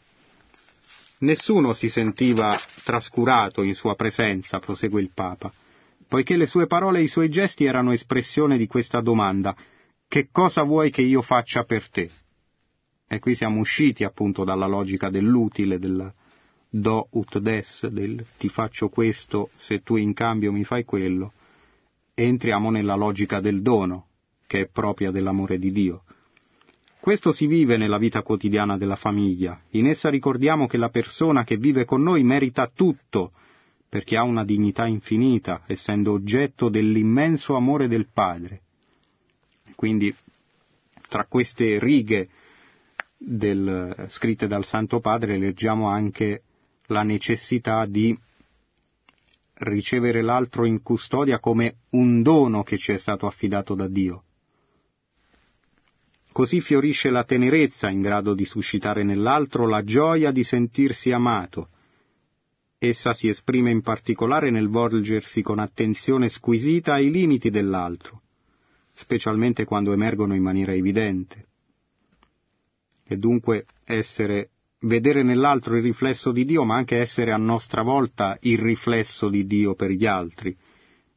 Nessuno 1.18 1.72
si 1.72 1.88
sentiva 1.88 2.58
trascurato 2.84 3.62
in 3.62 3.74
sua 3.74 3.94
presenza, 3.94 4.58
prosegue 4.58 5.00
il 5.00 5.10
Papa, 5.14 5.52
poiché 6.06 6.36
le 6.36 6.46
sue 6.46 6.66
parole 6.66 6.98
e 6.98 7.02
i 7.02 7.08
suoi 7.08 7.30
gesti 7.30 7.64
erano 7.64 7.92
espressione 7.92 8.58
di 8.58 8.66
questa 8.66 9.00
domanda 9.00 9.56
che 10.08 10.28
cosa 10.30 10.62
vuoi 10.62 10.90
che 10.90 11.02
io 11.02 11.20
faccia 11.20 11.64
per 11.64 11.88
te? 11.90 12.10
E 13.08 13.18
qui 13.18 13.34
siamo 13.34 13.60
usciti 13.60 14.04
appunto 14.04 14.44
dalla 14.44 14.66
logica 14.66 15.10
dell'utile, 15.10 15.78
del 15.78 16.12
do 16.68 17.08
ut 17.10 17.38
des, 17.38 17.86
del 17.88 18.24
ti 18.36 18.48
faccio 18.48 18.88
questo 18.88 19.50
se 19.56 19.82
tu 19.82 19.96
in 19.96 20.12
cambio 20.12 20.52
mi 20.52 20.64
fai 20.64 20.84
quello, 20.84 21.32
e 22.14 22.24
entriamo 22.24 22.70
nella 22.70 22.94
logica 22.94 23.40
del 23.40 23.62
dono, 23.62 24.08
che 24.46 24.60
è 24.60 24.68
propria 24.68 25.10
dell'amore 25.10 25.58
di 25.58 25.72
Dio. 25.72 26.04
Questo 27.06 27.30
si 27.30 27.46
vive 27.46 27.76
nella 27.76 27.98
vita 27.98 28.22
quotidiana 28.22 28.76
della 28.76 28.96
famiglia. 28.96 29.60
In 29.70 29.86
essa 29.86 30.08
ricordiamo 30.08 30.66
che 30.66 30.76
la 30.76 30.88
persona 30.88 31.44
che 31.44 31.56
vive 31.56 31.84
con 31.84 32.02
noi 32.02 32.24
merita 32.24 32.66
tutto, 32.66 33.30
perché 33.88 34.16
ha 34.16 34.24
una 34.24 34.44
dignità 34.44 34.88
infinita, 34.88 35.62
essendo 35.66 36.10
oggetto 36.10 36.68
dell'immenso 36.68 37.54
amore 37.54 37.86
del 37.86 38.08
Padre. 38.12 38.62
Quindi, 39.76 40.12
tra 41.06 41.26
queste 41.26 41.78
righe 41.78 42.28
del, 43.16 44.06
scritte 44.08 44.48
dal 44.48 44.64
Santo 44.64 44.98
Padre 44.98 45.38
leggiamo 45.38 45.88
anche 45.88 46.42
la 46.86 47.04
necessità 47.04 47.86
di 47.86 48.18
ricevere 49.58 50.22
l'altro 50.22 50.66
in 50.66 50.82
custodia 50.82 51.38
come 51.38 51.76
un 51.90 52.22
dono 52.22 52.64
che 52.64 52.76
ci 52.76 52.90
è 52.90 52.98
stato 52.98 53.28
affidato 53.28 53.76
da 53.76 53.86
Dio. 53.86 54.24
Così 56.36 56.60
fiorisce 56.60 57.08
la 57.08 57.24
tenerezza 57.24 57.88
in 57.88 58.02
grado 58.02 58.34
di 58.34 58.44
suscitare 58.44 59.02
nell'altro 59.02 59.66
la 59.66 59.82
gioia 59.82 60.32
di 60.32 60.44
sentirsi 60.44 61.10
amato. 61.10 61.70
Essa 62.76 63.14
si 63.14 63.28
esprime 63.28 63.70
in 63.70 63.80
particolare 63.80 64.50
nel 64.50 64.68
volgersi 64.68 65.40
con 65.40 65.58
attenzione 65.58 66.28
squisita 66.28 66.92
ai 66.92 67.10
limiti 67.10 67.48
dell'altro, 67.48 68.20
specialmente 68.92 69.64
quando 69.64 69.94
emergono 69.94 70.34
in 70.34 70.42
maniera 70.42 70.74
evidente. 70.74 71.46
E 73.06 73.16
dunque 73.16 73.64
essere, 73.84 74.50
vedere 74.80 75.22
nell'altro 75.22 75.74
il 75.74 75.82
riflesso 75.84 76.32
di 76.32 76.44
Dio, 76.44 76.64
ma 76.64 76.76
anche 76.76 76.98
essere 76.98 77.32
a 77.32 77.38
nostra 77.38 77.80
volta 77.80 78.36
il 78.42 78.58
riflesso 78.58 79.30
di 79.30 79.46
Dio 79.46 79.74
per 79.74 79.88
gli 79.88 80.04
altri, 80.04 80.54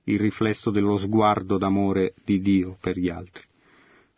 il 0.05 0.17
riflesso 0.17 0.71
dello 0.71 0.95
sguardo 0.95 1.57
d'amore 1.57 2.13
di 2.23 2.39
Dio 2.39 2.77
per 2.79 2.97
gli 2.97 3.09
altri. 3.09 3.47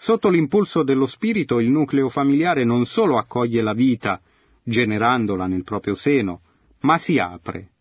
Sotto 0.03 0.29
l'impulso 0.29 0.81
dello 0.81 1.05
spirito 1.05 1.59
il 1.59 1.69
nucleo 1.69 2.09
familiare 2.09 2.63
non 2.65 2.87
solo 2.87 3.19
accoglie 3.19 3.61
la 3.61 3.73
vita, 3.73 4.19
generandola 4.63 5.45
nel 5.45 5.63
proprio 5.63 5.93
seno, 5.93 6.41
ma 6.79 6.97
si 6.97 7.19
apre, 7.19 7.73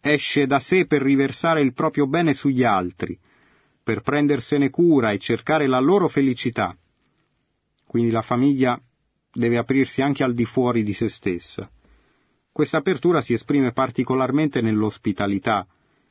esce 0.00 0.46
da 0.46 0.60
sé 0.60 0.86
per 0.86 1.02
riversare 1.02 1.60
il 1.60 1.72
proprio 1.72 2.06
bene 2.06 2.32
sugli 2.32 2.62
altri, 2.62 3.18
per 3.82 4.02
prendersene 4.02 4.70
cura 4.70 5.10
e 5.10 5.18
cercare 5.18 5.66
la 5.66 5.80
loro 5.80 6.06
felicità. 6.06 6.76
Quindi 7.84 8.12
la 8.12 8.22
famiglia 8.22 8.80
deve 9.32 9.58
aprirsi 9.58 10.00
anche 10.00 10.22
al 10.22 10.34
di 10.34 10.44
fuori 10.44 10.84
di 10.84 10.92
se 10.92 11.08
stessa. 11.08 11.68
Questa 12.52 12.76
apertura 12.76 13.20
si 13.20 13.32
esprime 13.32 13.72
particolarmente 13.72 14.60
nell'ospitalità, 14.60 15.66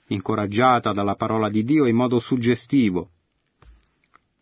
incoraggiata 0.08 0.92
dalla 0.92 1.16
parola 1.16 1.50
di 1.50 1.64
Dio 1.64 1.86
in 1.86 1.96
modo 1.96 2.20
suggestivo, 2.20 3.12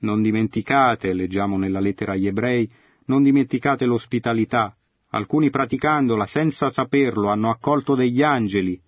non 0.06 0.22
dimenticate, 0.22 1.12
leggiamo 1.12 1.58
nella 1.58 1.82
lettera 1.82 2.14
agli 2.14 2.28
ebrei, 2.28 2.70
non 3.08 3.24
dimenticate 3.24 3.86
l'ospitalità. 3.86 4.74
Alcuni 5.10 5.50
praticandola 5.50 6.26
senza 6.26 6.70
saperlo 6.70 7.30
hanno 7.30 7.50
accolto 7.50 7.96
degli 7.96 8.22
angeli. 8.22 8.80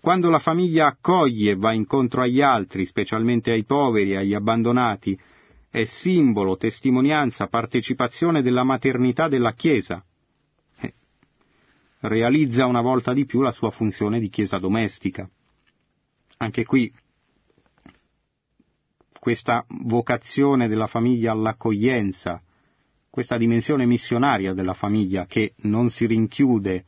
Quando 0.00 0.30
la 0.30 0.38
famiglia 0.38 0.86
accoglie 0.86 1.52
e 1.52 1.56
va 1.56 1.72
incontro 1.72 2.22
agli 2.22 2.40
altri, 2.40 2.84
specialmente 2.86 3.52
ai 3.52 3.64
poveri 3.64 4.12
e 4.12 4.16
agli 4.16 4.34
abbandonati, 4.34 5.18
è 5.70 5.84
simbolo, 5.84 6.56
testimonianza, 6.56 7.46
partecipazione 7.46 8.42
della 8.42 8.64
maternità 8.64 9.28
della 9.28 9.52
Chiesa. 9.52 10.04
Eh, 10.80 10.92
realizza 12.00 12.66
una 12.66 12.80
volta 12.80 13.12
di 13.12 13.24
più 13.24 13.40
la 13.40 13.52
sua 13.52 13.70
funzione 13.70 14.18
di 14.18 14.28
Chiesa 14.28 14.58
domestica. 14.58 15.28
Anche 16.38 16.64
qui 16.64 16.92
questa 19.22 19.64
vocazione 19.84 20.66
della 20.66 20.88
famiglia 20.88 21.30
all'accoglienza, 21.30 22.42
questa 23.08 23.38
dimensione 23.38 23.86
missionaria 23.86 24.52
della 24.52 24.74
famiglia 24.74 25.26
che 25.26 25.54
non 25.58 25.90
si 25.90 26.06
rinchiude 26.06 26.84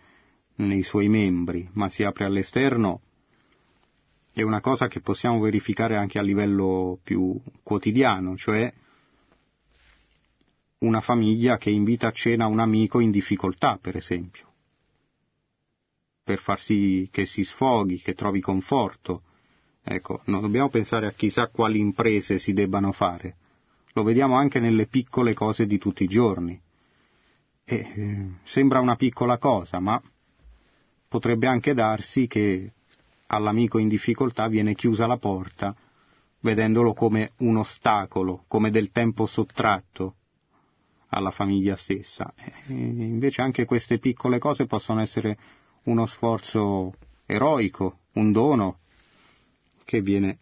nei 0.56 0.82
suoi 0.82 1.06
membri, 1.06 1.68
ma 1.74 1.88
si 1.88 2.02
apre 2.02 2.24
all'esterno, 2.24 3.02
è 4.32 4.42
una 4.42 4.60
cosa 4.60 4.88
che 4.88 5.00
possiamo 5.00 5.38
verificare 5.38 5.96
anche 5.96 6.18
a 6.18 6.22
livello 6.22 6.98
più 7.04 7.40
quotidiano, 7.62 8.36
cioè 8.36 8.74
una 10.78 11.00
famiglia 11.00 11.56
che 11.56 11.70
invita 11.70 12.08
a 12.08 12.10
cena 12.10 12.46
un 12.48 12.58
amico 12.58 12.98
in 12.98 13.12
difficoltà, 13.12 13.78
per 13.80 13.94
esempio, 13.94 14.52
per 16.24 16.40
far 16.40 16.60
sì 16.60 17.08
che 17.12 17.26
si 17.26 17.44
sfoghi, 17.44 18.00
che 18.00 18.14
trovi 18.14 18.40
conforto. 18.40 19.22
Ecco, 19.86 20.22
non 20.24 20.40
dobbiamo 20.40 20.70
pensare 20.70 21.06
a 21.06 21.12
chissà 21.12 21.48
quali 21.48 21.78
imprese 21.78 22.38
si 22.38 22.54
debbano 22.54 22.90
fare. 22.92 23.36
Lo 23.92 24.02
vediamo 24.02 24.34
anche 24.34 24.58
nelle 24.58 24.86
piccole 24.86 25.34
cose 25.34 25.66
di 25.66 25.76
tutti 25.76 26.04
i 26.04 26.08
giorni. 26.08 26.58
E, 27.64 27.76
eh, 27.76 28.26
sembra 28.44 28.80
una 28.80 28.96
piccola 28.96 29.36
cosa, 29.36 29.78
ma 29.80 30.00
potrebbe 31.06 31.46
anche 31.46 31.74
darsi 31.74 32.26
che 32.26 32.72
all'amico 33.26 33.76
in 33.76 33.88
difficoltà 33.88 34.48
viene 34.48 34.74
chiusa 34.74 35.06
la 35.06 35.18
porta, 35.18 35.76
vedendolo 36.40 36.94
come 36.94 37.32
un 37.38 37.58
ostacolo, 37.58 38.44
come 38.48 38.70
del 38.70 38.90
tempo 38.90 39.26
sottratto 39.26 40.14
alla 41.08 41.30
famiglia 41.30 41.76
stessa. 41.76 42.32
E 42.66 42.72
invece 42.72 43.42
anche 43.42 43.66
queste 43.66 43.98
piccole 43.98 44.38
cose 44.38 44.64
possono 44.64 45.02
essere 45.02 45.36
uno 45.84 46.06
sforzo 46.06 46.94
eroico, 47.26 47.98
un 48.14 48.32
dono 48.32 48.78
che 49.84 50.00
viene 50.00 50.38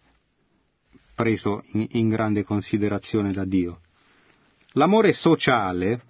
preso 1.14 1.62
in, 1.72 1.86
in 1.90 2.08
grande 2.08 2.42
considerazione 2.42 3.32
da 3.32 3.44
Dio. 3.44 3.80
L'amore 4.72 5.12
sociale, 5.12 6.00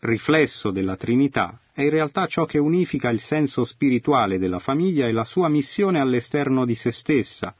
riflesso 0.00 0.70
della 0.70 0.96
Trinità, 0.96 1.60
è 1.72 1.82
in 1.82 1.90
realtà 1.90 2.26
ciò 2.26 2.46
che 2.46 2.58
unifica 2.58 3.10
il 3.10 3.20
senso 3.20 3.64
spirituale 3.64 4.38
della 4.38 4.58
famiglia 4.58 5.06
e 5.06 5.12
la 5.12 5.24
sua 5.24 5.48
missione 5.48 6.00
all'esterno 6.00 6.64
di 6.64 6.74
se 6.74 6.90
stessa, 6.90 7.54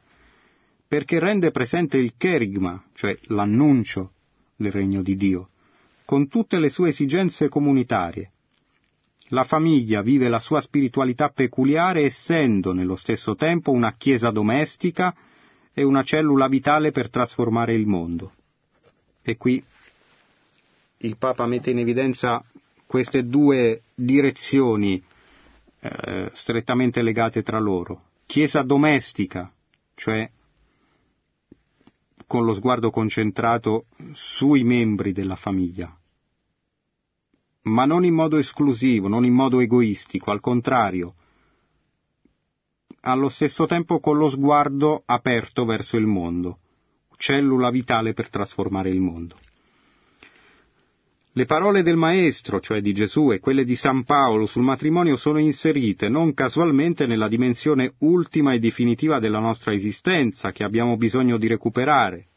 perché 0.87 1.19
rende 1.19 1.51
presente 1.51 1.97
il 1.97 2.13
cherigma, 2.17 2.83
cioè 2.93 3.17
l'annuncio 3.27 4.11
del 4.55 4.71
regno 4.71 5.01
di 5.01 5.15
Dio, 5.15 5.49
con 6.05 6.27
tutte 6.27 6.59
le 6.59 6.69
sue 6.69 6.89
esigenze 6.89 7.47
comunitarie. 7.47 8.31
La 9.33 9.45
famiglia 9.45 10.01
vive 10.01 10.27
la 10.27 10.39
sua 10.39 10.59
spiritualità 10.59 11.29
peculiare 11.29 12.03
essendo 12.03 12.73
nello 12.73 12.97
stesso 12.97 13.33
tempo 13.35 13.71
una 13.71 13.93
chiesa 13.93 14.29
domestica 14.29 15.15
e 15.73 15.83
una 15.83 16.03
cellula 16.03 16.49
vitale 16.49 16.91
per 16.91 17.09
trasformare 17.09 17.73
il 17.73 17.87
mondo. 17.87 18.33
E 19.21 19.37
qui 19.37 19.63
il 20.97 21.17
Papa 21.17 21.45
mette 21.45 21.71
in 21.71 21.79
evidenza 21.79 22.43
queste 22.85 23.25
due 23.25 23.83
direzioni 23.95 25.01
eh, 25.79 26.29
strettamente 26.33 27.01
legate 27.01 27.41
tra 27.41 27.57
loro. 27.57 28.09
Chiesa 28.25 28.63
domestica, 28.63 29.49
cioè 29.95 30.29
con 32.27 32.43
lo 32.43 32.53
sguardo 32.53 32.91
concentrato 32.91 33.85
sui 34.11 34.63
membri 34.63 35.13
della 35.13 35.37
famiglia, 35.37 35.93
ma 37.63 37.85
non 37.85 38.05
in 38.05 38.13
modo 38.13 38.37
esclusivo, 38.37 39.07
non 39.07 39.25
in 39.25 39.33
modo 39.33 39.59
egoistico, 39.59 40.31
al 40.31 40.39
contrario, 40.39 41.15
allo 43.01 43.29
stesso 43.29 43.65
tempo 43.65 43.99
con 43.99 44.17
lo 44.17 44.29
sguardo 44.29 45.03
aperto 45.05 45.65
verso 45.65 45.97
il 45.97 46.05
mondo, 46.05 46.59
cellula 47.17 47.69
vitale 47.69 48.13
per 48.13 48.29
trasformare 48.29 48.89
il 48.89 48.99
mondo. 48.99 49.35
Le 51.33 51.45
parole 51.45 51.81
del 51.81 51.95
Maestro, 51.95 52.59
cioè 52.59 52.81
di 52.81 52.91
Gesù, 52.91 53.31
e 53.31 53.39
quelle 53.39 53.63
di 53.63 53.75
San 53.75 54.03
Paolo 54.03 54.45
sul 54.47 54.63
matrimonio 54.63 55.15
sono 55.15 55.39
inserite 55.39 56.09
non 56.09 56.33
casualmente 56.33 57.05
nella 57.05 57.29
dimensione 57.29 57.93
ultima 57.99 58.51
e 58.51 58.59
definitiva 58.59 59.17
della 59.19 59.39
nostra 59.39 59.71
esistenza, 59.71 60.51
che 60.51 60.65
abbiamo 60.65 60.97
bisogno 60.97 61.37
di 61.37 61.47
recuperare. 61.47 62.30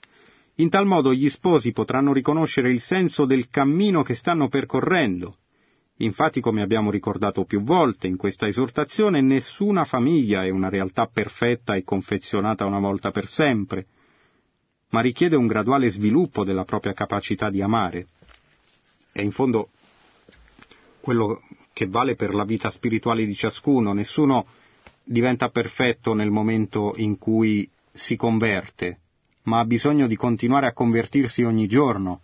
In 0.56 0.68
tal 0.68 0.86
modo 0.86 1.12
gli 1.12 1.28
sposi 1.28 1.72
potranno 1.72 2.12
riconoscere 2.12 2.70
il 2.70 2.80
senso 2.80 3.24
del 3.24 3.48
cammino 3.48 4.02
che 4.02 4.14
stanno 4.14 4.48
percorrendo. 4.48 5.38
Infatti, 5.98 6.40
come 6.40 6.62
abbiamo 6.62 6.90
ricordato 6.90 7.44
più 7.44 7.62
volte 7.62 8.06
in 8.06 8.16
questa 8.16 8.46
esortazione, 8.46 9.20
nessuna 9.20 9.84
famiglia 9.84 10.44
è 10.44 10.50
una 10.50 10.68
realtà 10.68 11.06
perfetta 11.06 11.74
e 11.74 11.84
confezionata 11.84 12.64
una 12.66 12.80
volta 12.80 13.10
per 13.10 13.26
sempre, 13.28 13.86
ma 14.90 15.00
richiede 15.00 15.36
un 15.36 15.46
graduale 15.46 15.90
sviluppo 15.90 16.44
della 16.44 16.64
propria 16.64 16.92
capacità 16.92 17.50
di 17.50 17.62
amare 17.62 18.08
è 19.14 19.22
in 19.22 19.30
fondo 19.30 19.68
quello 21.00 21.40
che 21.72 21.86
vale 21.86 22.16
per 22.16 22.34
la 22.34 22.44
vita 22.44 22.68
spirituale 22.68 23.24
di 23.24 23.34
ciascuno. 23.34 23.92
Nessuno 23.92 24.46
diventa 25.04 25.50
perfetto 25.50 26.14
nel 26.14 26.32
momento 26.32 26.94
in 26.96 27.16
cui 27.16 27.70
si 27.92 28.16
converte, 28.16 28.98
ma 29.44 29.58
ha 29.60 29.64
bisogno 29.64 30.06
di 30.06 30.16
continuare 30.16 30.66
a 30.66 30.72
convertirsi 30.72 31.42
ogni 31.42 31.66
giorno. 31.66 32.22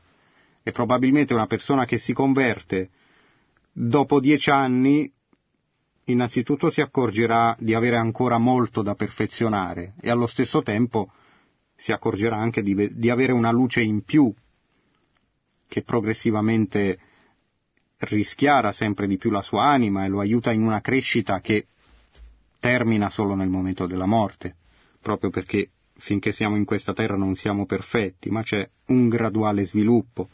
E 0.62 0.72
probabilmente 0.72 1.32
una 1.34 1.46
persona 1.46 1.84
che 1.84 1.96
si 1.98 2.12
converte 2.12 2.90
dopo 3.72 4.20
dieci 4.20 4.50
anni 4.50 5.10
innanzitutto 6.04 6.70
si 6.70 6.80
accorgerà 6.80 7.56
di 7.58 7.74
avere 7.74 7.96
ancora 7.96 8.38
molto 8.38 8.82
da 8.82 8.94
perfezionare 8.94 9.94
e 10.00 10.10
allo 10.10 10.26
stesso 10.26 10.62
tempo 10.62 11.12
si 11.76 11.92
accorgerà 11.92 12.36
anche 12.36 12.62
di, 12.62 12.94
di 12.94 13.10
avere 13.10 13.32
una 13.32 13.50
luce 13.50 13.80
in 13.80 14.02
più 14.02 14.32
che 15.68 15.82
progressivamente 15.82 16.98
rischiara 17.98 18.72
sempre 18.72 19.06
di 19.06 19.16
più 19.16 19.30
la 19.30 19.42
sua 19.42 19.64
anima 19.64 20.04
e 20.04 20.08
lo 20.08 20.20
aiuta 20.20 20.52
in 20.52 20.62
una 20.62 20.80
crescita 20.80 21.40
che 21.40 21.68
termina 22.58 23.08
solo 23.08 23.34
nel 23.34 23.48
momento 23.48 23.86
della 23.86 24.06
morte, 24.06 24.56
proprio 25.00 25.30
perché 25.30 25.70
finché 26.01 26.32
siamo 26.32 26.57
in 26.57 26.64
questa 26.64 26.92
terra 26.92 27.16
non 27.16 27.36
siamo 27.36 27.66
perfetti, 27.66 28.30
ma 28.30 28.42
c'è 28.42 28.68
un 28.86 29.09
graduale 29.09 29.64
sviluppo. 29.64 30.28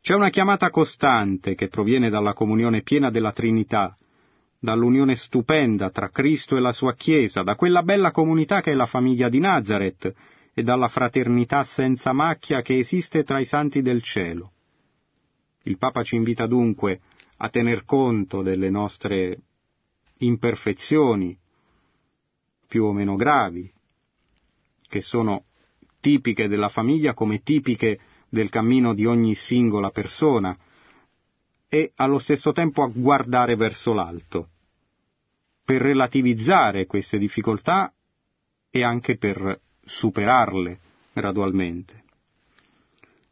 C'è 0.00 0.14
una 0.14 0.30
chiamata 0.30 0.70
costante 0.70 1.54
che 1.54 1.68
proviene 1.68 2.08
dalla 2.08 2.32
comunione 2.32 2.82
piena 2.82 3.10
della 3.10 3.32
Trinità, 3.32 3.96
dall'unione 4.58 5.16
stupenda 5.16 5.90
tra 5.90 6.08
Cristo 6.08 6.56
e 6.56 6.60
la 6.60 6.72
sua 6.72 6.94
Chiesa, 6.94 7.42
da 7.42 7.54
quella 7.54 7.82
bella 7.82 8.10
comunità 8.10 8.62
che 8.62 8.70
è 8.72 8.74
la 8.74 8.86
famiglia 8.86 9.28
di 9.28 9.40
Nazareth, 9.40 10.14
e 10.52 10.62
dalla 10.62 10.88
fraternità 10.88 11.64
senza 11.64 12.12
macchia 12.12 12.62
che 12.62 12.78
esiste 12.78 13.24
tra 13.24 13.40
i 13.40 13.44
santi 13.44 13.82
del 13.82 14.02
cielo. 14.02 14.52
Il 15.64 15.76
Papa 15.78 16.02
ci 16.02 16.16
invita 16.16 16.46
dunque 16.46 17.00
a 17.36 17.48
tener 17.48 17.84
conto 17.84 18.42
delle 18.42 18.70
nostre 18.70 19.38
imperfezioni, 20.18 21.36
più 22.66 22.84
o 22.84 22.92
meno 22.92 23.16
gravi, 23.16 23.70
che 24.90 25.00
sono 25.00 25.44
tipiche 26.00 26.48
della 26.48 26.68
famiglia 26.68 27.14
come 27.14 27.42
tipiche 27.42 28.00
del 28.28 28.50
cammino 28.50 28.92
di 28.92 29.06
ogni 29.06 29.36
singola 29.36 29.90
persona, 29.90 30.58
e 31.68 31.92
allo 31.94 32.18
stesso 32.18 32.50
tempo 32.50 32.82
a 32.82 32.90
guardare 32.92 33.54
verso 33.54 33.92
l'alto, 33.92 34.48
per 35.64 35.80
relativizzare 35.80 36.86
queste 36.86 37.16
difficoltà 37.16 37.92
e 38.68 38.82
anche 38.82 39.16
per 39.16 39.60
superarle 39.84 40.78
gradualmente. 41.12 42.02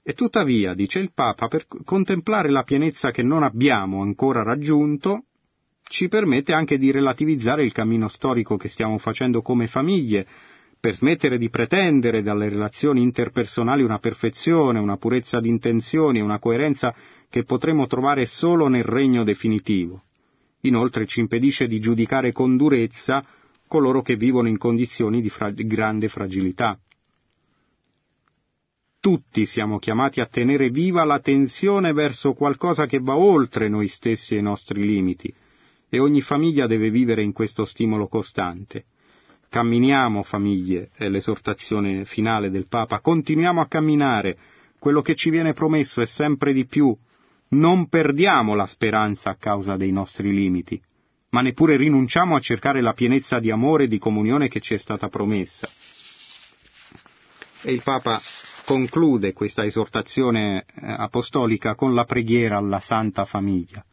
E 0.04 0.14
tuttavia, 0.14 0.72
dice 0.74 1.00
il 1.00 1.10
Papa, 1.12 1.48
per 1.48 1.66
contemplare 1.84 2.48
la 2.48 2.62
pienezza 2.62 3.10
che 3.10 3.22
non 3.22 3.42
abbiamo 3.42 4.02
ancora 4.02 4.44
raggiunto, 4.44 5.24
ci 5.82 6.06
permette 6.06 6.52
anche 6.52 6.78
di 6.78 6.92
relativizzare 6.92 7.64
il 7.64 7.72
cammino 7.72 8.08
storico 8.08 8.56
che 8.56 8.68
stiamo 8.68 8.98
facendo 8.98 9.42
come 9.42 9.66
famiglie, 9.66 10.26
per 10.80 10.94
smettere 10.94 11.38
di 11.38 11.50
pretendere 11.50 12.22
dalle 12.22 12.48
relazioni 12.48 13.02
interpersonali 13.02 13.82
una 13.82 13.98
perfezione, 13.98 14.78
una 14.78 14.96
purezza 14.96 15.40
di 15.40 15.48
intenzioni, 15.48 16.20
una 16.20 16.38
coerenza 16.38 16.94
che 17.28 17.44
potremo 17.44 17.86
trovare 17.86 18.26
solo 18.26 18.68
nel 18.68 18.84
regno 18.84 19.24
definitivo. 19.24 20.02
Inoltre 20.62 21.06
ci 21.06 21.20
impedisce 21.20 21.66
di 21.66 21.80
giudicare 21.80 22.32
con 22.32 22.56
durezza 22.56 23.24
coloro 23.66 24.02
che 24.02 24.16
vivono 24.16 24.48
in 24.48 24.58
condizioni 24.58 25.20
di 25.20 25.28
fra- 25.28 25.50
grande 25.50 26.08
fragilità. 26.08 26.78
Tutti 29.00 29.46
siamo 29.46 29.78
chiamati 29.78 30.20
a 30.20 30.26
tenere 30.26 30.70
viva 30.70 31.04
la 31.04 31.20
tensione 31.20 31.92
verso 31.92 32.32
qualcosa 32.32 32.86
che 32.86 32.98
va 32.98 33.16
oltre 33.16 33.68
noi 33.68 33.86
stessi 33.86 34.34
e 34.34 34.38
i 34.38 34.42
nostri 34.42 34.84
limiti, 34.84 35.32
e 35.88 35.98
ogni 36.00 36.20
famiglia 36.20 36.66
deve 36.66 36.90
vivere 36.90 37.22
in 37.22 37.32
questo 37.32 37.64
stimolo 37.64 38.08
costante. 38.08 38.86
Camminiamo, 39.48 40.22
famiglie, 40.22 40.90
è 40.94 41.08
l'esortazione 41.08 42.04
finale 42.04 42.50
del 42.50 42.68
Papa, 42.68 43.00
continuiamo 43.00 43.60
a 43.60 43.66
camminare, 43.66 44.36
quello 44.78 45.00
che 45.00 45.14
ci 45.14 45.30
viene 45.30 45.52
promesso 45.52 46.00
è 46.00 46.06
sempre 46.06 46.52
di 46.52 46.66
più, 46.66 46.96
non 47.50 47.88
perdiamo 47.88 48.54
la 48.54 48.66
speranza 48.66 49.30
a 49.30 49.36
causa 49.36 49.76
dei 49.76 49.90
nostri 49.90 50.32
limiti 50.32 50.80
ma 51.30 51.40
neppure 51.40 51.76
rinunciamo 51.76 52.36
a 52.36 52.40
cercare 52.40 52.80
la 52.80 52.94
pienezza 52.94 53.38
di 53.38 53.50
amore 53.50 53.84
e 53.84 53.88
di 53.88 53.98
comunione 53.98 54.48
che 54.48 54.60
ci 54.60 54.74
è 54.74 54.78
stata 54.78 55.08
promessa. 55.08 55.68
E 57.62 57.72
il 57.72 57.82
Papa 57.82 58.20
conclude 58.64 59.32
questa 59.32 59.64
esortazione 59.64 60.60
eh, 60.60 60.64
apostolica 60.80 61.74
con 61.74 61.94
la 61.94 62.04
preghiera 62.04 62.56
alla 62.56 62.80
Santa 62.80 63.24
Famiglia. 63.24 63.84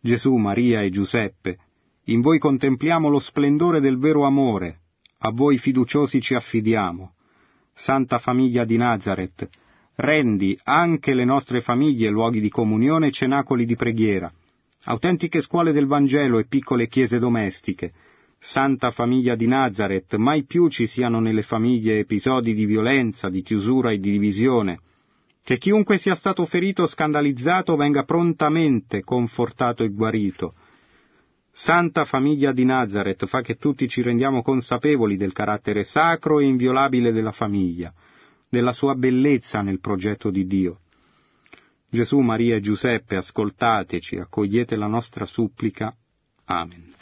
Gesù, 0.00 0.34
Maria 0.36 0.82
e 0.82 0.90
Giuseppe, 0.90 1.58
in 2.08 2.20
voi 2.20 2.38
contempliamo 2.38 3.08
lo 3.08 3.18
splendore 3.18 3.80
del 3.80 3.98
vero 3.98 4.24
amore, 4.24 4.80
a 5.18 5.30
voi 5.30 5.58
fiduciosi 5.58 6.20
ci 6.22 6.34
affidiamo. 6.34 7.12
Santa 7.74 8.18
Famiglia 8.18 8.64
di 8.64 8.76
Nazareth, 8.76 9.48
rendi 9.96 10.58
anche 10.64 11.14
le 11.14 11.24
nostre 11.24 11.60
famiglie 11.60 12.08
luoghi 12.08 12.40
di 12.40 12.48
comunione 12.48 13.08
e 13.08 13.10
cenacoli 13.10 13.66
di 13.66 13.76
preghiera, 13.76 14.32
autentiche 14.84 15.42
scuole 15.42 15.72
del 15.72 15.86
Vangelo 15.86 16.38
e 16.38 16.46
piccole 16.46 16.88
chiese 16.88 17.18
domestiche. 17.18 17.92
Santa 18.40 18.90
Famiglia 18.90 19.34
di 19.34 19.46
Nazareth, 19.46 20.14
mai 20.14 20.44
più 20.44 20.68
ci 20.68 20.86
siano 20.86 21.20
nelle 21.20 21.42
famiglie 21.42 21.98
episodi 21.98 22.54
di 22.54 22.64
violenza, 22.64 23.28
di 23.28 23.42
chiusura 23.42 23.90
e 23.90 23.98
di 23.98 24.12
divisione. 24.12 24.80
Che 25.42 25.58
chiunque 25.58 25.98
sia 25.98 26.14
stato 26.14 26.44
ferito 26.46 26.84
o 26.84 26.86
scandalizzato 26.86 27.76
venga 27.76 28.04
prontamente 28.04 29.02
confortato 29.02 29.82
e 29.82 29.90
guarito. 29.90 30.54
Santa 31.60 32.04
Famiglia 32.04 32.52
di 32.52 32.64
Nazareth 32.64 33.26
fa 33.26 33.40
che 33.40 33.56
tutti 33.56 33.88
ci 33.88 34.00
rendiamo 34.00 34.42
consapevoli 34.42 35.16
del 35.16 35.32
carattere 35.32 35.82
sacro 35.82 36.38
e 36.38 36.44
inviolabile 36.44 37.10
della 37.10 37.32
famiglia, 37.32 37.92
della 38.48 38.72
sua 38.72 38.94
bellezza 38.94 39.60
nel 39.60 39.80
progetto 39.80 40.30
di 40.30 40.46
Dio. 40.46 40.78
Gesù, 41.90 42.20
Maria 42.20 42.54
e 42.54 42.60
Giuseppe, 42.60 43.16
ascoltateci, 43.16 44.18
accogliete 44.18 44.76
la 44.76 44.86
nostra 44.86 45.26
supplica. 45.26 45.92
Amen. 46.44 46.94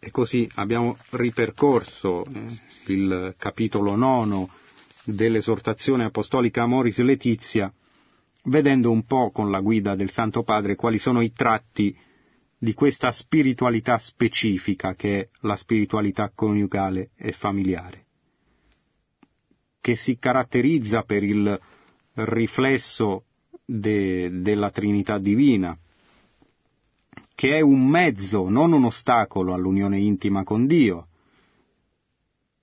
E 0.00 0.10
così 0.10 0.50
abbiamo 0.56 0.96
ripercorso 1.10 2.24
eh, 2.24 2.44
il 2.86 3.36
capitolo 3.38 3.94
nono 3.94 4.50
dell'esortazione 5.04 6.06
apostolica 6.06 6.62
Amoris 6.62 6.98
Letizia, 6.98 7.72
vedendo 8.46 8.90
un 8.90 9.04
po' 9.04 9.30
con 9.30 9.52
la 9.52 9.60
guida 9.60 9.94
del 9.94 10.10
Santo 10.10 10.42
Padre 10.42 10.74
quali 10.74 10.98
sono 10.98 11.20
i 11.20 11.32
tratti 11.32 11.96
di 12.62 12.74
questa 12.74 13.10
spiritualità 13.10 13.98
specifica 13.98 14.94
che 14.94 15.18
è 15.18 15.28
la 15.40 15.56
spiritualità 15.56 16.30
coniugale 16.32 17.10
e 17.16 17.32
familiare, 17.32 18.04
che 19.80 19.96
si 19.96 20.16
caratterizza 20.16 21.02
per 21.02 21.24
il 21.24 21.60
riflesso 22.14 23.24
de, 23.64 24.42
della 24.42 24.70
Trinità 24.70 25.18
divina, 25.18 25.76
che 27.34 27.56
è 27.56 27.60
un 27.60 27.84
mezzo, 27.84 28.48
non 28.48 28.70
un 28.70 28.84
ostacolo 28.84 29.54
all'unione 29.54 29.98
intima 29.98 30.44
con 30.44 30.68
Dio, 30.68 31.08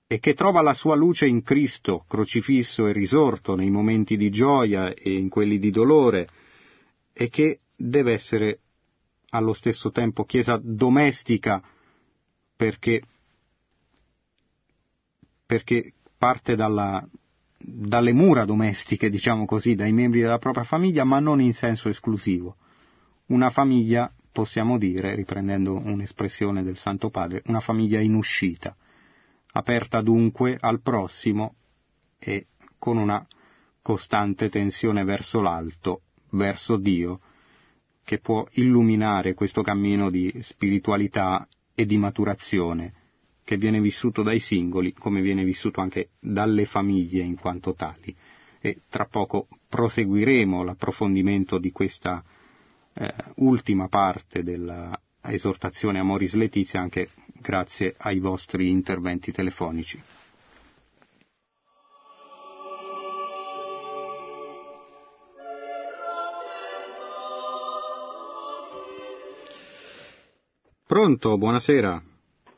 e 0.06 0.18
che 0.18 0.32
trova 0.32 0.62
la 0.62 0.72
sua 0.72 0.94
luce 0.94 1.26
in 1.26 1.42
Cristo, 1.42 2.06
crocifisso 2.08 2.86
e 2.86 2.94
risorto 2.94 3.54
nei 3.54 3.68
momenti 3.68 4.16
di 4.16 4.30
gioia 4.30 4.94
e 4.94 5.12
in 5.12 5.28
quelli 5.28 5.58
di 5.58 5.70
dolore, 5.70 6.26
e 7.12 7.28
che 7.28 7.60
deve 7.76 8.14
essere 8.14 8.60
allo 9.30 9.52
stesso 9.52 9.90
tempo 9.90 10.24
chiesa 10.24 10.60
domestica 10.62 11.62
perché, 12.56 13.02
perché 15.46 15.94
parte 16.18 16.54
dalla, 16.54 17.06
dalle 17.58 18.12
mura 18.12 18.44
domestiche, 18.44 19.10
diciamo 19.10 19.46
così, 19.46 19.74
dai 19.74 19.92
membri 19.92 20.20
della 20.20 20.38
propria 20.38 20.64
famiglia, 20.64 21.04
ma 21.04 21.18
non 21.20 21.40
in 21.40 21.54
senso 21.54 21.88
esclusivo. 21.88 22.56
Una 23.26 23.50
famiglia, 23.50 24.12
possiamo 24.32 24.76
dire, 24.76 25.14
riprendendo 25.14 25.74
un'espressione 25.74 26.62
del 26.62 26.76
Santo 26.76 27.10
Padre, 27.10 27.42
una 27.46 27.60
famiglia 27.60 28.00
in 28.00 28.14
uscita, 28.14 28.76
aperta 29.52 30.02
dunque 30.02 30.56
al 30.60 30.80
prossimo 30.80 31.54
e 32.18 32.48
con 32.78 32.98
una 32.98 33.26
costante 33.82 34.48
tensione 34.48 35.04
verso 35.04 35.40
l'alto, 35.40 36.02
verso 36.30 36.76
Dio, 36.76 37.20
che 38.04 38.18
può 38.18 38.46
illuminare 38.52 39.34
questo 39.34 39.62
cammino 39.62 40.10
di 40.10 40.32
spiritualità 40.40 41.46
e 41.74 41.86
di 41.86 41.96
maturazione 41.96 42.94
che 43.44 43.56
viene 43.56 43.80
vissuto 43.80 44.22
dai 44.22 44.38
singoli 44.38 44.92
come 44.92 45.20
viene 45.20 45.42
vissuto 45.44 45.80
anche 45.80 46.10
dalle 46.20 46.66
famiglie 46.66 47.24
in 47.24 47.36
quanto 47.36 47.74
tali. 47.74 48.14
E 48.60 48.82
tra 48.88 49.06
poco 49.06 49.48
proseguiremo 49.68 50.62
l'approfondimento 50.62 51.58
di 51.58 51.72
questa 51.72 52.22
eh, 52.94 53.14
ultima 53.36 53.88
parte 53.88 54.42
dell'esortazione 54.42 55.98
Amoris 55.98 56.34
Letizia 56.34 56.80
anche 56.80 57.10
grazie 57.40 57.94
ai 57.98 58.18
vostri 58.18 58.68
interventi 58.68 59.32
telefonici. 59.32 60.00
Pronto, 70.90 71.38
buonasera. 71.38 72.02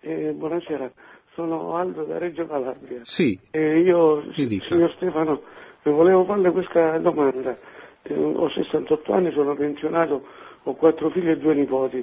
Eh, 0.01 0.33
buonasera, 0.33 0.91
sono 1.35 1.77
Aldo 1.77 2.05
da 2.05 2.17
Reggio 2.17 2.47
Calabria. 2.47 3.01
Sì. 3.03 3.39
Eh, 3.51 3.81
io, 3.81 4.25
signor 4.33 4.91
Stefano, 4.97 5.43
volevo 5.83 6.25
farle 6.25 6.51
questa 6.51 6.97
domanda. 6.97 7.55
Eh, 8.01 8.15
ho 8.15 8.49
68 8.49 9.13
anni, 9.13 9.33
sono 9.33 9.55
pensionato, 9.55 10.27
ho 10.63 10.75
quattro 10.77 11.11
figli 11.11 11.29
e 11.29 11.37
due 11.37 11.55
nipoti. 11.55 12.03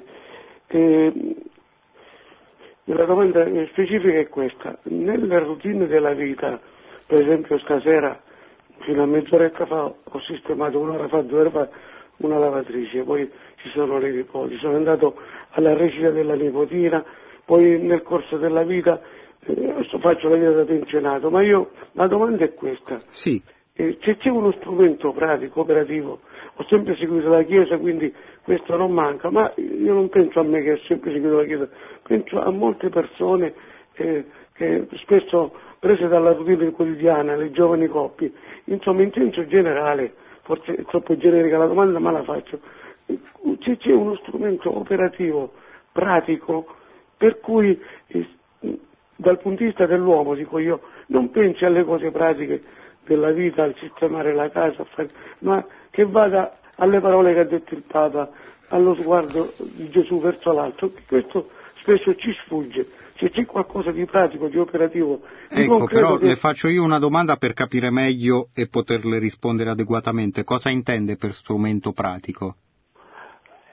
la 2.84 3.04
domanda 3.06 3.44
specifica 3.72 4.20
è 4.20 4.28
questa. 4.28 4.78
Nella 4.84 5.40
routine 5.40 5.88
della 5.88 6.12
vita, 6.12 6.60
per 7.08 7.22
esempio 7.22 7.58
stasera, 7.58 8.22
fino 8.82 9.02
a 9.02 9.06
mezz'oretta 9.06 9.66
fa, 9.66 9.82
ho 9.82 10.20
sistemato 10.20 10.78
un'ora 10.78 11.08
fa, 11.08 11.22
due 11.22 11.40
ore 11.40 11.50
fa, 11.50 11.68
una 12.18 12.38
lavatrice, 12.38 13.02
poi 13.02 13.28
ci 13.62 13.70
sono 13.70 13.98
le 13.98 14.10
nipoti, 14.10 14.56
sono 14.56 14.76
andato 14.76 15.16
alla 15.50 15.74
recita 15.74 16.10
della 16.10 16.34
nipotina, 16.34 17.04
poi 17.44 17.78
nel 17.80 18.02
corso 18.02 18.36
della 18.36 18.62
vita 18.62 19.00
eh, 19.44 19.86
faccio 20.00 20.28
la 20.28 20.36
vita 20.36 20.52
da 20.52 20.64
pensionato, 20.64 21.30
ma 21.30 21.42
io 21.42 21.70
la 21.92 22.06
domanda 22.06 22.44
è 22.44 22.54
questa. 22.54 22.96
Sì. 23.10 23.42
Eh, 23.74 23.98
se 24.02 24.16
c'è 24.16 24.28
uno 24.28 24.52
strumento 24.52 25.12
pratico, 25.12 25.60
operativo, 25.60 26.20
ho 26.54 26.64
sempre 26.64 26.96
seguito 26.96 27.28
la 27.28 27.42
Chiesa, 27.42 27.78
quindi 27.78 28.12
questo 28.42 28.76
non 28.76 28.92
manca, 28.92 29.30
ma 29.30 29.52
io 29.56 29.94
non 29.94 30.08
penso 30.08 30.40
a 30.40 30.42
me 30.42 30.62
che 30.62 30.72
ho 30.72 30.78
sempre 30.86 31.12
seguito 31.12 31.36
la 31.36 31.44
Chiesa, 31.44 31.68
penso 32.02 32.40
a 32.40 32.50
molte 32.50 32.88
persone 32.88 33.54
eh, 33.94 34.24
che 34.54 34.86
spesso 34.96 35.52
prese 35.78 36.08
dalla 36.08 36.32
routine 36.32 36.70
quotidiana, 36.72 37.36
le 37.36 37.50
giovani 37.50 37.86
coppie, 37.86 38.32
insomma 38.64 39.02
in 39.02 39.12
senso 39.12 39.46
generale, 39.46 40.12
forse 40.42 40.74
è 40.74 40.84
troppo 40.84 41.16
generica 41.16 41.56
la 41.56 41.66
domanda 41.66 41.98
ma 41.98 42.10
la 42.10 42.22
faccio, 42.22 42.60
c'è 43.78 43.92
uno 43.92 44.16
strumento 44.16 44.76
operativo, 44.76 45.52
pratico, 45.92 46.66
per 47.16 47.40
cui 47.40 47.78
eh, 48.08 48.28
dal 49.16 49.38
punto 49.38 49.58
di 49.58 49.66
vista 49.66 49.86
dell'uomo, 49.86 50.34
dico 50.34 50.58
io, 50.58 50.80
non 51.08 51.30
pensi 51.30 51.64
alle 51.64 51.84
cose 51.84 52.10
pratiche 52.10 52.62
della 53.04 53.30
vita, 53.32 53.62
al 53.62 53.74
sistemare 53.78 54.34
la 54.34 54.48
casa, 54.50 54.86
ma 55.40 55.64
che 55.90 56.04
vada 56.04 56.58
alle 56.76 57.00
parole 57.00 57.34
che 57.34 57.40
ha 57.40 57.44
detto 57.44 57.74
il 57.74 57.82
Papa, 57.86 58.30
allo 58.68 58.94
sguardo 58.94 59.52
di 59.58 59.90
Gesù 59.90 60.20
verso 60.20 60.52
l'alto, 60.52 60.92
questo 61.06 61.50
spesso 61.74 62.14
ci 62.14 62.32
sfugge. 62.44 62.86
Se 63.16 63.28
c'è 63.28 63.44
qualcosa 63.44 63.90
di 63.90 64.06
pratico, 64.06 64.48
di 64.48 64.56
operativo, 64.56 65.20
ecco, 65.48 65.84
però 65.84 66.16
che... 66.16 66.26
le 66.26 66.36
faccio 66.36 66.68
io 66.68 66.82
una 66.82 66.98
domanda 66.98 67.36
per 67.36 67.52
capire 67.52 67.90
meglio 67.90 68.48
e 68.54 68.66
poterle 68.66 69.18
rispondere 69.18 69.68
adeguatamente. 69.68 70.42
Cosa 70.42 70.70
intende 70.70 71.16
per 71.16 71.34
strumento 71.34 71.92
pratico? 71.92 72.54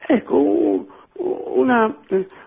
Ecco, 0.09 0.85
una, 1.17 1.97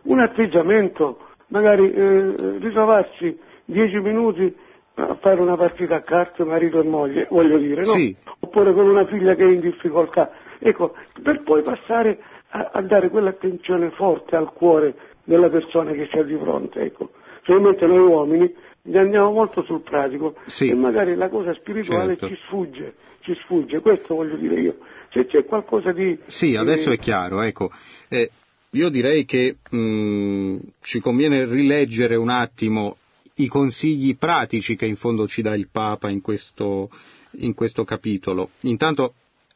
un 0.02 0.18
atteggiamento, 0.18 1.18
magari 1.48 1.92
eh, 1.92 2.58
ritrovarsi 2.58 3.38
dieci 3.66 3.98
minuti 3.98 4.54
a 4.94 5.14
fare 5.20 5.40
una 5.40 5.56
partita 5.56 5.96
a 5.96 6.00
carte 6.00 6.44
marito 6.44 6.80
e 6.80 6.84
moglie, 6.84 7.26
voglio 7.30 7.58
dire, 7.58 7.82
no? 7.82 7.92
Sì. 7.92 8.16
Oppure 8.40 8.72
con 8.72 8.88
una 8.88 9.04
figlia 9.06 9.34
che 9.34 9.44
è 9.44 9.50
in 9.50 9.61
difficoltà. 9.61 10.30
Ecco, 10.58 10.94
per 11.22 11.42
poi 11.42 11.62
passare 11.62 12.18
a, 12.48 12.70
a 12.72 12.82
dare 12.82 13.11
quell'attenzione 13.11 13.90
forte 13.90 14.36
al 14.36 14.52
cuore 14.52 14.94
della 15.24 15.48
persona 15.48 15.92
che 15.92 16.08
c'è 16.08 16.24
di 16.24 16.36
fronte, 16.36 16.80
ecco. 16.80 17.11
Solamente 17.42 17.86
noi 17.86 17.98
uomini 17.98 18.54
andiamo 18.85 19.33
molto 19.33 19.62
sul 19.64 19.83
pratico 19.83 20.37
sì. 20.47 20.68
e 20.68 20.74
magari 20.74 21.14
la 21.14 21.28
cosa 21.28 21.53
spirituale 21.55 22.16
certo. 22.16 22.28
ci 22.28 22.41
sfugge, 22.47 22.95
ci 23.20 23.35
sfugge, 23.43 23.81
questo 23.81 24.14
voglio 24.14 24.37
dire 24.37 24.61
io. 24.61 24.76
Se 25.11 25.26
c'è 25.26 25.45
qualcosa 25.45 25.93
di... 25.93 26.18
Sì, 26.26 26.57
adesso 26.57 26.91
eh... 26.91 26.95
è 26.95 26.99
chiaro, 26.99 27.43
ecco. 27.43 27.70
Eh, 28.09 28.31
io 28.70 28.89
direi 28.89 29.24
che 29.24 29.57
mh, 29.68 29.76
mm, 29.76 30.57
ci 30.83 31.01
conviene 31.01 31.45
rileggere 31.45 32.16
un 32.16 32.31
attimo 32.31 32.97
i 33.35 33.49
consigli 33.49 34.16
pratici 34.16 34.76
che 34.76 34.87
in 34.87 34.97
fondo 34.97 35.26
ci 35.26 35.43
dà 35.43 35.55
il 35.55 35.68
Papa 35.70 36.11
in 36.11 36.20
questo, 36.20 36.91
in 37.39 37.55
questo 37.55 37.85
capitolo. 37.85 38.51
Intanto 38.61 39.14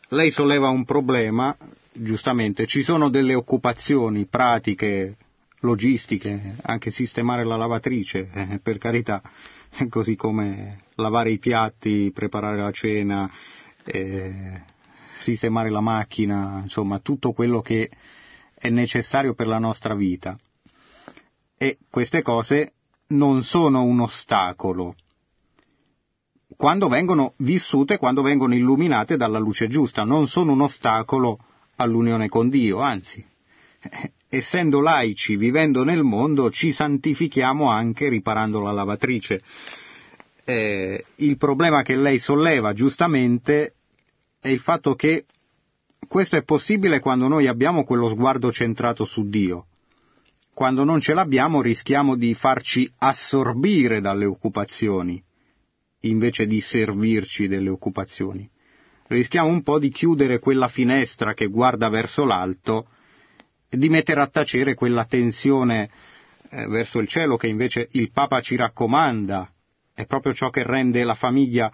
lei 0.09 0.31
solleva 0.31 0.69
un 0.69 0.85
problema, 0.85 1.57
giustamente, 1.93 2.67
ci 2.67 2.83
sono 2.83 3.09
delle 3.09 3.35
occupazioni 3.35 4.27
pratiche 4.27 5.17
logistiche, 5.65 6.57
anche 6.63 6.91
sistemare 6.91 7.45
la 7.45 7.57
lavatrice, 7.57 8.31
eh, 8.33 8.61
per 8.63 8.79
carità, 8.79 9.21
così 9.89 10.15
come 10.15 10.85
lavare 10.95 11.33
i 11.33 11.39
piatti, 11.39 12.11
preparare 12.15 12.59
la 12.59 12.71
cena, 12.71 13.31
eh, 13.85 14.63
sistemare 15.19 15.71
la 15.71 15.81
macchina, 15.81 16.61
insomma 16.63 17.01
tutto 17.01 17.33
quello 17.33 17.61
che 17.61 17.91
è 18.55 18.69
necessario 18.69 19.35
per 19.35 19.47
la 19.47 19.59
nostra 19.59 19.95
vita. 19.95 20.39
E 21.57 21.79
queste 21.91 22.23
cose 22.23 22.73
non 23.09 23.43
sono 23.43 23.83
un 23.83 24.01
ostacolo 24.01 24.97
quando 26.57 26.89
vengono 26.89 27.35
vissute, 27.39 27.99
quando 27.99 28.23
vengono 28.23 28.55
illuminate 28.55 29.17
dalla 29.17 29.39
luce 29.39 29.67
giusta, 29.67 30.05
non 30.05 30.29
sono 30.29 30.53
un 30.53 30.61
ostacolo 30.61 31.39
all'unione 31.77 32.29
con 32.29 32.49
Dio, 32.49 32.81
anzi, 32.81 33.25
essendo 34.29 34.81
laici, 34.81 35.37
vivendo 35.37 35.85
nel 35.85 36.03
mondo, 36.03 36.51
ci 36.51 36.73
santifichiamo 36.73 37.71
anche 37.71 38.09
riparando 38.09 38.61
la 38.61 38.73
lavatrice. 38.73 39.41
Eh, 40.45 41.05
il 41.17 41.37
problema 41.37 41.83
che 41.83 41.97
lei 41.97 42.19
solleva 42.19 42.73
giustamente 42.73 43.75
è 44.41 44.49
il 44.49 44.61
fatto 44.61 44.95
che 44.95 45.25
questo 46.07 46.37
è 46.37 46.45
possibile 46.45 47.01
quando 47.01 47.29
noi 47.29 47.47
abbiamo 47.47 47.85
quello 47.85 48.09
sguardo 48.09 48.53
centrato 48.53 49.05
su 49.05 49.29
Dio. 49.29 49.67
Quando 50.53 50.85
non 50.85 51.01
ce 51.01 51.15
l'abbiamo 51.15 51.63
rischiamo 51.63 52.15
di 52.15 52.35
farci 52.35 52.91
assorbire 52.99 54.01
dalle 54.01 54.27
occupazioni 54.27 55.23
invece 56.01 56.47
di 56.47 56.61
servirci 56.61 57.49
delle 57.49 57.71
occupazioni. 57.71 58.49
Rischiamo 59.07 59.49
un 59.49 59.63
po' 59.63 59.79
di 59.79 59.91
chiudere 59.91 60.39
quella 60.39 60.69
finestra 60.69 61.35
che 61.35 61.47
guarda 61.47 61.89
verso 61.89 62.25
l'alto 62.25 62.89
di 63.77 63.89
mettere 63.89 64.21
a 64.21 64.27
tacere 64.27 64.75
quella 64.75 65.05
tensione 65.05 65.91
eh, 66.51 66.67
verso 66.67 66.99
il 66.99 67.09
cielo 67.09 67.37
che 67.37 67.47
invece 67.47 67.89
il 67.93 68.11
Papa 68.11 68.41
ci 68.41 68.57
raccomanda. 68.57 69.51
È 69.95 70.07
proprio 70.07 70.35
ciò 70.35 70.51
che 70.51 70.63
rende 70.65 71.05
la 71.05 71.15
famiglia 71.15 71.73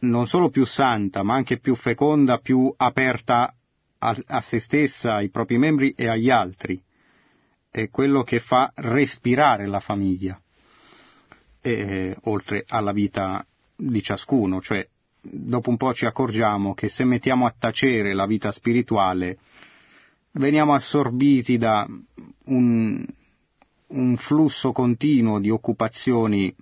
non 0.00 0.26
solo 0.26 0.48
più 0.48 0.64
santa, 0.64 1.22
ma 1.22 1.34
anche 1.34 1.58
più 1.58 1.74
feconda, 1.74 2.38
più 2.38 2.72
aperta 2.76 3.52
a, 3.98 4.16
a 4.26 4.40
se 4.40 4.60
stessa, 4.60 5.14
ai 5.14 5.28
propri 5.28 5.58
membri 5.58 5.92
e 5.96 6.08
agli 6.08 6.30
altri. 6.30 6.80
È 7.70 7.88
quello 7.90 8.22
che 8.22 8.40
fa 8.40 8.72
respirare 8.76 9.66
la 9.66 9.80
famiglia 9.80 10.40
eh, 11.60 12.16
oltre 12.24 12.64
alla 12.68 12.92
vita 12.92 13.44
di 13.76 14.02
ciascuno, 14.02 14.60
cioè 14.60 14.86
dopo 15.20 15.70
un 15.70 15.76
po' 15.76 15.92
ci 15.92 16.06
accorgiamo 16.06 16.74
che 16.74 16.88
se 16.88 17.04
mettiamo 17.04 17.46
a 17.46 17.54
tacere 17.56 18.14
la 18.14 18.26
vita 18.26 18.50
spirituale 18.52 19.38
veniamo 20.38 20.72
assorbiti 20.74 21.58
da 21.58 21.86
un, 22.46 23.06
un 23.88 24.16
flusso 24.16 24.72
continuo 24.72 25.38
di 25.38 25.50
occupazioni 25.50 26.54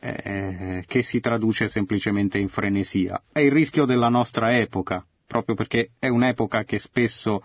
eh, 0.00 0.84
che 0.86 1.02
si 1.02 1.20
traduce 1.20 1.68
semplicemente 1.68 2.38
in 2.38 2.48
frenesia. 2.48 3.22
È 3.32 3.40
il 3.40 3.52
rischio 3.52 3.84
della 3.84 4.08
nostra 4.08 4.58
epoca, 4.58 5.04
proprio 5.26 5.54
perché 5.54 5.90
è 5.98 6.08
un'epoca 6.08 6.64
che 6.64 6.78
spesso 6.78 7.42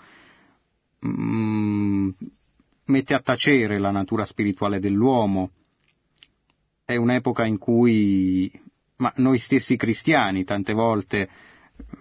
mm, 1.05 2.09
mette 2.85 3.13
a 3.13 3.21
tacere 3.21 3.79
la 3.79 3.91
natura 3.91 4.25
spirituale 4.25 4.79
dell'uomo, 4.79 5.51
è 6.83 6.95
un'epoca 6.95 7.45
in 7.45 7.57
cui 7.57 8.51
ma 8.97 9.13
noi 9.17 9.37
stessi 9.37 9.77
cristiani 9.77 10.43
tante 10.43 10.73
volte 10.73 11.29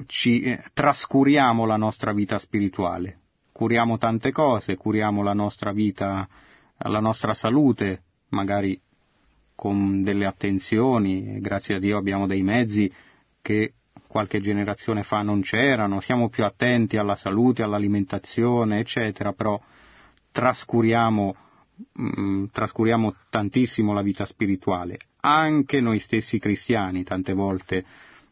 ci 0.06 0.40
eh, 0.40 0.64
trascuriamo 0.72 1.64
la 1.64 1.76
nostra 1.76 2.12
vita 2.12 2.38
spirituale, 2.38 3.20
curiamo 3.58 3.98
tante 3.98 4.30
cose, 4.30 4.76
curiamo 4.76 5.20
la 5.24 5.32
nostra 5.32 5.72
vita, 5.72 6.28
la 6.76 7.00
nostra 7.00 7.34
salute, 7.34 8.02
magari 8.28 8.80
con 9.56 10.04
delle 10.04 10.26
attenzioni, 10.26 11.40
grazie 11.40 11.74
a 11.74 11.78
Dio 11.80 11.98
abbiamo 11.98 12.28
dei 12.28 12.44
mezzi 12.44 12.88
che 13.42 13.72
qualche 14.06 14.38
generazione 14.38 15.02
fa 15.02 15.22
non 15.22 15.40
c'erano, 15.40 15.98
siamo 15.98 16.28
più 16.28 16.44
attenti 16.44 16.98
alla 16.98 17.16
salute, 17.16 17.64
all'alimentazione, 17.64 18.78
eccetera, 18.78 19.32
però 19.32 19.60
trascuriamo 20.30 21.34
mh, 21.94 22.20
mm, 22.20 22.44
trascuriamo 22.52 23.12
tantissimo 23.28 23.92
la 23.92 24.02
vita 24.02 24.24
spirituale. 24.24 24.98
Anche 25.22 25.80
noi 25.80 25.98
stessi 25.98 26.38
cristiani 26.38 27.02
tante 27.02 27.32
volte 27.32 27.84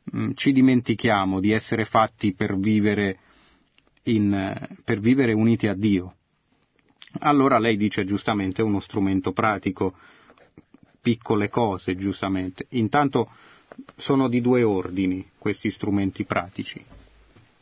mh, 0.05 0.23
mm, 0.23 0.31
ci 0.35 0.53
dimentichiamo 0.53 1.41
di 1.41 1.51
essere 1.51 1.85
fatti 1.85 2.33
per 2.33 2.57
vivere, 2.57 3.19
in, 4.07 4.69
per 4.85 5.01
vivere 5.01 5.33
uniti 5.33 5.67
a 5.67 5.75
Dio. 5.75 6.15
Allora 7.21 7.59
lei 7.59 7.77
dice 7.77 8.05
giustamente 8.05 8.63
uno 8.63 8.81
strumento 8.81 9.33
pratico, 9.33 9.95
piccole 11.01 11.49
cose 11.49 11.97
giustamente. 11.97 12.67
Intanto 12.71 13.31
sono 13.97 14.29
di 14.29 14.41
due 14.41 14.63
ordini 14.63 15.31
questi 15.39 15.71
strumenti 15.71 16.25
pratici. 16.25 16.85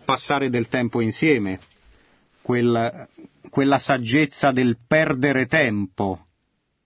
Passare 0.05 0.51
del 0.51 0.69
tempo 0.69 1.01
insieme, 1.01 1.61
quel, 2.43 3.09
quella 3.51 3.79
saggezza 3.79 4.51
del 4.53 4.79
perdere 4.87 5.47
tempo 5.47 6.27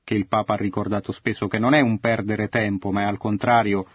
che 0.04 0.14
il 0.14 0.26
Papa 0.26 0.54
ha 0.54 0.56
ricordato 0.56 1.12
spesso, 1.12 1.48
che 1.48 1.59
non 1.59 1.74
è 1.74 1.80
un 1.80 1.98
perdere 1.98 2.48
tempo, 2.48 2.90
ma 2.90 3.02
è 3.02 3.04
al 3.04 3.18
contrario 3.18 3.86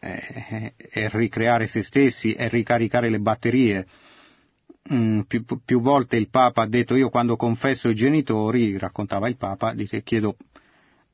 è, 0.00 0.72
è 0.76 1.08
ricreare 1.10 1.66
se 1.66 1.82
stessi, 1.82 2.32
è 2.32 2.48
ricaricare 2.48 3.10
le 3.10 3.20
batterie. 3.20 3.86
Mm, 4.92 5.20
più, 5.20 5.44
più, 5.62 5.80
volte 5.80 6.16
il 6.16 6.30
Papa 6.30 6.62
ha 6.62 6.66
detto 6.66 6.96
io 6.96 7.10
quando 7.10 7.36
confesso 7.36 7.88
i 7.90 7.94
genitori, 7.94 8.78
raccontava 8.78 9.28
il 9.28 9.36
Papa, 9.36 9.74
dice, 9.74 10.02
chiedo, 10.02 10.36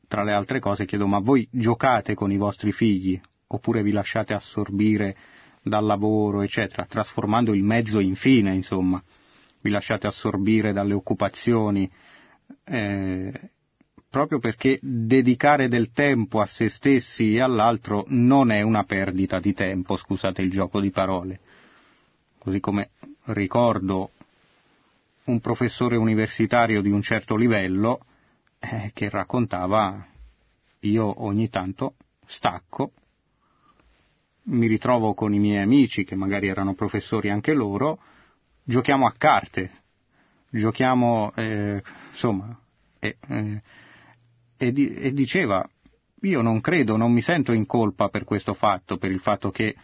tra 0.07 0.23
le 0.23 0.33
altre 0.33 0.61
cose, 0.61 0.87
chiedo 0.87 1.07
ma 1.07 1.19
voi 1.19 1.47
giocate 1.51 2.15
con 2.15 2.31
i 2.31 2.37
vostri 2.37 2.71
figli? 2.71 3.21
Oppure 3.49 3.83
vi 3.83 3.91
lasciate 3.91 4.35
assorbire 4.35 5.17
dal 5.63 5.85
lavoro, 5.85 6.43
eccetera, 6.43 6.87
trasformando 6.87 7.53
il 7.53 7.65
mezzo 7.65 7.99
in 7.99 8.15
fine, 8.15 8.55
insomma? 8.55 9.03
Vi 9.61 9.71
lasciate 9.71 10.07
assorbire 10.07 10.73
dalle 10.73 10.95
occupazioni, 10.95 11.91
eh, 12.65 13.51
proprio 14.09 14.39
perché 14.39 14.79
dedicare 14.81 15.67
del 15.69 15.91
tempo 15.91 16.41
a 16.41 16.47
se 16.47 16.69
stessi 16.69 17.35
e 17.35 17.41
all'altro 17.41 18.05
non 18.09 18.53
è 18.53 18.63
una 18.63 18.85
perdita 18.85 19.41
di 19.41 19.53
tempo, 19.53 19.97
scusate 19.97 20.41
il 20.41 20.51
gioco 20.51 20.81
di 20.81 20.91
parole. 20.91 21.41
Così 22.39 22.61
come 22.61 22.91
ricordo 23.27 24.11
un 25.25 25.41
professore 25.41 25.97
universitario 25.97 26.81
di 26.81 26.91
un 26.91 27.03
certo 27.03 27.37
livello 27.37 28.01
eh, 28.59 28.91
che 28.95 29.09
raccontava 29.09 30.07
io 30.81 31.25
ogni 31.25 31.49
tanto 31.49 31.95
stacco, 32.27 32.93
mi 34.45 34.67
ritrovo 34.67 35.15
con 35.15 35.35
i 35.35 35.39
miei 35.39 35.63
amici 35.63 36.05
che 36.05 36.15
magari 36.15 36.49
erano 36.49 36.75
professori 36.75 37.31
anche 37.31 37.53
loro, 37.53 37.99
giochiamo 38.63 39.07
a 39.07 39.15
carte, 39.17 39.71
giochiamo, 40.51 41.33
eh, 41.35 41.83
insomma, 42.11 42.57
e, 43.01 43.17
eh, 43.29 43.63
e, 44.57 44.73
e, 44.77 45.13
diceva, 45.13 45.69
io 46.21 46.41
non 46.41 46.61
credo, 46.61 46.97
non 46.97 47.13
mi 47.13 47.23
sento 47.23 47.53
in 47.53 47.67
colpa 47.67 48.09
per 48.09 48.25
questo 48.25 48.55
fatto, 48.55 48.97
per 48.97 49.11
il 49.11 49.21
fatto 49.21 49.51
che 49.51 49.75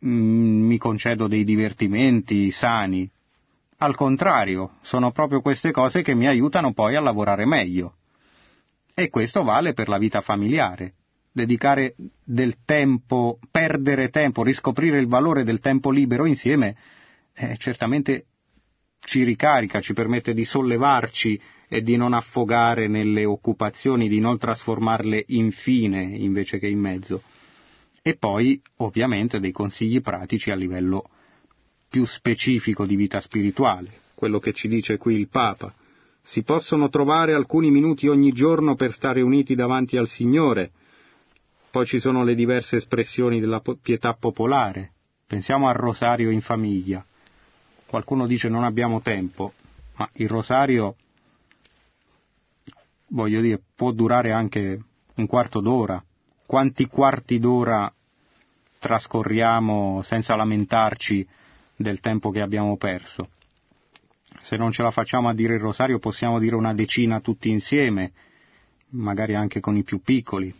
mi 0.00 0.78
concedo 0.78 1.26
dei 1.28 1.44
divertimenti 1.44 2.50
sani. 2.50 3.08
Al 3.78 3.94
contrario, 3.94 4.76
sono 4.82 5.12
proprio 5.12 5.40
queste 5.40 5.70
cose 5.70 6.02
che 6.02 6.14
mi 6.14 6.26
aiutano 6.26 6.72
poi 6.72 6.96
a 6.96 7.00
lavorare 7.00 7.46
meglio. 7.46 7.96
E 8.94 9.08
questo 9.10 9.44
vale 9.44 9.72
per 9.72 9.88
la 9.88 9.98
vita 9.98 10.20
familiare. 10.20 10.94
Dedicare 11.30 11.94
del 12.24 12.56
tempo, 12.64 13.38
perdere 13.50 14.08
tempo, 14.08 14.42
riscoprire 14.42 14.98
il 14.98 15.06
valore 15.06 15.44
del 15.44 15.60
tempo 15.60 15.90
libero 15.90 16.26
insieme 16.26 16.76
eh, 17.38 17.56
certamente 17.56 18.26
ci 19.00 19.22
ricarica, 19.22 19.80
ci 19.80 19.94
permette 19.94 20.34
di 20.34 20.44
sollevarci 20.44 21.40
e 21.68 21.82
di 21.82 21.96
non 21.96 22.12
affogare 22.12 22.88
nelle 22.88 23.24
occupazioni, 23.24 24.08
di 24.08 24.20
non 24.20 24.38
trasformarle 24.38 25.24
in 25.28 25.52
fine 25.52 26.02
invece 26.02 26.58
che 26.58 26.66
in 26.66 26.80
mezzo. 26.80 27.22
E 28.02 28.16
poi, 28.16 28.60
ovviamente, 28.76 29.40
dei 29.40 29.52
consigli 29.52 30.00
pratici 30.00 30.50
a 30.50 30.54
livello 30.54 31.08
più 31.88 32.04
specifico 32.04 32.86
di 32.86 32.96
vita 32.96 33.20
spirituale, 33.20 33.90
quello 34.14 34.38
che 34.38 34.52
ci 34.52 34.68
dice 34.68 34.96
qui 34.96 35.16
il 35.16 35.28
Papa. 35.28 35.72
Si 36.22 36.42
possono 36.42 36.88
trovare 36.88 37.32
alcuni 37.32 37.70
minuti 37.70 38.08
ogni 38.08 38.32
giorno 38.32 38.74
per 38.74 38.92
stare 38.92 39.22
uniti 39.22 39.54
davanti 39.54 39.96
al 39.96 40.08
Signore. 40.08 40.70
Poi 41.70 41.86
ci 41.86 41.98
sono 41.98 42.24
le 42.24 42.34
diverse 42.34 42.76
espressioni 42.76 43.40
della 43.40 43.62
pietà 43.80 44.14
popolare. 44.14 44.92
Pensiamo 45.26 45.68
al 45.68 45.74
rosario 45.74 46.30
in 46.30 46.40
famiglia 46.40 47.04
Qualcuno 47.88 48.26
dice 48.26 48.50
non 48.50 48.64
abbiamo 48.64 49.00
tempo, 49.00 49.54
ma 49.96 50.06
il 50.16 50.28
rosario, 50.28 50.96
voglio 53.06 53.40
dire, 53.40 53.62
può 53.74 53.92
durare 53.92 54.30
anche 54.30 54.82
un 55.14 55.26
quarto 55.26 55.60
d'ora. 55.60 56.04
Quanti 56.48 56.86
quarti 56.86 57.38
d'ora 57.38 57.92
trascorriamo 58.78 60.00
senza 60.00 60.34
lamentarci 60.34 61.28
del 61.76 62.00
tempo 62.00 62.30
che 62.30 62.40
abbiamo 62.40 62.78
perso? 62.78 63.28
Se 64.40 64.56
non 64.56 64.72
ce 64.72 64.82
la 64.82 64.90
facciamo 64.90 65.28
a 65.28 65.34
dire 65.34 65.56
il 65.56 65.60
rosario 65.60 65.98
possiamo 65.98 66.38
dire 66.38 66.54
una 66.54 66.72
decina 66.72 67.20
tutti 67.20 67.50
insieme, 67.50 68.12
magari 68.92 69.34
anche 69.34 69.60
con 69.60 69.76
i 69.76 69.82
più 69.82 70.00
piccoli. 70.00 70.50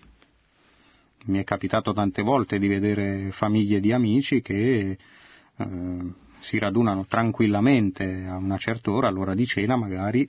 Mi 1.25 1.39
è 1.39 1.45
capitato 1.45 1.95
tante 1.95 2.21
volte 2.21 2.59
di 2.59 2.69
vedere 2.69 3.33
famiglie 3.33 3.81
di 3.81 3.91
amici 3.91 4.43
che 4.43 4.99
eh, 5.57 6.13
si 6.41 6.59
radunano 6.59 7.07
tranquillamente 7.07 8.27
a 8.27 8.37
una 8.37 8.59
certa 8.59 8.91
ora, 8.91 9.09
all'ora 9.09 9.35
di 9.35 9.47
cena 9.47 9.75
magari, 9.75 10.29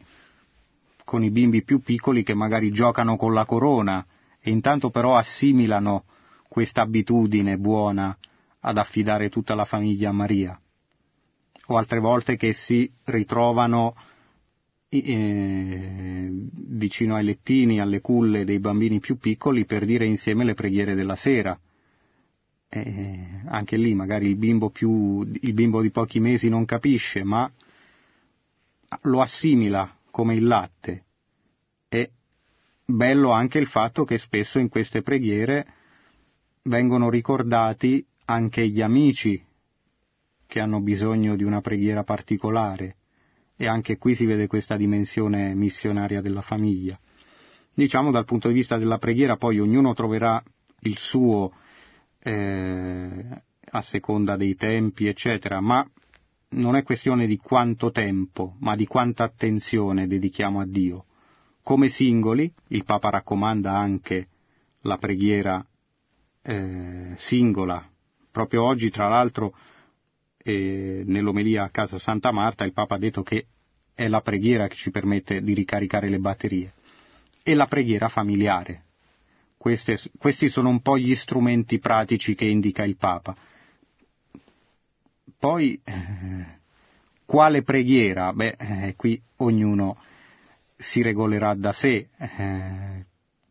con 1.03 1.21
i 1.21 1.29
bimbi 1.29 1.63
più 1.63 1.81
piccoli 1.81 2.23
che 2.23 2.33
magari 2.33 2.71
giocano 2.71 3.17
con 3.17 3.33
la 3.33 3.43
corona 3.43 4.05
e 4.49 4.51
intanto 4.51 4.89
però 4.89 5.15
assimilano 5.15 6.05
questa 6.47 6.81
abitudine 6.81 7.59
buona 7.59 8.17
ad 8.61 8.79
affidare 8.79 9.29
tutta 9.29 9.53
la 9.53 9.63
famiglia 9.63 10.09
a 10.09 10.13
Maria. 10.13 10.59
O 11.67 11.77
altre 11.77 11.99
volte 11.99 12.35
che 12.35 12.53
si 12.53 12.91
ritrovano 13.03 13.95
eh, 14.89 16.29
vicino 16.31 17.13
ai 17.13 17.23
lettini, 17.25 17.79
alle 17.79 18.01
culle 18.01 18.43
dei 18.43 18.57
bambini 18.57 18.99
più 18.99 19.19
piccoli 19.19 19.65
per 19.65 19.85
dire 19.85 20.07
insieme 20.07 20.43
le 20.43 20.55
preghiere 20.55 20.95
della 20.95 21.15
sera. 21.15 21.57
E 22.67 23.41
anche 23.45 23.77
lì 23.77 23.93
magari 23.93 24.29
il 24.29 24.35
bimbo, 24.35 24.71
più, 24.71 25.21
il 25.41 25.53
bimbo 25.53 25.79
di 25.79 25.91
pochi 25.91 26.19
mesi 26.19 26.49
non 26.49 26.65
capisce, 26.65 27.23
ma 27.23 27.47
lo 29.03 29.21
assimila 29.21 29.95
come 30.09 30.33
il 30.33 30.47
latte. 30.47 31.03
È 31.87 32.09
bello 32.89 33.31
anche 33.31 33.59
il 33.59 33.67
fatto 33.67 34.03
che 34.03 34.17
spesso 34.17 34.57
in 34.57 34.67
queste 34.67 35.01
preghiere 35.01 35.65
vengono 36.63 37.09
ricordati 37.09 38.05
anche 38.25 38.67
gli 38.67 38.81
amici 38.81 39.41
che 40.47 40.59
hanno 40.59 40.81
bisogno 40.81 41.35
di 41.35 41.43
una 41.43 41.61
preghiera 41.61 42.03
particolare 42.03 42.95
e 43.55 43.67
anche 43.67 43.97
qui 43.97 44.15
si 44.15 44.25
vede 44.25 44.47
questa 44.47 44.75
dimensione 44.77 45.53
missionaria 45.53 46.21
della 46.21 46.41
famiglia. 46.41 46.99
Diciamo 47.73 48.09
dal 48.09 48.25
punto 48.25 48.47
di 48.47 48.53
vista 48.55 48.77
della 48.77 48.97
preghiera 48.97 49.37
poi 49.37 49.59
ognuno 49.59 49.93
troverà 49.93 50.41
il 50.81 50.97
suo 50.97 51.53
eh, 52.21 53.41
a 53.71 53.81
seconda 53.81 54.35
dei 54.35 54.55
tempi, 54.55 55.07
eccetera, 55.07 55.59
ma 55.59 55.87
non 56.51 56.75
è 56.75 56.83
questione 56.83 57.27
di 57.27 57.37
quanto 57.37 57.91
tempo, 57.91 58.55
ma 58.59 58.75
di 58.75 58.87
quanta 58.87 59.25
attenzione 59.25 60.07
dedichiamo 60.07 60.59
a 60.59 60.65
Dio. 60.65 61.05
Come 61.69 61.89
singoli, 61.89 62.51
il 62.69 62.83
Papa 62.83 63.11
raccomanda 63.11 63.77
anche 63.77 64.27
la 64.81 64.97
preghiera 64.97 65.63
eh, 66.41 67.13
singola. 67.15 67.87
Proprio 68.31 68.63
oggi, 68.63 68.89
tra 68.89 69.07
l'altro, 69.07 69.55
eh, 70.39 71.03
nell'omelia 71.05 71.65
a 71.65 71.69
casa 71.69 71.99
Santa 71.99 72.31
Marta 72.31 72.63
il 72.63 72.73
Papa 72.73 72.95
ha 72.95 72.97
detto 72.97 73.21
che 73.21 73.45
è 73.93 74.07
la 74.07 74.21
preghiera 74.21 74.67
che 74.67 74.73
ci 74.73 74.89
permette 74.89 75.43
di 75.43 75.53
ricaricare 75.53 76.09
le 76.09 76.17
batterie 76.17 76.73
e 77.43 77.53
la 77.53 77.67
preghiera 77.67 78.09
familiare. 78.09 78.85
Queste, 79.55 79.99
questi 80.17 80.49
sono 80.49 80.69
un 80.69 80.81
po' 80.81 80.97
gli 80.97 81.13
strumenti 81.13 81.77
pratici 81.77 82.33
che 82.33 82.45
indica 82.45 82.83
il 82.83 82.97
Papa. 82.97 83.35
Poi, 85.37 85.79
eh, 85.83 86.45
quale 87.25 87.61
preghiera? 87.61 88.33
Beh, 88.33 88.55
eh, 88.57 88.95
qui 88.95 89.21
ognuno 89.35 90.07
si 90.79 91.01
regolerà 91.01 91.53
da 91.55 91.73
sé, 91.73 92.07
eh, 92.17 93.05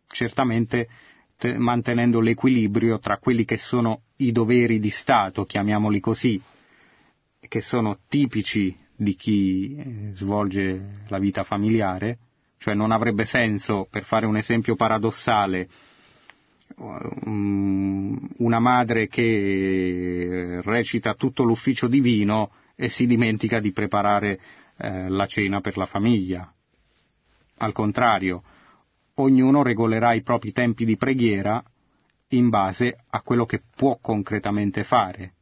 certamente 0.06 0.88
te, 1.36 1.58
mantenendo 1.58 2.20
l'equilibrio 2.20 2.98
tra 2.98 3.18
quelli 3.18 3.44
che 3.44 3.58
sono 3.58 4.02
i 4.16 4.32
doveri 4.32 4.80
di 4.80 4.88
Stato, 4.88 5.44
chiamiamoli 5.44 6.00
così, 6.00 6.40
che 7.40 7.60
sono 7.60 7.98
tipici 8.08 8.74
di 8.96 9.14
chi 9.14 9.76
eh, 9.76 10.10
svolge 10.14 11.04
la 11.08 11.18
vita 11.18 11.44
familiare, 11.44 12.18
cioè 12.56 12.74
non 12.74 12.92
avrebbe 12.92 13.26
senso, 13.26 13.86
per 13.90 14.04
fare 14.04 14.24
un 14.24 14.38
esempio 14.38 14.74
paradossale, 14.74 15.68
um, 16.76 18.28
una 18.38 18.58
madre 18.58 19.06
che 19.06 20.60
recita 20.62 21.14
tutto 21.14 21.44
l'ufficio 21.44 21.88
divino 21.88 22.52
e 22.74 22.88
si 22.88 23.06
dimentica 23.06 23.60
di 23.60 23.70
preparare 23.72 24.40
eh, 24.78 25.08
la 25.08 25.26
cena 25.26 25.60
per 25.60 25.76
la 25.76 25.86
famiglia. 25.86 26.52
Al 27.58 27.72
contrario, 27.72 28.42
ognuno 29.14 29.62
regolerà 29.62 30.12
i 30.12 30.22
propri 30.22 30.52
tempi 30.52 30.84
di 30.84 30.96
preghiera 30.96 31.62
in 32.28 32.48
base 32.48 32.98
a 33.10 33.22
quello 33.22 33.46
che 33.46 33.62
può 33.74 33.98
concretamente 34.00 34.84
fare. 34.84 35.34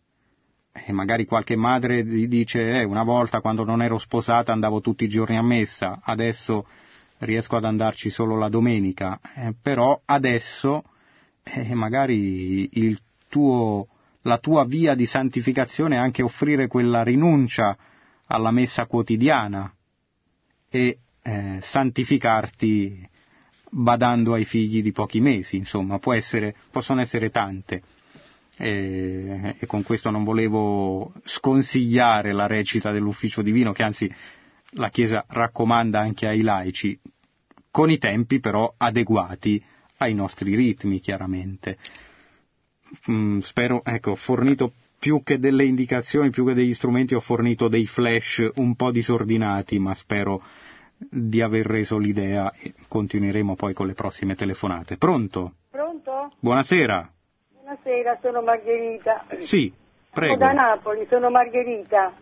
E 0.72 0.92
magari 0.92 1.24
qualche 1.24 1.56
madre 1.56 2.04
dice 2.04 2.80
eh, 2.80 2.84
una 2.84 3.02
volta 3.02 3.40
quando 3.40 3.64
non 3.64 3.82
ero 3.82 3.98
sposata 3.98 4.52
andavo 4.52 4.80
tutti 4.80 5.04
i 5.04 5.08
giorni 5.08 5.36
a 5.36 5.42
messa, 5.42 6.00
adesso 6.02 6.66
riesco 7.18 7.56
ad 7.56 7.64
andarci 7.64 8.10
solo 8.10 8.36
la 8.36 8.50
domenica, 8.50 9.18
eh, 9.34 9.54
però 9.60 9.98
adesso 10.04 10.84
eh, 11.42 11.74
magari 11.74 12.68
tuo, 13.28 13.88
la 14.22 14.38
tua 14.38 14.64
via 14.64 14.94
di 14.94 15.06
santificazione 15.06 15.96
è 15.96 15.98
anche 15.98 16.22
offrire 16.22 16.66
quella 16.66 17.02
rinuncia 17.02 17.76
alla 18.26 18.50
messa 18.50 18.86
quotidiana. 18.86 19.72
E 20.68 20.98
eh, 21.26 21.58
santificarti 21.60 23.08
badando 23.68 24.34
ai 24.34 24.44
figli 24.44 24.80
di 24.80 24.92
pochi 24.92 25.20
mesi, 25.20 25.56
insomma, 25.56 25.98
essere, 26.14 26.54
possono 26.70 27.00
essere 27.00 27.30
tante 27.30 27.82
e, 28.56 29.56
e, 29.58 29.66
con 29.66 29.82
questo 29.82 30.10
non 30.10 30.22
volevo 30.22 31.12
sconsigliare 31.24 32.32
la 32.32 32.46
recita 32.46 32.92
dell'ufficio 32.92 33.42
divino 33.42 33.72
che 33.72 33.82
anzi 33.82 34.10
la 34.70 34.88
Chiesa 34.90 35.24
raccomanda 35.28 35.98
anche 36.00 36.26
ai 36.28 36.42
laici, 36.42 36.98
con 37.70 37.90
i 37.90 37.98
tempi 37.98 38.38
però 38.38 38.72
adeguati 38.76 39.62
ai 39.98 40.14
nostri 40.14 40.54
ritmi 40.54 41.00
chiaramente. 41.00 41.76
Mm, 43.10 43.40
spero, 43.40 43.82
ecco, 43.84 44.12
ho 44.12 44.16
fornito 44.16 44.72
più 44.98 45.22
che 45.22 45.38
delle 45.38 45.64
indicazioni, 45.64 46.30
più 46.30 46.46
che 46.46 46.54
degli 46.54 46.72
strumenti, 46.72 47.14
ho 47.14 47.20
fornito 47.20 47.68
dei 47.68 47.86
flash 47.86 48.48
un 48.54 48.76
po' 48.76 48.90
disordinati, 48.90 49.78
ma 49.78 49.92
spero 49.94 50.42
di 50.98 51.40
aver 51.42 51.66
reso 51.66 51.98
l'idea 51.98 52.52
e 52.58 52.72
continueremo 52.88 53.54
poi 53.54 53.74
con 53.74 53.86
le 53.86 53.92
prossime 53.94 54.34
telefonate. 54.34 54.96
Pronto? 54.96 55.52
Pronto? 55.70 56.30
Buonasera. 56.40 57.10
Buonasera, 57.52 58.18
sono 58.22 58.42
Margherita. 58.42 59.26
Sì, 59.40 59.72
prego. 60.12 60.34
Sono 60.34 60.46
da 60.46 60.52
Napoli, 60.52 61.06
sono 61.08 61.30
Margherita. 61.30 62.12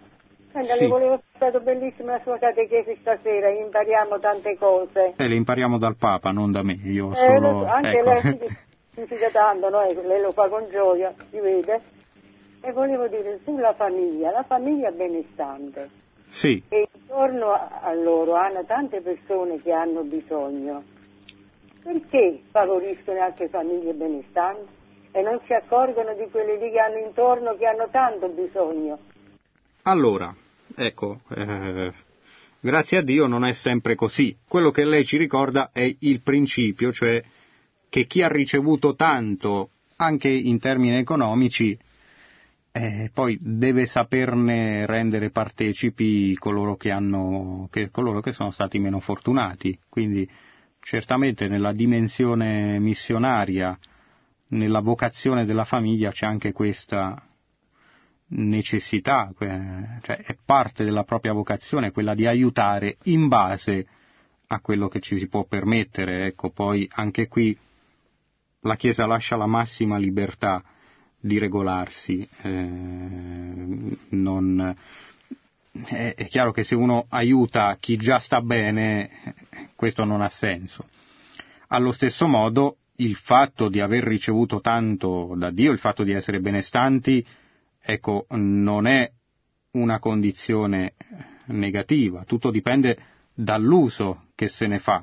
Senta, 0.52 0.74
Sì. 0.74 0.82
le 0.84 0.88
volevo, 0.88 1.14
è 1.14 1.20
stato 1.34 1.60
bellissimo 1.60 2.10
la 2.12 2.20
sua 2.22 2.38
catechesi 2.38 2.96
stasera, 3.00 3.48
impariamo 3.50 4.18
tante 4.20 4.56
cose. 4.56 5.14
Eh, 5.16 5.28
le 5.28 5.34
impariamo 5.34 5.78
dal 5.78 5.96
Papa, 5.96 6.30
non 6.30 6.52
da 6.52 6.62
me, 6.62 6.74
io 6.74 7.12
Eh, 7.12 7.16
solo... 7.16 7.50
lo 7.50 7.66
so, 7.66 7.72
anche 7.72 7.98
ecco. 7.98 8.10
lei 8.10 8.20
si 8.22 8.38
significa 8.94 9.30
tanto, 9.30 9.68
no? 9.68 9.82
Eh, 9.82 9.94
lei 10.06 10.20
lo 10.20 10.30
fa 10.30 10.48
con 10.48 10.66
gioia, 10.70 11.12
si 11.30 11.40
vede. 11.40 11.80
E 12.60 12.72
volevo 12.72 13.08
dire 13.08 13.40
sulla 13.44 13.74
famiglia, 13.74 14.30
la 14.30 14.44
famiglia 14.44 14.90
benestante. 14.92 15.90
Sì, 16.34 16.60
E 16.68 16.88
intorno 16.92 17.52
a, 17.52 17.94
loro 17.94 18.34
hanno 18.34 18.64
tante 18.64 19.00
persone 19.00 19.62
che 19.62 19.70
hanno 19.70 20.02
bisogno. 20.02 20.82
Perché 21.82 22.40
favoriscono 22.50 23.20
anche 23.20 23.48
famiglie 23.48 23.92
benestanti? 23.92 24.72
E 25.12 25.22
non 25.22 25.38
si 25.46 25.52
accorgono 25.52 26.12
di 26.14 26.28
quelli 26.30 26.58
lì 26.58 26.72
che 26.72 26.78
hanno 26.80 26.98
intorno 26.98 27.54
che 27.56 27.66
hanno 27.66 27.88
tanto 27.90 28.28
bisogno. 28.28 28.98
allora, 29.82 30.34
ecco, 30.74 31.20
eh, 31.28 31.92
grazie 32.58 32.98
a 32.98 33.02
Dio 33.02 33.26
non 33.26 33.46
è 33.46 33.52
sempre 33.52 33.94
così. 33.94 34.36
Quello 34.48 34.72
che 34.72 34.84
lei 34.84 35.04
ci 35.04 35.16
ricorda 35.16 35.70
è 35.72 35.88
il 36.00 36.20
principio, 36.20 36.90
cioè 36.90 37.22
che 37.88 38.06
chi 38.06 38.22
ha 38.22 38.28
ricevuto 38.28 38.96
tanto, 38.96 39.70
anche 39.96 40.28
in 40.28 40.58
termini 40.58 40.98
economici, 40.98 41.78
eh, 42.76 43.08
poi 43.14 43.38
deve 43.40 43.86
saperne 43.86 44.84
rendere 44.84 45.30
partecipi 45.30 46.34
coloro 46.34 46.74
che, 46.74 46.90
hanno, 46.90 47.68
che, 47.70 47.88
coloro 47.92 48.20
che 48.20 48.32
sono 48.32 48.50
stati 48.50 48.80
meno 48.80 48.98
fortunati. 48.98 49.78
Quindi 49.88 50.28
certamente 50.80 51.46
nella 51.46 51.70
dimensione 51.70 52.80
missionaria, 52.80 53.78
nella 54.48 54.80
vocazione 54.80 55.44
della 55.44 55.64
famiglia 55.64 56.10
c'è 56.10 56.26
anche 56.26 56.50
questa 56.50 57.24
necessità, 58.30 59.32
cioè 59.38 60.16
è 60.16 60.36
parte 60.44 60.82
della 60.82 61.04
propria 61.04 61.32
vocazione 61.32 61.92
quella 61.92 62.14
di 62.16 62.26
aiutare 62.26 62.96
in 63.04 63.28
base 63.28 63.86
a 64.48 64.58
quello 64.58 64.88
che 64.88 64.98
ci 64.98 65.16
si 65.16 65.28
può 65.28 65.44
permettere. 65.44 66.26
Ecco, 66.26 66.50
poi 66.50 66.88
anche 66.90 67.28
qui 67.28 67.56
la 68.62 68.74
Chiesa 68.74 69.06
lascia 69.06 69.36
la 69.36 69.46
massima 69.46 69.96
libertà 69.96 70.60
di 71.24 71.38
regolarsi. 71.38 72.28
eh, 72.42 73.96
non- 74.10 74.76
è, 75.86 76.14
è 76.14 76.26
chiaro 76.26 76.52
che 76.52 76.64
se 76.64 76.74
uno 76.74 77.06
aiuta 77.08 77.76
chi 77.80 77.96
già 77.96 78.18
sta 78.18 78.42
bene, 78.42 79.34
questo 79.74 80.04
non 80.04 80.20
ha 80.20 80.28
senso. 80.28 80.86
Allo 81.68 81.92
stesso 81.92 82.26
modo, 82.28 82.76
il 82.96 83.14
fatto 83.16 83.70
di 83.70 83.80
aver 83.80 84.04
ricevuto 84.04 84.60
tanto 84.60 85.34
da 85.36 85.50
Dio, 85.50 85.72
il 85.72 85.78
fatto 85.78 86.04
di 86.04 86.12
essere 86.12 86.40
benestanti, 86.40 87.26
ecco, 87.80 88.26
non 88.28 88.86
è 88.86 89.10
una 89.72 89.98
condizione 89.98 90.92
negativa, 91.46 92.24
tutto 92.24 92.50
dipende 92.50 92.98
dall'uso 93.32 94.26
che 94.34 94.48
se 94.48 94.66
ne 94.66 94.78
fa. 94.78 95.02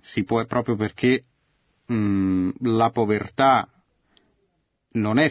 Si 0.00 0.22
può 0.22 0.42
proprio 0.46 0.76
perché 0.76 1.24
mh, 1.86 2.50
la 2.60 2.90
povertà 2.90 3.68
non 4.94 5.18
è 5.18 5.28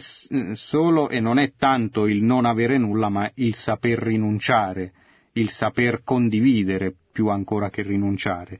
solo 0.52 1.08
e 1.08 1.20
non 1.20 1.38
è 1.38 1.52
tanto 1.56 2.06
il 2.06 2.22
non 2.22 2.44
avere 2.44 2.78
nulla, 2.78 3.08
ma 3.08 3.30
il 3.36 3.54
saper 3.54 3.98
rinunciare, 3.98 4.92
il 5.32 5.50
saper 5.50 6.02
condividere 6.02 6.94
più 7.12 7.28
ancora 7.28 7.70
che 7.70 7.82
rinunciare. 7.82 8.58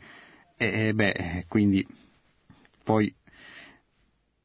E 0.56 0.92
beh, 0.94 1.44
quindi 1.48 1.86
poi 2.82 3.12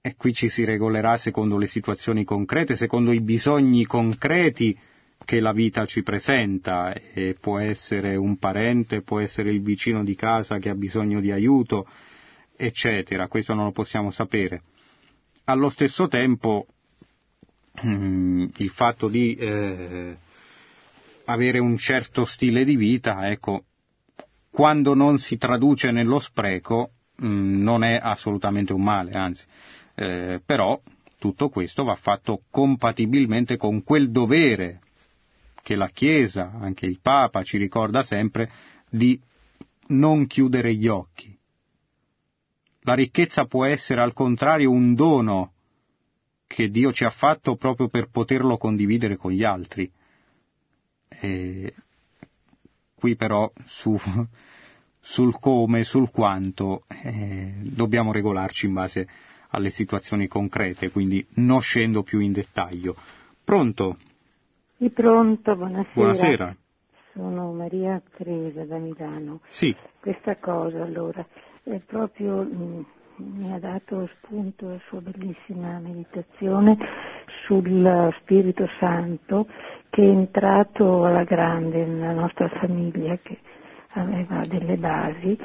e 0.01 0.15
qui 0.15 0.33
ci 0.33 0.47
si 0.49 0.63
regolerà 0.63 1.17
secondo 1.17 1.57
le 1.57 1.67
situazioni 1.67 2.23
concrete, 2.23 2.75
secondo 2.75 3.11
i 3.11 3.21
bisogni 3.21 3.85
concreti 3.85 4.77
che 5.25 5.39
la 5.41 5.51
vita 5.51 5.85
ci 5.85 6.01
presenta, 6.01 6.93
e 6.93 7.35
può 7.39 7.59
essere 7.59 8.15
un 8.15 8.37
parente, 8.37 9.01
può 9.01 9.19
essere 9.19 9.51
il 9.51 9.61
vicino 9.61 10.03
di 10.03 10.15
casa 10.15 10.57
che 10.57 10.69
ha 10.69 10.75
bisogno 10.75 11.19
di 11.19 11.31
aiuto, 11.31 11.85
eccetera, 12.55 13.27
questo 13.27 13.53
non 13.53 13.65
lo 13.65 13.71
possiamo 13.71 14.09
sapere. 14.09 14.61
Allo 15.49 15.69
stesso 15.69 16.07
tempo 16.07 16.67
mm, 17.83 18.49
il 18.57 18.69
fatto 18.69 19.07
di 19.07 19.33
eh, 19.33 20.15
avere 21.25 21.57
un 21.57 21.75
certo 21.75 22.23
stile 22.25 22.63
di 22.63 22.75
vita, 22.75 23.27
ecco, 23.31 23.63
quando 24.51 24.93
non 24.93 25.17
si 25.17 25.37
traduce 25.37 25.89
nello 25.89 26.19
spreco, 26.19 26.91
mm, 27.23 27.63
non 27.63 27.83
è 27.83 27.97
assolutamente 27.99 28.73
un 28.73 28.83
male, 28.83 29.13
anzi, 29.13 29.43
eh, 29.95 30.39
però 30.45 30.79
tutto 31.17 31.49
questo 31.49 31.83
va 31.83 31.95
fatto 31.95 32.43
compatibilmente 32.51 33.57
con 33.57 33.81
quel 33.81 34.11
dovere 34.11 34.81
che 35.63 35.75
la 35.75 35.87
Chiesa, 35.87 36.51
anche 36.61 36.85
il 36.85 36.99
Papa 37.01 37.41
ci 37.41 37.57
ricorda 37.57 38.03
sempre, 38.03 38.51
di 38.87 39.19
non 39.87 40.27
chiudere 40.27 40.75
gli 40.75 40.87
occhi. 40.87 41.38
La 42.83 42.93
ricchezza 42.93 43.45
può 43.45 43.65
essere 43.65 44.01
al 44.01 44.13
contrario 44.13 44.71
un 44.71 44.93
dono 44.93 45.53
che 46.47 46.69
Dio 46.69 46.91
ci 46.91 47.03
ha 47.03 47.09
fatto 47.09 47.55
proprio 47.55 47.89
per 47.89 48.09
poterlo 48.09 48.57
condividere 48.57 49.17
con 49.17 49.31
gli 49.31 49.43
altri. 49.43 49.89
E 51.07 51.73
qui 52.95 53.15
però 53.15 53.51
su, 53.65 53.97
sul 54.99 55.39
come, 55.39 55.83
sul 55.83 56.09
quanto, 56.09 56.83
eh, 56.87 57.53
dobbiamo 57.61 58.11
regolarci 58.11 58.65
in 58.65 58.73
base 58.73 59.07
alle 59.49 59.69
situazioni 59.69 60.27
concrete, 60.27 60.89
quindi 60.89 61.25
non 61.35 61.61
scendo 61.61 62.01
più 62.01 62.19
in 62.19 62.31
dettaglio. 62.31 62.95
Pronto? 63.43 63.97
Sì, 64.77 64.89
pronto, 64.89 65.55
buonasera. 65.55 65.91
Buonasera. 65.93 66.55
Sono 67.13 67.51
Maria 67.51 68.01
Teresa 68.15 68.63
da 68.65 68.77
Milano. 68.77 69.41
Sì. 69.49 69.75
Questa 69.99 70.37
cosa 70.37 70.83
allora 70.83 71.25
è 71.63 71.79
proprio 71.85 72.43
mm, 72.43 72.81
mi 73.17 73.51
ha 73.53 73.59
dato 73.59 74.09
spunto 74.17 74.69
la 74.69 74.79
sua 74.87 75.01
bellissima 75.01 75.77
meditazione 75.79 76.77
sul 77.45 78.13
Spirito 78.21 78.67
Santo 78.79 79.47
che 79.89 80.01
è 80.01 80.07
entrato 80.07 81.05
alla 81.05 81.23
grande 81.23 81.85
nella 81.85 82.13
nostra 82.13 82.47
famiglia 82.47 83.17
che 83.21 83.37
aveva 83.93 84.45
delle 84.45 84.77
basi 84.77 85.37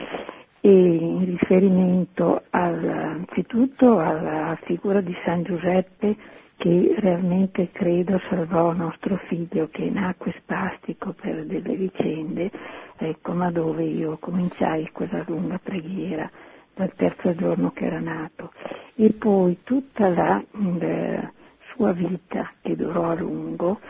e 0.66 0.70
in 0.70 1.26
riferimento 1.26 2.44
al, 2.48 2.88
anzitutto 2.88 3.98
alla 3.98 4.58
figura 4.62 5.02
di 5.02 5.14
San 5.22 5.42
Giuseppe 5.42 6.16
che 6.56 6.94
realmente 7.00 7.68
credo 7.70 8.18
salvò 8.30 8.72
nostro 8.72 9.18
figlio 9.28 9.68
che 9.70 9.90
nacque 9.90 10.34
spastico 10.38 11.12
per 11.12 11.44
delle 11.44 11.76
vicende, 11.76 12.50
ecco, 12.96 13.32
ma 13.32 13.50
dove 13.50 13.84
io 13.84 14.16
cominciai 14.18 14.88
quella 14.90 15.22
lunga 15.26 15.60
preghiera 15.62 16.30
dal 16.74 16.94
terzo 16.94 17.34
giorno 17.34 17.70
che 17.72 17.84
era 17.84 18.00
nato. 18.00 18.50
E 18.94 19.10
poi 19.12 19.58
tutta 19.64 20.08
la 20.08 20.42
eh, 20.80 21.30
sua 21.74 21.92
vita, 21.92 22.50
che 22.62 22.74
durò 22.74 23.10
a 23.10 23.14
lungo, 23.14 23.80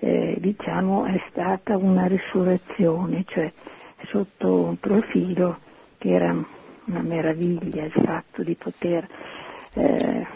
eh, 0.00 0.36
diciamo 0.40 1.04
è 1.04 1.22
stata 1.30 1.76
una 1.76 2.06
risurrezione, 2.06 3.22
cioè 3.24 3.52
sotto 4.08 4.64
un 4.64 4.80
profilo 4.80 5.58
che 6.04 6.10
era 6.10 6.32
una 6.32 7.00
meraviglia 7.00 7.84
il 7.84 7.92
fatto 7.92 8.42
di 8.42 8.54
poter 8.56 9.08
eh, 9.72 10.26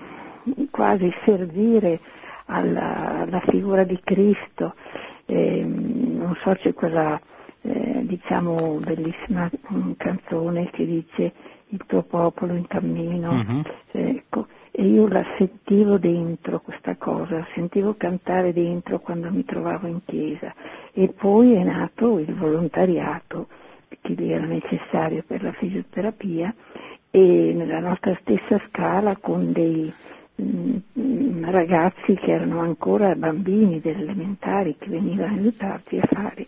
quasi 0.70 1.12
servire 1.26 2.00
alla, 2.46 3.20
alla, 3.20 3.40
figura 3.40 3.84
di 3.84 4.00
Cristo. 4.02 4.74
Eh, 5.26 5.62
non 5.62 6.34
so, 6.42 6.54
c'è 6.54 6.72
quella 6.72 7.20
eh, 7.60 8.00
diciamo 8.06 8.78
bellissima 8.82 9.50
mm, 9.74 9.92
canzone 9.98 10.70
che 10.70 10.86
dice 10.86 11.32
il 11.66 11.82
tuo 11.86 12.00
popolo 12.00 12.54
in 12.54 12.66
cammino, 12.66 13.28
uh-huh. 13.28 13.62
ecco, 13.90 14.46
e 14.70 14.86
io 14.86 15.06
la 15.06 15.22
sentivo 15.36 15.98
dentro 15.98 16.60
questa 16.60 16.96
cosa, 16.96 17.46
sentivo 17.52 17.94
cantare 17.98 18.54
dentro 18.54 19.00
quando 19.00 19.30
mi 19.30 19.44
trovavo 19.44 19.86
in 19.86 20.00
chiesa 20.06 20.54
e 20.94 21.08
poi 21.08 21.52
è 21.52 21.62
nato 21.62 22.18
il 22.18 22.34
volontariato 22.34 23.48
che 24.00 24.14
era 24.18 24.44
necessario 24.44 25.22
per 25.26 25.42
la 25.42 25.52
fisioterapia 25.52 26.54
e 27.10 27.52
nella 27.54 27.80
nostra 27.80 28.16
stessa 28.20 28.60
scala 28.68 29.16
con 29.16 29.52
dei 29.52 29.92
mh, 30.34 30.76
mm, 30.98 31.44
ragazzi 31.50 32.14
che 32.14 32.32
erano 32.32 32.60
ancora 32.60 33.14
bambini 33.14 33.80
delle 33.80 34.02
elementari 34.02 34.76
che 34.78 34.88
venivano 34.88 35.32
a 35.32 35.36
aiutarci 35.36 35.98
a 35.98 36.06
fare 36.06 36.46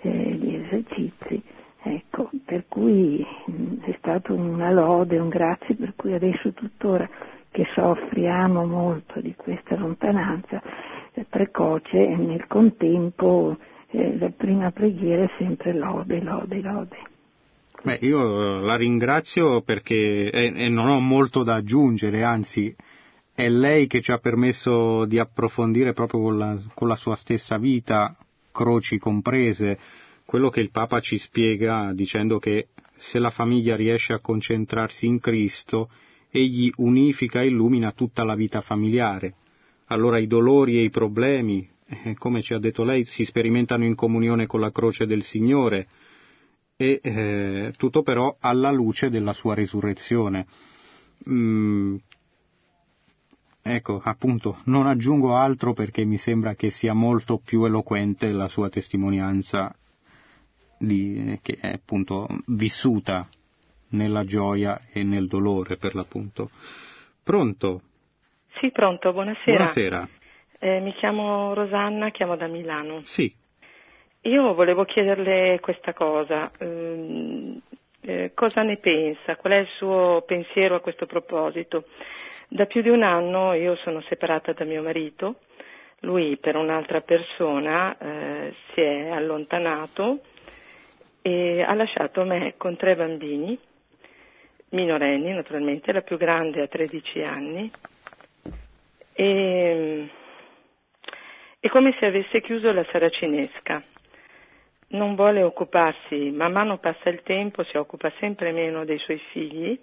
eh, 0.00 0.10
gli 0.10 0.54
esercizi. 0.54 1.42
Ecco, 1.84 2.30
per 2.44 2.64
cui 2.68 3.24
mh, 3.46 3.52
mm, 3.52 3.82
è 3.84 3.94
stato 3.98 4.34
una 4.34 4.70
lode, 4.70 5.18
un 5.18 5.28
grazie, 5.28 5.74
per 5.74 5.94
cui 5.96 6.12
adesso 6.12 6.52
tuttora 6.52 7.08
che 7.50 7.66
soffriamo 7.74 8.64
molto 8.64 9.20
di 9.20 9.34
questa 9.34 9.76
lontananza 9.76 10.62
precoce 11.28 11.98
nel 12.16 12.46
contempo 12.46 13.56
eh, 13.92 14.18
la 14.18 14.30
prima 14.30 14.70
preghiera 14.70 15.24
è 15.24 15.30
sempre 15.38 15.74
lode, 15.74 16.20
lode, 16.20 16.60
lode. 16.60 16.96
Beh, 17.82 17.98
io 18.02 18.60
la 18.60 18.76
ringrazio 18.76 19.62
perché 19.62 20.30
e, 20.30 20.68
non 20.68 20.88
ho 20.88 21.00
molto 21.00 21.42
da 21.42 21.56
aggiungere, 21.56 22.22
anzi 22.22 22.74
è 23.34 23.48
lei 23.48 23.86
che 23.86 24.00
ci 24.00 24.12
ha 24.12 24.18
permesso 24.18 25.04
di 25.06 25.18
approfondire 25.18 25.92
proprio 25.92 26.20
con 26.20 26.38
la, 26.38 26.56
con 26.74 26.86
la 26.86 26.96
sua 26.96 27.16
stessa 27.16 27.58
vita, 27.58 28.16
croci 28.52 28.98
comprese, 28.98 29.78
quello 30.24 30.48
che 30.48 30.60
il 30.60 30.70
Papa 30.70 31.00
ci 31.00 31.18
spiega 31.18 31.92
dicendo 31.92 32.38
che 32.38 32.68
se 32.96 33.18
la 33.18 33.30
famiglia 33.30 33.74
riesce 33.74 34.12
a 34.12 34.20
concentrarsi 34.20 35.06
in 35.06 35.18
Cristo, 35.18 35.90
egli 36.30 36.70
unifica 36.76 37.42
e 37.42 37.46
illumina 37.46 37.92
tutta 37.92 38.22
la 38.22 38.36
vita 38.36 38.60
familiare. 38.60 39.34
Allora 39.86 40.18
i 40.18 40.26
dolori 40.26 40.78
e 40.78 40.84
i 40.84 40.90
problemi, 40.90 41.60
eh, 41.60 41.71
come 42.18 42.42
ci 42.42 42.54
ha 42.54 42.58
detto 42.58 42.84
lei, 42.84 43.04
si 43.04 43.24
sperimentano 43.24 43.84
in 43.84 43.94
comunione 43.94 44.46
con 44.46 44.60
la 44.60 44.70
croce 44.70 45.06
del 45.06 45.22
Signore 45.22 45.86
e 46.76 47.00
eh, 47.02 47.72
tutto 47.76 48.02
però 48.02 48.36
alla 48.40 48.70
luce 48.70 49.10
della 49.10 49.32
sua 49.32 49.54
risurrezione. 49.54 50.46
Mm, 51.28 51.96
ecco, 53.62 54.00
appunto, 54.02 54.58
non 54.64 54.86
aggiungo 54.86 55.36
altro 55.36 55.72
perché 55.72 56.04
mi 56.04 56.18
sembra 56.18 56.54
che 56.54 56.70
sia 56.70 56.94
molto 56.94 57.38
più 57.38 57.64
eloquente 57.64 58.32
la 58.32 58.48
sua 58.48 58.68
testimonianza 58.68 59.74
di, 60.78 61.38
che 61.42 61.58
è 61.60 61.72
appunto 61.74 62.26
vissuta 62.46 63.28
nella 63.90 64.24
gioia 64.24 64.80
e 64.90 65.02
nel 65.02 65.28
dolore 65.28 65.76
per 65.76 65.94
l'appunto. 65.94 66.50
Pronto? 67.22 67.82
Sì, 68.60 68.70
pronto, 68.72 69.12
buonasera. 69.12 69.56
Buonasera. 69.56 70.08
Eh, 70.64 70.78
mi 70.78 70.92
chiamo 70.94 71.54
Rosanna, 71.54 72.10
chiamo 72.10 72.36
da 72.36 72.46
Milano. 72.46 73.00
Sì. 73.02 73.34
Io 74.20 74.54
volevo 74.54 74.84
chiederle 74.84 75.58
questa 75.58 75.92
cosa. 75.92 76.52
Eh, 76.56 77.60
eh, 78.02 78.30
cosa 78.32 78.62
ne 78.62 78.76
pensa? 78.76 79.34
Qual 79.34 79.54
è 79.54 79.56
il 79.56 79.66
suo 79.76 80.22
pensiero 80.24 80.76
a 80.76 80.80
questo 80.80 81.06
proposito? 81.06 81.86
Da 82.46 82.66
più 82.66 82.80
di 82.80 82.90
un 82.90 83.02
anno 83.02 83.54
io 83.54 83.74
sono 83.74 84.02
separata 84.02 84.52
da 84.52 84.64
mio 84.64 84.82
marito, 84.84 85.40
lui 86.02 86.36
per 86.36 86.54
un'altra 86.54 87.00
persona 87.00 87.98
eh, 87.98 88.54
si 88.72 88.80
è 88.82 89.08
allontanato 89.08 90.20
e 91.22 91.60
ha 91.60 91.74
lasciato 91.74 92.22
me 92.22 92.54
con 92.56 92.76
tre 92.76 92.94
bambini, 92.94 93.58
minorenni 94.68 95.32
naturalmente, 95.32 95.90
la 95.90 96.02
più 96.02 96.16
grande 96.16 96.62
ha 96.62 96.68
13 96.68 97.22
anni 97.22 97.68
e 99.12 100.08
è 101.62 101.68
come 101.68 101.94
se 102.00 102.06
avesse 102.06 102.40
chiuso 102.40 102.72
la 102.72 102.84
saracinesca. 102.90 103.80
Non 104.88 105.14
vuole 105.14 105.44
occuparsi, 105.44 106.32
man 106.32 106.50
mano 106.50 106.78
passa 106.78 107.08
il 107.08 107.22
tempo, 107.22 107.62
si 107.62 107.76
occupa 107.76 108.12
sempre 108.18 108.50
meno 108.50 108.84
dei 108.84 108.98
suoi 108.98 109.20
figli, 109.30 109.78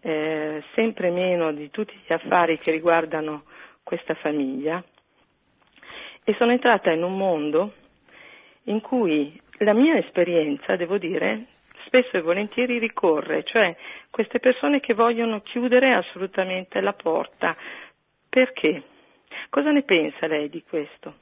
eh, 0.00 0.60
sempre 0.74 1.10
meno 1.10 1.52
di 1.52 1.70
tutti 1.70 1.94
gli 2.04 2.12
affari 2.12 2.58
che 2.58 2.72
riguardano 2.72 3.44
questa 3.84 4.14
famiglia. 4.14 4.82
E 6.24 6.34
sono 6.34 6.50
entrata 6.50 6.90
in 6.90 7.04
un 7.04 7.16
mondo 7.16 7.74
in 8.64 8.80
cui 8.80 9.40
la 9.58 9.74
mia 9.74 9.96
esperienza, 9.98 10.74
devo 10.74 10.98
dire, 10.98 11.44
spesso 11.86 12.16
e 12.16 12.22
volentieri 12.22 12.80
ricorre, 12.80 13.44
cioè 13.44 13.76
queste 14.10 14.40
persone 14.40 14.80
che 14.80 14.94
vogliono 14.94 15.42
chiudere 15.42 15.92
assolutamente 15.94 16.80
la 16.80 16.92
porta 16.92 17.56
Perché? 18.32 18.82
Cosa 19.52 19.70
ne 19.70 19.82
pensa 19.82 20.26
lei 20.28 20.48
di 20.48 20.62
questo? 20.66 21.14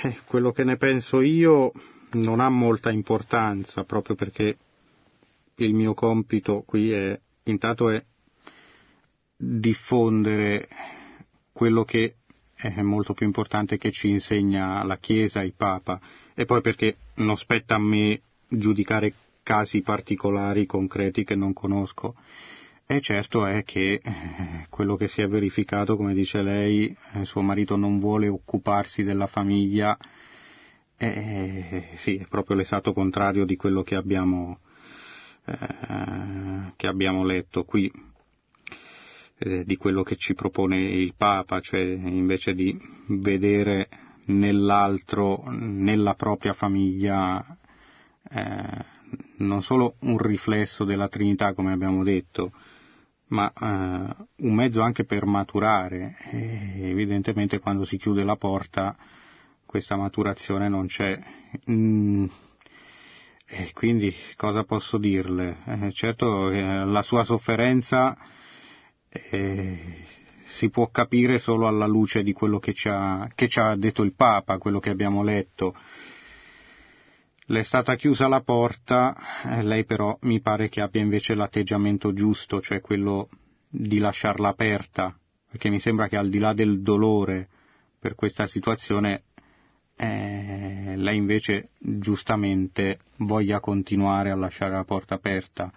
Eh, 0.00 0.18
quello 0.26 0.52
che 0.52 0.62
ne 0.62 0.76
penso 0.76 1.20
io 1.20 1.72
non 2.12 2.38
ha 2.38 2.48
molta 2.48 2.92
importanza, 2.92 3.82
proprio 3.82 4.14
perché 4.14 4.56
il 5.56 5.74
mio 5.74 5.94
compito 5.94 6.62
qui 6.64 6.92
è, 6.92 7.18
intanto 7.46 7.90
è 7.90 8.00
diffondere 9.36 10.68
quello 11.50 11.82
che 11.82 12.14
è 12.54 12.80
molto 12.82 13.12
più 13.12 13.26
importante 13.26 13.76
che 13.76 13.90
ci 13.90 14.08
insegna 14.10 14.84
la 14.84 14.98
Chiesa, 14.98 15.42
il 15.42 15.54
Papa, 15.56 15.98
e 16.32 16.44
poi 16.44 16.60
perché 16.60 16.96
non 17.16 17.36
spetta 17.36 17.74
a 17.74 17.78
me 17.80 18.20
giudicare 18.46 19.12
casi 19.42 19.80
particolari, 19.82 20.64
concreti 20.64 21.24
che 21.24 21.34
non 21.34 21.52
conosco. 21.52 22.14
E 22.90 23.02
certo 23.02 23.44
è 23.44 23.64
che 23.64 24.00
eh, 24.02 24.66
quello 24.70 24.96
che 24.96 25.08
si 25.08 25.20
è 25.20 25.28
verificato, 25.28 25.94
come 25.94 26.14
dice 26.14 26.40
lei, 26.40 26.96
eh, 27.12 27.26
suo 27.26 27.42
marito 27.42 27.76
non 27.76 27.98
vuole 27.98 28.28
occuparsi 28.28 29.02
della 29.02 29.26
famiglia, 29.26 29.94
eh, 30.96 31.90
sì, 31.96 32.16
è 32.16 32.26
proprio 32.26 32.56
l'esatto 32.56 32.94
contrario 32.94 33.44
di 33.44 33.56
quello 33.56 33.82
che 33.82 33.94
abbiamo, 33.94 34.60
eh, 35.44 36.72
che 36.76 36.86
abbiamo 36.86 37.26
letto 37.26 37.64
qui, 37.64 37.92
eh, 39.36 39.64
di 39.66 39.76
quello 39.76 40.02
che 40.02 40.16
ci 40.16 40.32
propone 40.32 40.80
il 40.80 41.12
Papa, 41.14 41.60
cioè 41.60 41.80
invece 41.80 42.54
di 42.54 42.74
vedere 43.08 43.90
nell'altro, 44.28 45.42
nella 45.50 46.14
propria 46.14 46.54
famiglia, 46.54 47.44
eh, 48.30 48.84
non 49.40 49.60
solo 49.60 49.96
un 50.00 50.16
riflesso 50.16 50.84
della 50.84 51.08
Trinità, 51.08 51.52
come 51.52 51.72
abbiamo 51.72 52.02
detto, 52.02 52.52
ma 53.28 53.52
eh, 53.52 54.24
un 54.36 54.54
mezzo 54.54 54.80
anche 54.80 55.04
per 55.04 55.24
maturare. 55.26 56.16
E 56.30 56.88
evidentemente 56.90 57.58
quando 57.58 57.84
si 57.84 57.96
chiude 57.96 58.24
la 58.24 58.36
porta 58.36 58.96
questa 59.66 59.96
maturazione 59.96 60.68
non 60.68 60.86
c'è. 60.86 61.18
Mm, 61.70 62.26
e 63.46 63.70
quindi 63.74 64.14
cosa 64.36 64.64
posso 64.64 64.98
dirle? 64.98 65.58
Eh, 65.66 65.92
certo 65.92 66.50
eh, 66.50 66.84
la 66.84 67.02
sua 67.02 67.24
sofferenza 67.24 68.16
eh, 69.10 70.04
si 70.50 70.70
può 70.70 70.88
capire 70.88 71.38
solo 71.38 71.66
alla 71.66 71.86
luce 71.86 72.22
di 72.22 72.32
quello 72.32 72.58
che 72.58 72.72
ci, 72.72 72.88
ha, 72.88 73.30
che 73.34 73.48
ci 73.48 73.60
ha 73.60 73.76
detto 73.76 74.02
il 74.02 74.14
Papa, 74.14 74.58
quello 74.58 74.80
che 74.80 74.90
abbiamo 74.90 75.22
letto. 75.22 75.74
Le 77.50 77.60
è 77.60 77.62
stata 77.62 77.94
chiusa 77.94 78.28
la 78.28 78.42
porta, 78.42 79.16
eh, 79.42 79.62
lei 79.62 79.86
però 79.86 80.18
mi 80.22 80.38
pare 80.42 80.68
che 80.68 80.82
abbia 80.82 81.00
invece 81.00 81.34
l'atteggiamento 81.34 82.12
giusto, 82.12 82.60
cioè 82.60 82.82
quello 82.82 83.30
di 83.66 83.96
lasciarla 83.96 84.50
aperta, 84.50 85.18
perché 85.50 85.70
mi 85.70 85.80
sembra 85.80 86.08
che 86.08 86.18
al 86.18 86.28
di 86.28 86.38
là 86.40 86.52
del 86.52 86.82
dolore 86.82 87.48
per 87.98 88.14
questa 88.14 88.46
situazione, 88.46 89.22
eh, 89.96 90.92
lei 90.94 91.16
invece 91.16 91.70
giustamente 91.78 92.98
voglia 93.16 93.60
continuare 93.60 94.30
a 94.30 94.36
lasciare 94.36 94.74
la 94.74 94.84
porta 94.84 95.14
aperta. 95.14 95.72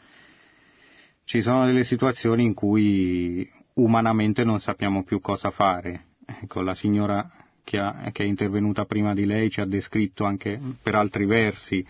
Ci 1.23 1.41
sono 1.41 1.65
delle 1.65 1.85
situazioni 1.85 2.43
in 2.43 2.53
cui 2.53 3.49
umanamente 3.75 4.43
non 4.43 4.59
sappiamo 4.59 5.05
più 5.05 5.21
cosa 5.21 5.51
fare. 5.51 6.07
Ecco, 6.25 6.59
la 6.59 6.75
signora 6.75 7.40
che, 7.63 7.77
ha, 7.77 8.09
che 8.11 8.23
è 8.23 8.27
intervenuta 8.27 8.85
prima 8.85 9.13
di 9.13 9.25
lei 9.25 9.49
ci 9.49 9.61
ha 9.61 9.65
descritto 9.65 10.25
anche 10.25 10.59
per 10.81 10.95
altri 10.95 11.25
versi 11.25 11.85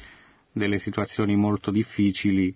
delle 0.52 0.80
situazioni 0.80 1.36
molto 1.36 1.72
difficili 1.72 2.56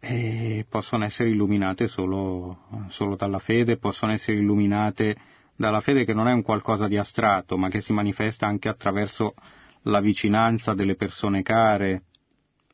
e 0.00 0.66
possono 0.68 1.04
essere 1.04 1.30
illuminate 1.30 1.86
solo, 1.86 2.86
solo 2.88 3.16
dalla 3.16 3.38
fede, 3.38 3.78
possono 3.78 4.12
essere 4.12 4.38
illuminate 4.38 5.16
dalla 5.56 5.80
fede 5.80 6.04
che 6.04 6.12
non 6.12 6.28
è 6.28 6.32
un 6.32 6.42
qualcosa 6.42 6.88
di 6.88 6.98
astratto, 6.98 7.56
ma 7.56 7.68
che 7.68 7.80
si 7.80 7.92
manifesta 7.92 8.46
anche 8.46 8.68
attraverso 8.68 9.34
la 9.82 10.00
vicinanza 10.00 10.74
delle 10.74 10.94
persone 10.94 11.42
care, 11.42 12.02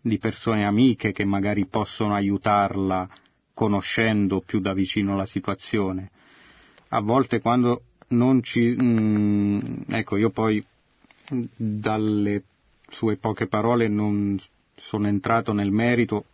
di 0.00 0.18
persone 0.18 0.64
amiche 0.64 1.12
che 1.12 1.24
magari 1.24 1.66
possono 1.66 2.14
aiutarla 2.14 3.08
conoscendo 3.54 4.40
più 4.40 4.58
da 4.58 4.72
vicino 4.72 5.14
la 5.14 5.26
situazione. 5.26 6.10
A 6.88 7.00
volte 7.00 7.40
quando 7.40 7.82
non 8.10 8.42
ci... 8.42 8.76
Mm, 8.80 9.82
ecco, 9.88 10.16
io 10.16 10.30
poi 10.30 10.64
dalle 11.56 12.42
sue 12.88 13.16
poche 13.16 13.46
parole 13.46 13.88
non 13.88 14.36
sono 14.74 15.06
entrato 15.06 15.52
nel 15.52 15.70
merito 15.70 16.24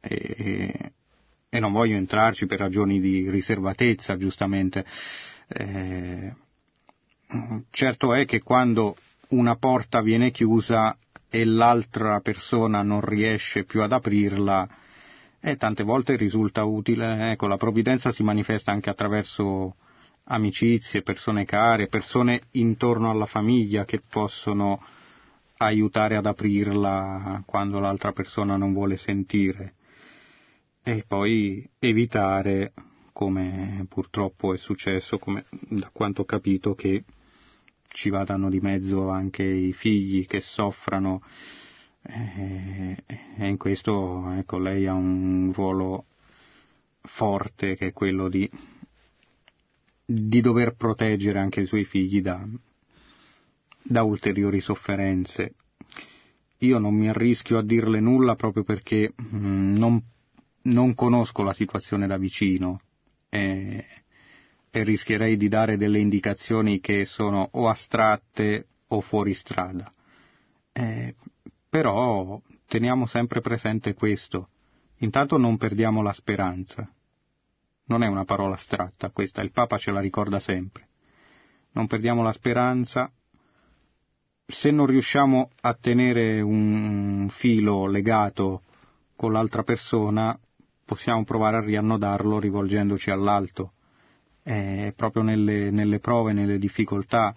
e, 0.00 0.92
e 1.48 1.60
non 1.60 1.72
voglio 1.72 1.96
entrarci 1.96 2.46
per 2.46 2.58
ragioni 2.58 3.00
di 3.00 3.28
riservatezza, 3.30 4.16
giustamente. 4.16 4.84
Eh, 5.48 6.32
certo 7.70 8.14
è 8.14 8.24
che 8.24 8.42
quando 8.42 8.96
una 9.28 9.56
porta 9.56 10.00
viene 10.02 10.30
chiusa 10.30 10.96
e 11.28 11.44
l'altra 11.44 12.20
persona 12.20 12.82
non 12.82 13.00
riesce 13.00 13.64
più 13.64 13.82
ad 13.82 13.92
aprirla, 13.92 14.68
eh, 15.40 15.56
tante 15.56 15.82
volte 15.82 16.16
risulta 16.16 16.62
utile. 16.64 17.32
Ecco, 17.32 17.48
la 17.48 17.56
provvidenza 17.56 18.12
si 18.12 18.22
manifesta 18.22 18.70
anche 18.70 18.90
attraverso 18.90 19.74
amicizie, 20.28 21.02
persone 21.02 21.44
care, 21.44 21.88
persone 21.88 22.42
intorno 22.52 23.10
alla 23.10 23.26
famiglia 23.26 23.84
che 23.84 24.00
possono 24.00 24.82
aiutare 25.58 26.16
ad 26.16 26.26
aprirla 26.26 27.42
quando 27.46 27.78
l'altra 27.78 28.12
persona 28.12 28.56
non 28.56 28.72
vuole 28.72 28.96
sentire. 28.96 29.74
E 30.82 31.04
poi 31.06 31.68
evitare, 31.78 32.72
come 33.12 33.86
purtroppo 33.88 34.52
è 34.52 34.56
successo, 34.56 35.18
come 35.18 35.46
da 35.50 35.90
quanto 35.92 36.22
ho 36.22 36.24
capito, 36.24 36.74
che 36.74 37.04
ci 37.88 38.10
vadano 38.10 38.50
di 38.50 38.60
mezzo 38.60 39.08
anche 39.08 39.42
i 39.42 39.72
figli 39.72 40.26
che 40.26 40.40
soffrano. 40.40 41.22
E 42.02 43.02
in 43.38 43.56
questo 43.56 44.30
ecco, 44.32 44.58
lei 44.58 44.86
ha 44.86 44.94
un 44.94 45.50
ruolo 45.52 46.04
forte 47.00 47.74
che 47.74 47.88
è 47.88 47.92
quello 47.92 48.28
di 48.28 48.48
di 50.08 50.40
dover 50.40 50.76
proteggere 50.76 51.40
anche 51.40 51.62
i 51.62 51.66
suoi 51.66 51.84
figli 51.84 52.22
da, 52.22 52.46
da 53.82 54.02
ulteriori 54.04 54.60
sofferenze. 54.60 55.54
Io 56.58 56.78
non 56.78 56.94
mi 56.94 57.08
arrischio 57.08 57.58
a 57.58 57.62
dirle 57.62 57.98
nulla 57.98 58.36
proprio 58.36 58.62
perché 58.62 59.12
mm, 59.20 59.76
non, 59.76 60.00
non 60.62 60.94
conosco 60.94 61.42
la 61.42 61.52
situazione 61.52 62.06
da 62.06 62.16
vicino 62.16 62.80
e, 63.28 63.84
e 64.70 64.84
rischierei 64.84 65.36
di 65.36 65.48
dare 65.48 65.76
delle 65.76 65.98
indicazioni 65.98 66.78
che 66.78 67.04
sono 67.04 67.48
o 67.52 67.68
astratte 67.68 68.68
o 68.86 69.00
fuori 69.00 69.34
strada. 69.34 69.92
Eh, 70.72 71.14
però 71.68 72.40
teniamo 72.68 73.06
sempre 73.06 73.40
presente 73.40 73.92
questo. 73.94 74.50
Intanto 74.98 75.36
non 75.36 75.58
perdiamo 75.58 76.00
la 76.00 76.12
speranza 76.12 76.88
non 77.86 78.02
è 78.02 78.06
una 78.06 78.24
parola 78.24 78.54
astratta 78.54 79.10
questa, 79.10 79.42
il 79.42 79.52
Papa 79.52 79.78
ce 79.78 79.90
la 79.90 80.00
ricorda 80.00 80.38
sempre. 80.38 80.88
Non 81.72 81.86
perdiamo 81.86 82.22
la 82.22 82.32
speranza, 82.32 83.10
se 84.46 84.70
non 84.70 84.86
riusciamo 84.86 85.50
a 85.60 85.74
tenere 85.74 86.40
un 86.40 87.28
filo 87.30 87.86
legato 87.86 88.62
con 89.14 89.32
l'altra 89.32 89.62
persona, 89.62 90.38
possiamo 90.84 91.24
provare 91.24 91.56
a 91.56 91.64
riannodarlo 91.64 92.38
rivolgendoci 92.38 93.10
all'alto. 93.10 93.72
È 94.42 94.92
proprio 94.94 95.22
nelle, 95.22 95.70
nelle 95.70 95.98
prove, 95.98 96.32
nelle 96.32 96.58
difficoltà 96.58 97.34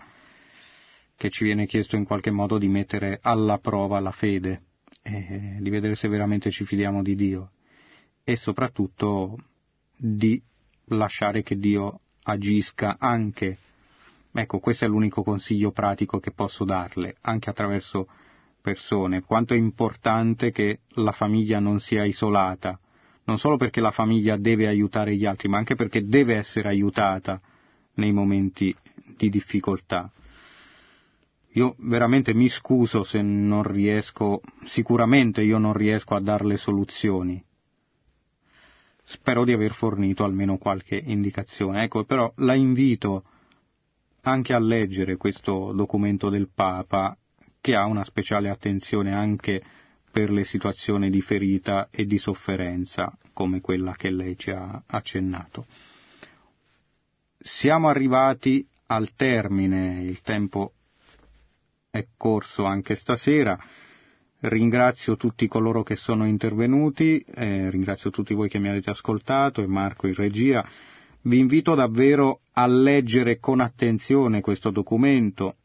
che 1.15 1.29
ci 1.29 1.43
viene 1.43 1.65
chiesto 1.65 1.95
in 1.95 2.05
qualche 2.05 2.31
modo 2.31 2.57
di 2.57 2.67
mettere 2.67 3.19
alla 3.21 3.57
prova 3.57 3.99
la 3.99 4.11
fede, 4.11 4.61
di 5.01 5.69
vedere 5.69 5.95
se 5.95 6.07
veramente 6.07 6.51
ci 6.51 6.63
fidiamo 6.63 7.01
di 7.01 7.15
Dio 7.15 7.51
e 8.23 8.35
soprattutto 8.35 9.37
di 10.01 10.41
lasciare 10.85 11.43
che 11.43 11.57
Dio 11.57 11.99
agisca 12.23 12.95
anche. 12.97 13.57
Ecco, 14.31 14.59
questo 14.59 14.85
è 14.85 14.87
l'unico 14.87 15.23
consiglio 15.23 15.71
pratico 15.71 16.19
che 16.19 16.31
posso 16.31 16.63
darle, 16.63 17.17
anche 17.21 17.49
attraverso 17.49 18.07
persone, 18.61 19.21
quanto 19.21 19.53
è 19.53 19.57
importante 19.57 20.51
che 20.51 20.79
la 20.95 21.11
famiglia 21.11 21.59
non 21.59 21.79
sia 21.79 22.05
isolata, 22.05 22.79
non 23.25 23.37
solo 23.37 23.57
perché 23.57 23.81
la 23.81 23.91
famiglia 23.91 24.37
deve 24.37 24.67
aiutare 24.67 25.15
gli 25.15 25.25
altri, 25.25 25.49
ma 25.49 25.57
anche 25.57 25.75
perché 25.75 26.05
deve 26.05 26.35
essere 26.35 26.69
aiutata 26.69 27.41
nei 27.95 28.13
momenti 28.13 28.73
di 29.17 29.29
difficoltà. 29.29 30.09
Io 31.53 31.75
veramente 31.79 32.33
mi 32.33 32.47
scuso 32.47 33.03
se 33.03 33.21
non 33.21 33.63
riesco, 33.63 34.41
sicuramente 34.63 35.41
io 35.41 35.57
non 35.57 35.73
riesco 35.73 36.15
a 36.15 36.21
darle 36.21 36.55
soluzioni, 36.55 37.43
spero 39.09 39.43
di 39.43 39.53
aver 39.53 39.73
fornito 39.73 40.23
almeno 40.23 40.57
qualche 40.57 40.95
indicazione. 40.95 41.83
Ecco, 41.83 42.03
però 42.03 42.31
la 42.37 42.53
invito 42.53 43.23
anche 44.21 44.53
a 44.53 44.59
leggere 44.59 45.17
questo 45.17 45.71
documento 45.73 46.29
del 46.29 46.49
Papa 46.53 47.17
che 47.59 47.75
ha 47.75 47.85
una 47.85 48.03
speciale 48.03 48.49
attenzione 48.49 49.13
anche 49.13 49.63
per 50.11 50.29
le 50.29 50.43
situazioni 50.43 51.09
di 51.09 51.21
ferita 51.21 51.89
e 51.89 52.05
di 52.05 52.19
sofferenza 52.19 53.15
come 53.33 53.61
quella 53.61 53.93
che 53.93 54.11
lei 54.11 54.37
ci 54.37 54.51
ha 54.51 54.83
accennato. 54.85 55.65
siamo 57.39 57.87
arrivati 57.87 58.65
al 58.87 59.13
termine, 59.15 60.01
il 60.03 60.21
tempo 60.21 60.73
è 61.89 62.05
corso 62.15 62.63
anche 62.65 62.93
stasera. 62.95 63.57
Ringrazio 64.41 65.17
tutti 65.17 65.49
coloro 65.49 65.83
che 65.83 65.97
sono 65.97 66.25
intervenuti, 66.25 67.19
eh, 67.19 67.69
ringrazio 67.69 68.09
tutti 68.09 68.33
voi 68.33 68.47
che 68.47 68.57
mi 68.57 68.69
avete 68.69 68.89
ascoltato 68.89 69.61
e 69.61 69.67
Marco 69.67 70.07
in 70.07 70.13
regia. 70.13 70.65
Vi 71.23 71.37
invito 71.37 71.75
davvero 71.75 72.39
a 72.53 72.65
leggere 72.65 73.39
con 73.39 73.59
attenzione 73.59 74.39
questo 74.39 74.69
documento, 74.69 75.57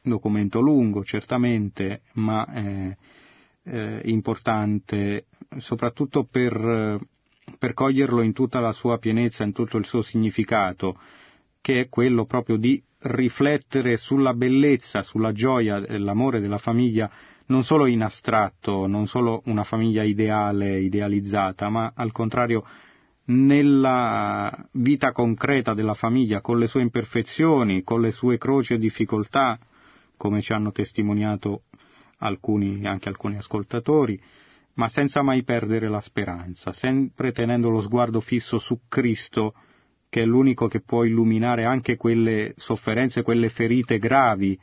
documento 0.00 0.60
lungo 0.60 1.04
certamente, 1.04 2.00
ma 2.14 2.46
eh, 2.54 2.96
eh, 3.64 4.00
importante 4.04 5.26
soprattutto 5.58 6.24
per, 6.24 6.98
per 7.58 7.74
coglierlo 7.74 8.22
in 8.22 8.32
tutta 8.32 8.60
la 8.60 8.72
sua 8.72 8.96
pienezza, 8.96 9.44
in 9.44 9.52
tutto 9.52 9.76
il 9.76 9.84
suo 9.84 10.00
significato, 10.00 10.98
che 11.60 11.80
è 11.80 11.88
quello 11.90 12.24
proprio 12.24 12.56
di 12.56 12.82
riflettere 13.00 13.98
sulla 13.98 14.32
bellezza, 14.32 15.02
sulla 15.02 15.32
gioia, 15.32 15.78
l'amore 15.98 16.40
della 16.40 16.56
famiglia, 16.56 17.10
non 17.52 17.64
solo 17.64 17.84
in 17.84 18.02
astratto, 18.02 18.86
non 18.86 19.06
solo 19.06 19.42
una 19.44 19.62
famiglia 19.62 20.02
ideale, 20.02 20.80
idealizzata, 20.80 21.68
ma 21.68 21.92
al 21.94 22.10
contrario 22.10 22.64
nella 23.26 24.50
vita 24.72 25.12
concreta 25.12 25.74
della 25.74 25.92
famiglia, 25.92 26.40
con 26.40 26.58
le 26.58 26.66
sue 26.66 26.80
imperfezioni, 26.80 27.82
con 27.82 28.00
le 28.00 28.10
sue 28.10 28.38
croci 28.38 28.72
e 28.72 28.78
difficoltà, 28.78 29.58
come 30.16 30.40
ci 30.40 30.54
hanno 30.54 30.72
testimoniato 30.72 31.64
alcuni, 32.18 32.86
anche 32.86 33.10
alcuni 33.10 33.36
ascoltatori, 33.36 34.20
ma 34.74 34.88
senza 34.88 35.20
mai 35.20 35.42
perdere 35.44 35.88
la 35.90 36.00
speranza, 36.00 36.72
sempre 36.72 37.32
tenendo 37.32 37.68
lo 37.68 37.82
sguardo 37.82 38.20
fisso 38.20 38.58
su 38.58 38.80
Cristo, 38.88 39.54
che 40.08 40.22
è 40.22 40.24
l'unico 40.24 40.68
che 40.68 40.80
può 40.80 41.04
illuminare 41.04 41.64
anche 41.66 41.96
quelle 41.96 42.54
sofferenze, 42.56 43.22
quelle 43.22 43.50
ferite 43.50 43.98
gravi 43.98 44.58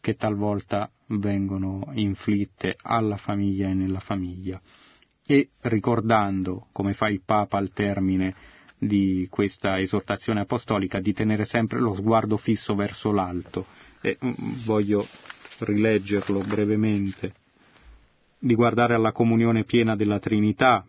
che 0.00 0.16
talvolta 0.16 0.90
vengono 1.08 1.90
inflitte 1.94 2.76
alla 2.80 3.16
famiglia 3.16 3.68
e 3.68 3.74
nella 3.74 4.00
famiglia. 4.00 4.60
E 5.26 5.50
ricordando, 5.62 6.68
come 6.72 6.92
fa 6.94 7.08
il 7.08 7.22
Papa 7.24 7.58
al 7.58 7.72
termine 7.72 8.34
di 8.78 9.26
questa 9.30 9.80
esortazione 9.80 10.40
apostolica, 10.40 11.00
di 11.00 11.12
tenere 11.12 11.44
sempre 11.44 11.80
lo 11.80 11.94
sguardo 11.94 12.36
fisso 12.36 12.74
verso 12.74 13.10
l'alto. 13.12 13.66
E 14.00 14.18
mm, 14.24 14.64
voglio 14.64 15.06
rileggerlo 15.60 16.40
brevemente, 16.40 17.32
di 18.38 18.54
guardare 18.54 18.94
alla 18.94 19.12
comunione 19.12 19.64
piena 19.64 19.96
della 19.96 20.18
Trinità, 20.18 20.84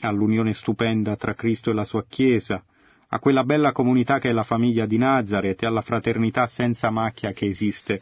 all'unione 0.00 0.52
stupenda 0.52 1.16
tra 1.16 1.34
Cristo 1.34 1.70
e 1.70 1.74
la 1.74 1.84
sua 1.84 2.04
Chiesa, 2.06 2.62
a 3.08 3.18
quella 3.18 3.44
bella 3.44 3.72
comunità 3.72 4.18
che 4.18 4.28
è 4.28 4.32
la 4.32 4.42
famiglia 4.42 4.86
di 4.86 4.98
Nazareth 4.98 5.62
e 5.62 5.66
alla 5.66 5.82
fraternità 5.82 6.46
senza 6.46 6.90
macchia 6.90 7.32
che 7.32 7.46
esiste 7.46 8.00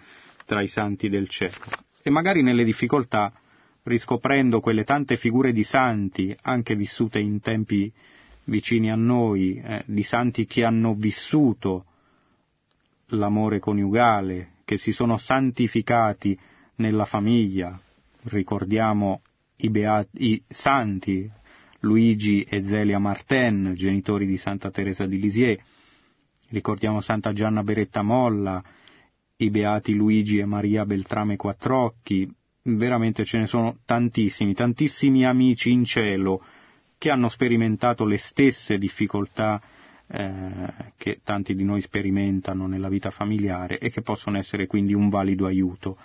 tra 0.53 0.61
i 0.61 0.69
santi 0.69 1.09
del 1.09 1.31
cielo. 1.31 1.55
E 2.03 2.11
magari 2.11 2.43
nelle 2.43 2.65
difficoltà, 2.65 3.33
riscoprendo 3.85 4.61
quelle 4.61 4.85
tante 4.85 5.17
figure 5.17 5.51
di 5.51 5.65
santi, 5.65 6.37
anche 6.43 6.77
vissute 6.77 7.21
in 7.21 7.41
tempi 7.41 7.91
vicini 8.45 8.91
a 8.91 8.95
noi, 8.95 9.55
eh, 9.55 9.83
di 9.87 10.03
santi 10.03 10.45
che 10.45 10.63
hanno 10.63 10.93
vissuto 10.93 11.87
l'amore 13.07 13.61
coniugale, 13.61 14.57
che 14.67 14.77
si 14.77 14.93
sono 14.93 15.17
santificati 15.17 16.39
nella 16.77 17.07
famiglia. 17.07 17.81
Ricordiamo 18.25 19.23
i, 19.57 19.71
beati, 19.71 20.09
i 20.33 20.43
santi 20.49 21.31
Luigi 21.81 22.43
e 22.43 22.63
Zelia 22.63 22.99
Martin, 22.99 23.73
genitori 23.75 24.27
di 24.27 24.37
Santa 24.37 24.71
Teresa 24.71 25.07
di 25.07 25.19
Lisieux. 25.19 25.59
Ricordiamo 26.51 27.01
Santa 27.01 27.33
Gianna 27.33 27.63
Beretta 27.63 28.03
Molla, 28.03 28.63
i 29.45 29.51
beati 29.51 29.95
Luigi 29.95 30.39
e 30.39 30.45
Maria 30.45 30.85
Beltrame 30.87 31.37
Quattrocchi. 31.37 32.31
Veramente 32.65 33.25
ce 33.25 33.39
ne 33.39 33.47
sono 33.47 33.79
tantissimi, 33.85 34.55
tantissimi 34.55 35.25
amici 35.27 35.73
in 35.73 35.85
cielo 35.85 36.45
che 36.97 37.11
hanno 37.11 37.29
sperimentato 37.29 38.05
le 38.05 38.19
stesse 38.19 38.79
difficoltà 38.79 39.61
eh, 40.07 40.73
che 40.97 41.21
tanti 41.25 41.55
di 41.57 41.65
noi 41.65 41.81
sperimentano 41.81 42.69
nella 42.69 42.89
vita 42.89 43.11
familiare 43.11 43.79
e 43.79 43.91
che 43.91 44.03
possono 44.03 44.39
essere 44.39 44.69
quindi 44.69 44.95
un 44.95 45.09
valido 45.09 45.47
aiuto 45.47 45.99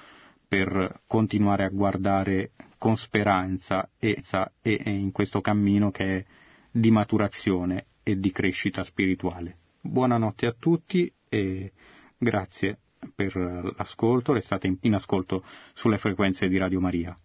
per 0.47 1.01
continuare 1.05 1.65
a 1.65 1.69
guardare 1.69 2.51
con 2.79 2.95
speranza 2.97 3.87
e, 3.99 4.19
e, 4.61 4.81
in 4.85 5.11
questo 5.11 5.41
cammino 5.41 5.91
che 5.91 6.17
è 6.17 6.25
di 6.71 6.89
maturazione 6.89 7.85
e 8.01 8.17
di 8.17 8.31
crescita 8.31 8.83
spirituale. 8.83 9.57
Buonanotte 9.81 10.47
a 10.47 10.55
tutti 10.57 11.11
e 11.29 11.71
grazie 12.17 12.79
per 13.13 13.35
l'ascolto, 13.77 14.33
restate 14.33 14.77
in 14.81 14.93
ascolto 14.93 15.43
sulle 15.73 15.97
frequenze 15.97 16.47
di 16.47 16.57
Radio 16.57 16.79
Maria. 16.79 17.17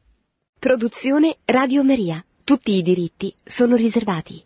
Produzione 0.59 1.39
Radio 1.44 1.82
Maria. 1.82 2.24
Tutti 2.44 2.73
i 2.73 2.82
diritti 2.82 3.35
sono 3.44 3.77
riservati. 3.77 4.44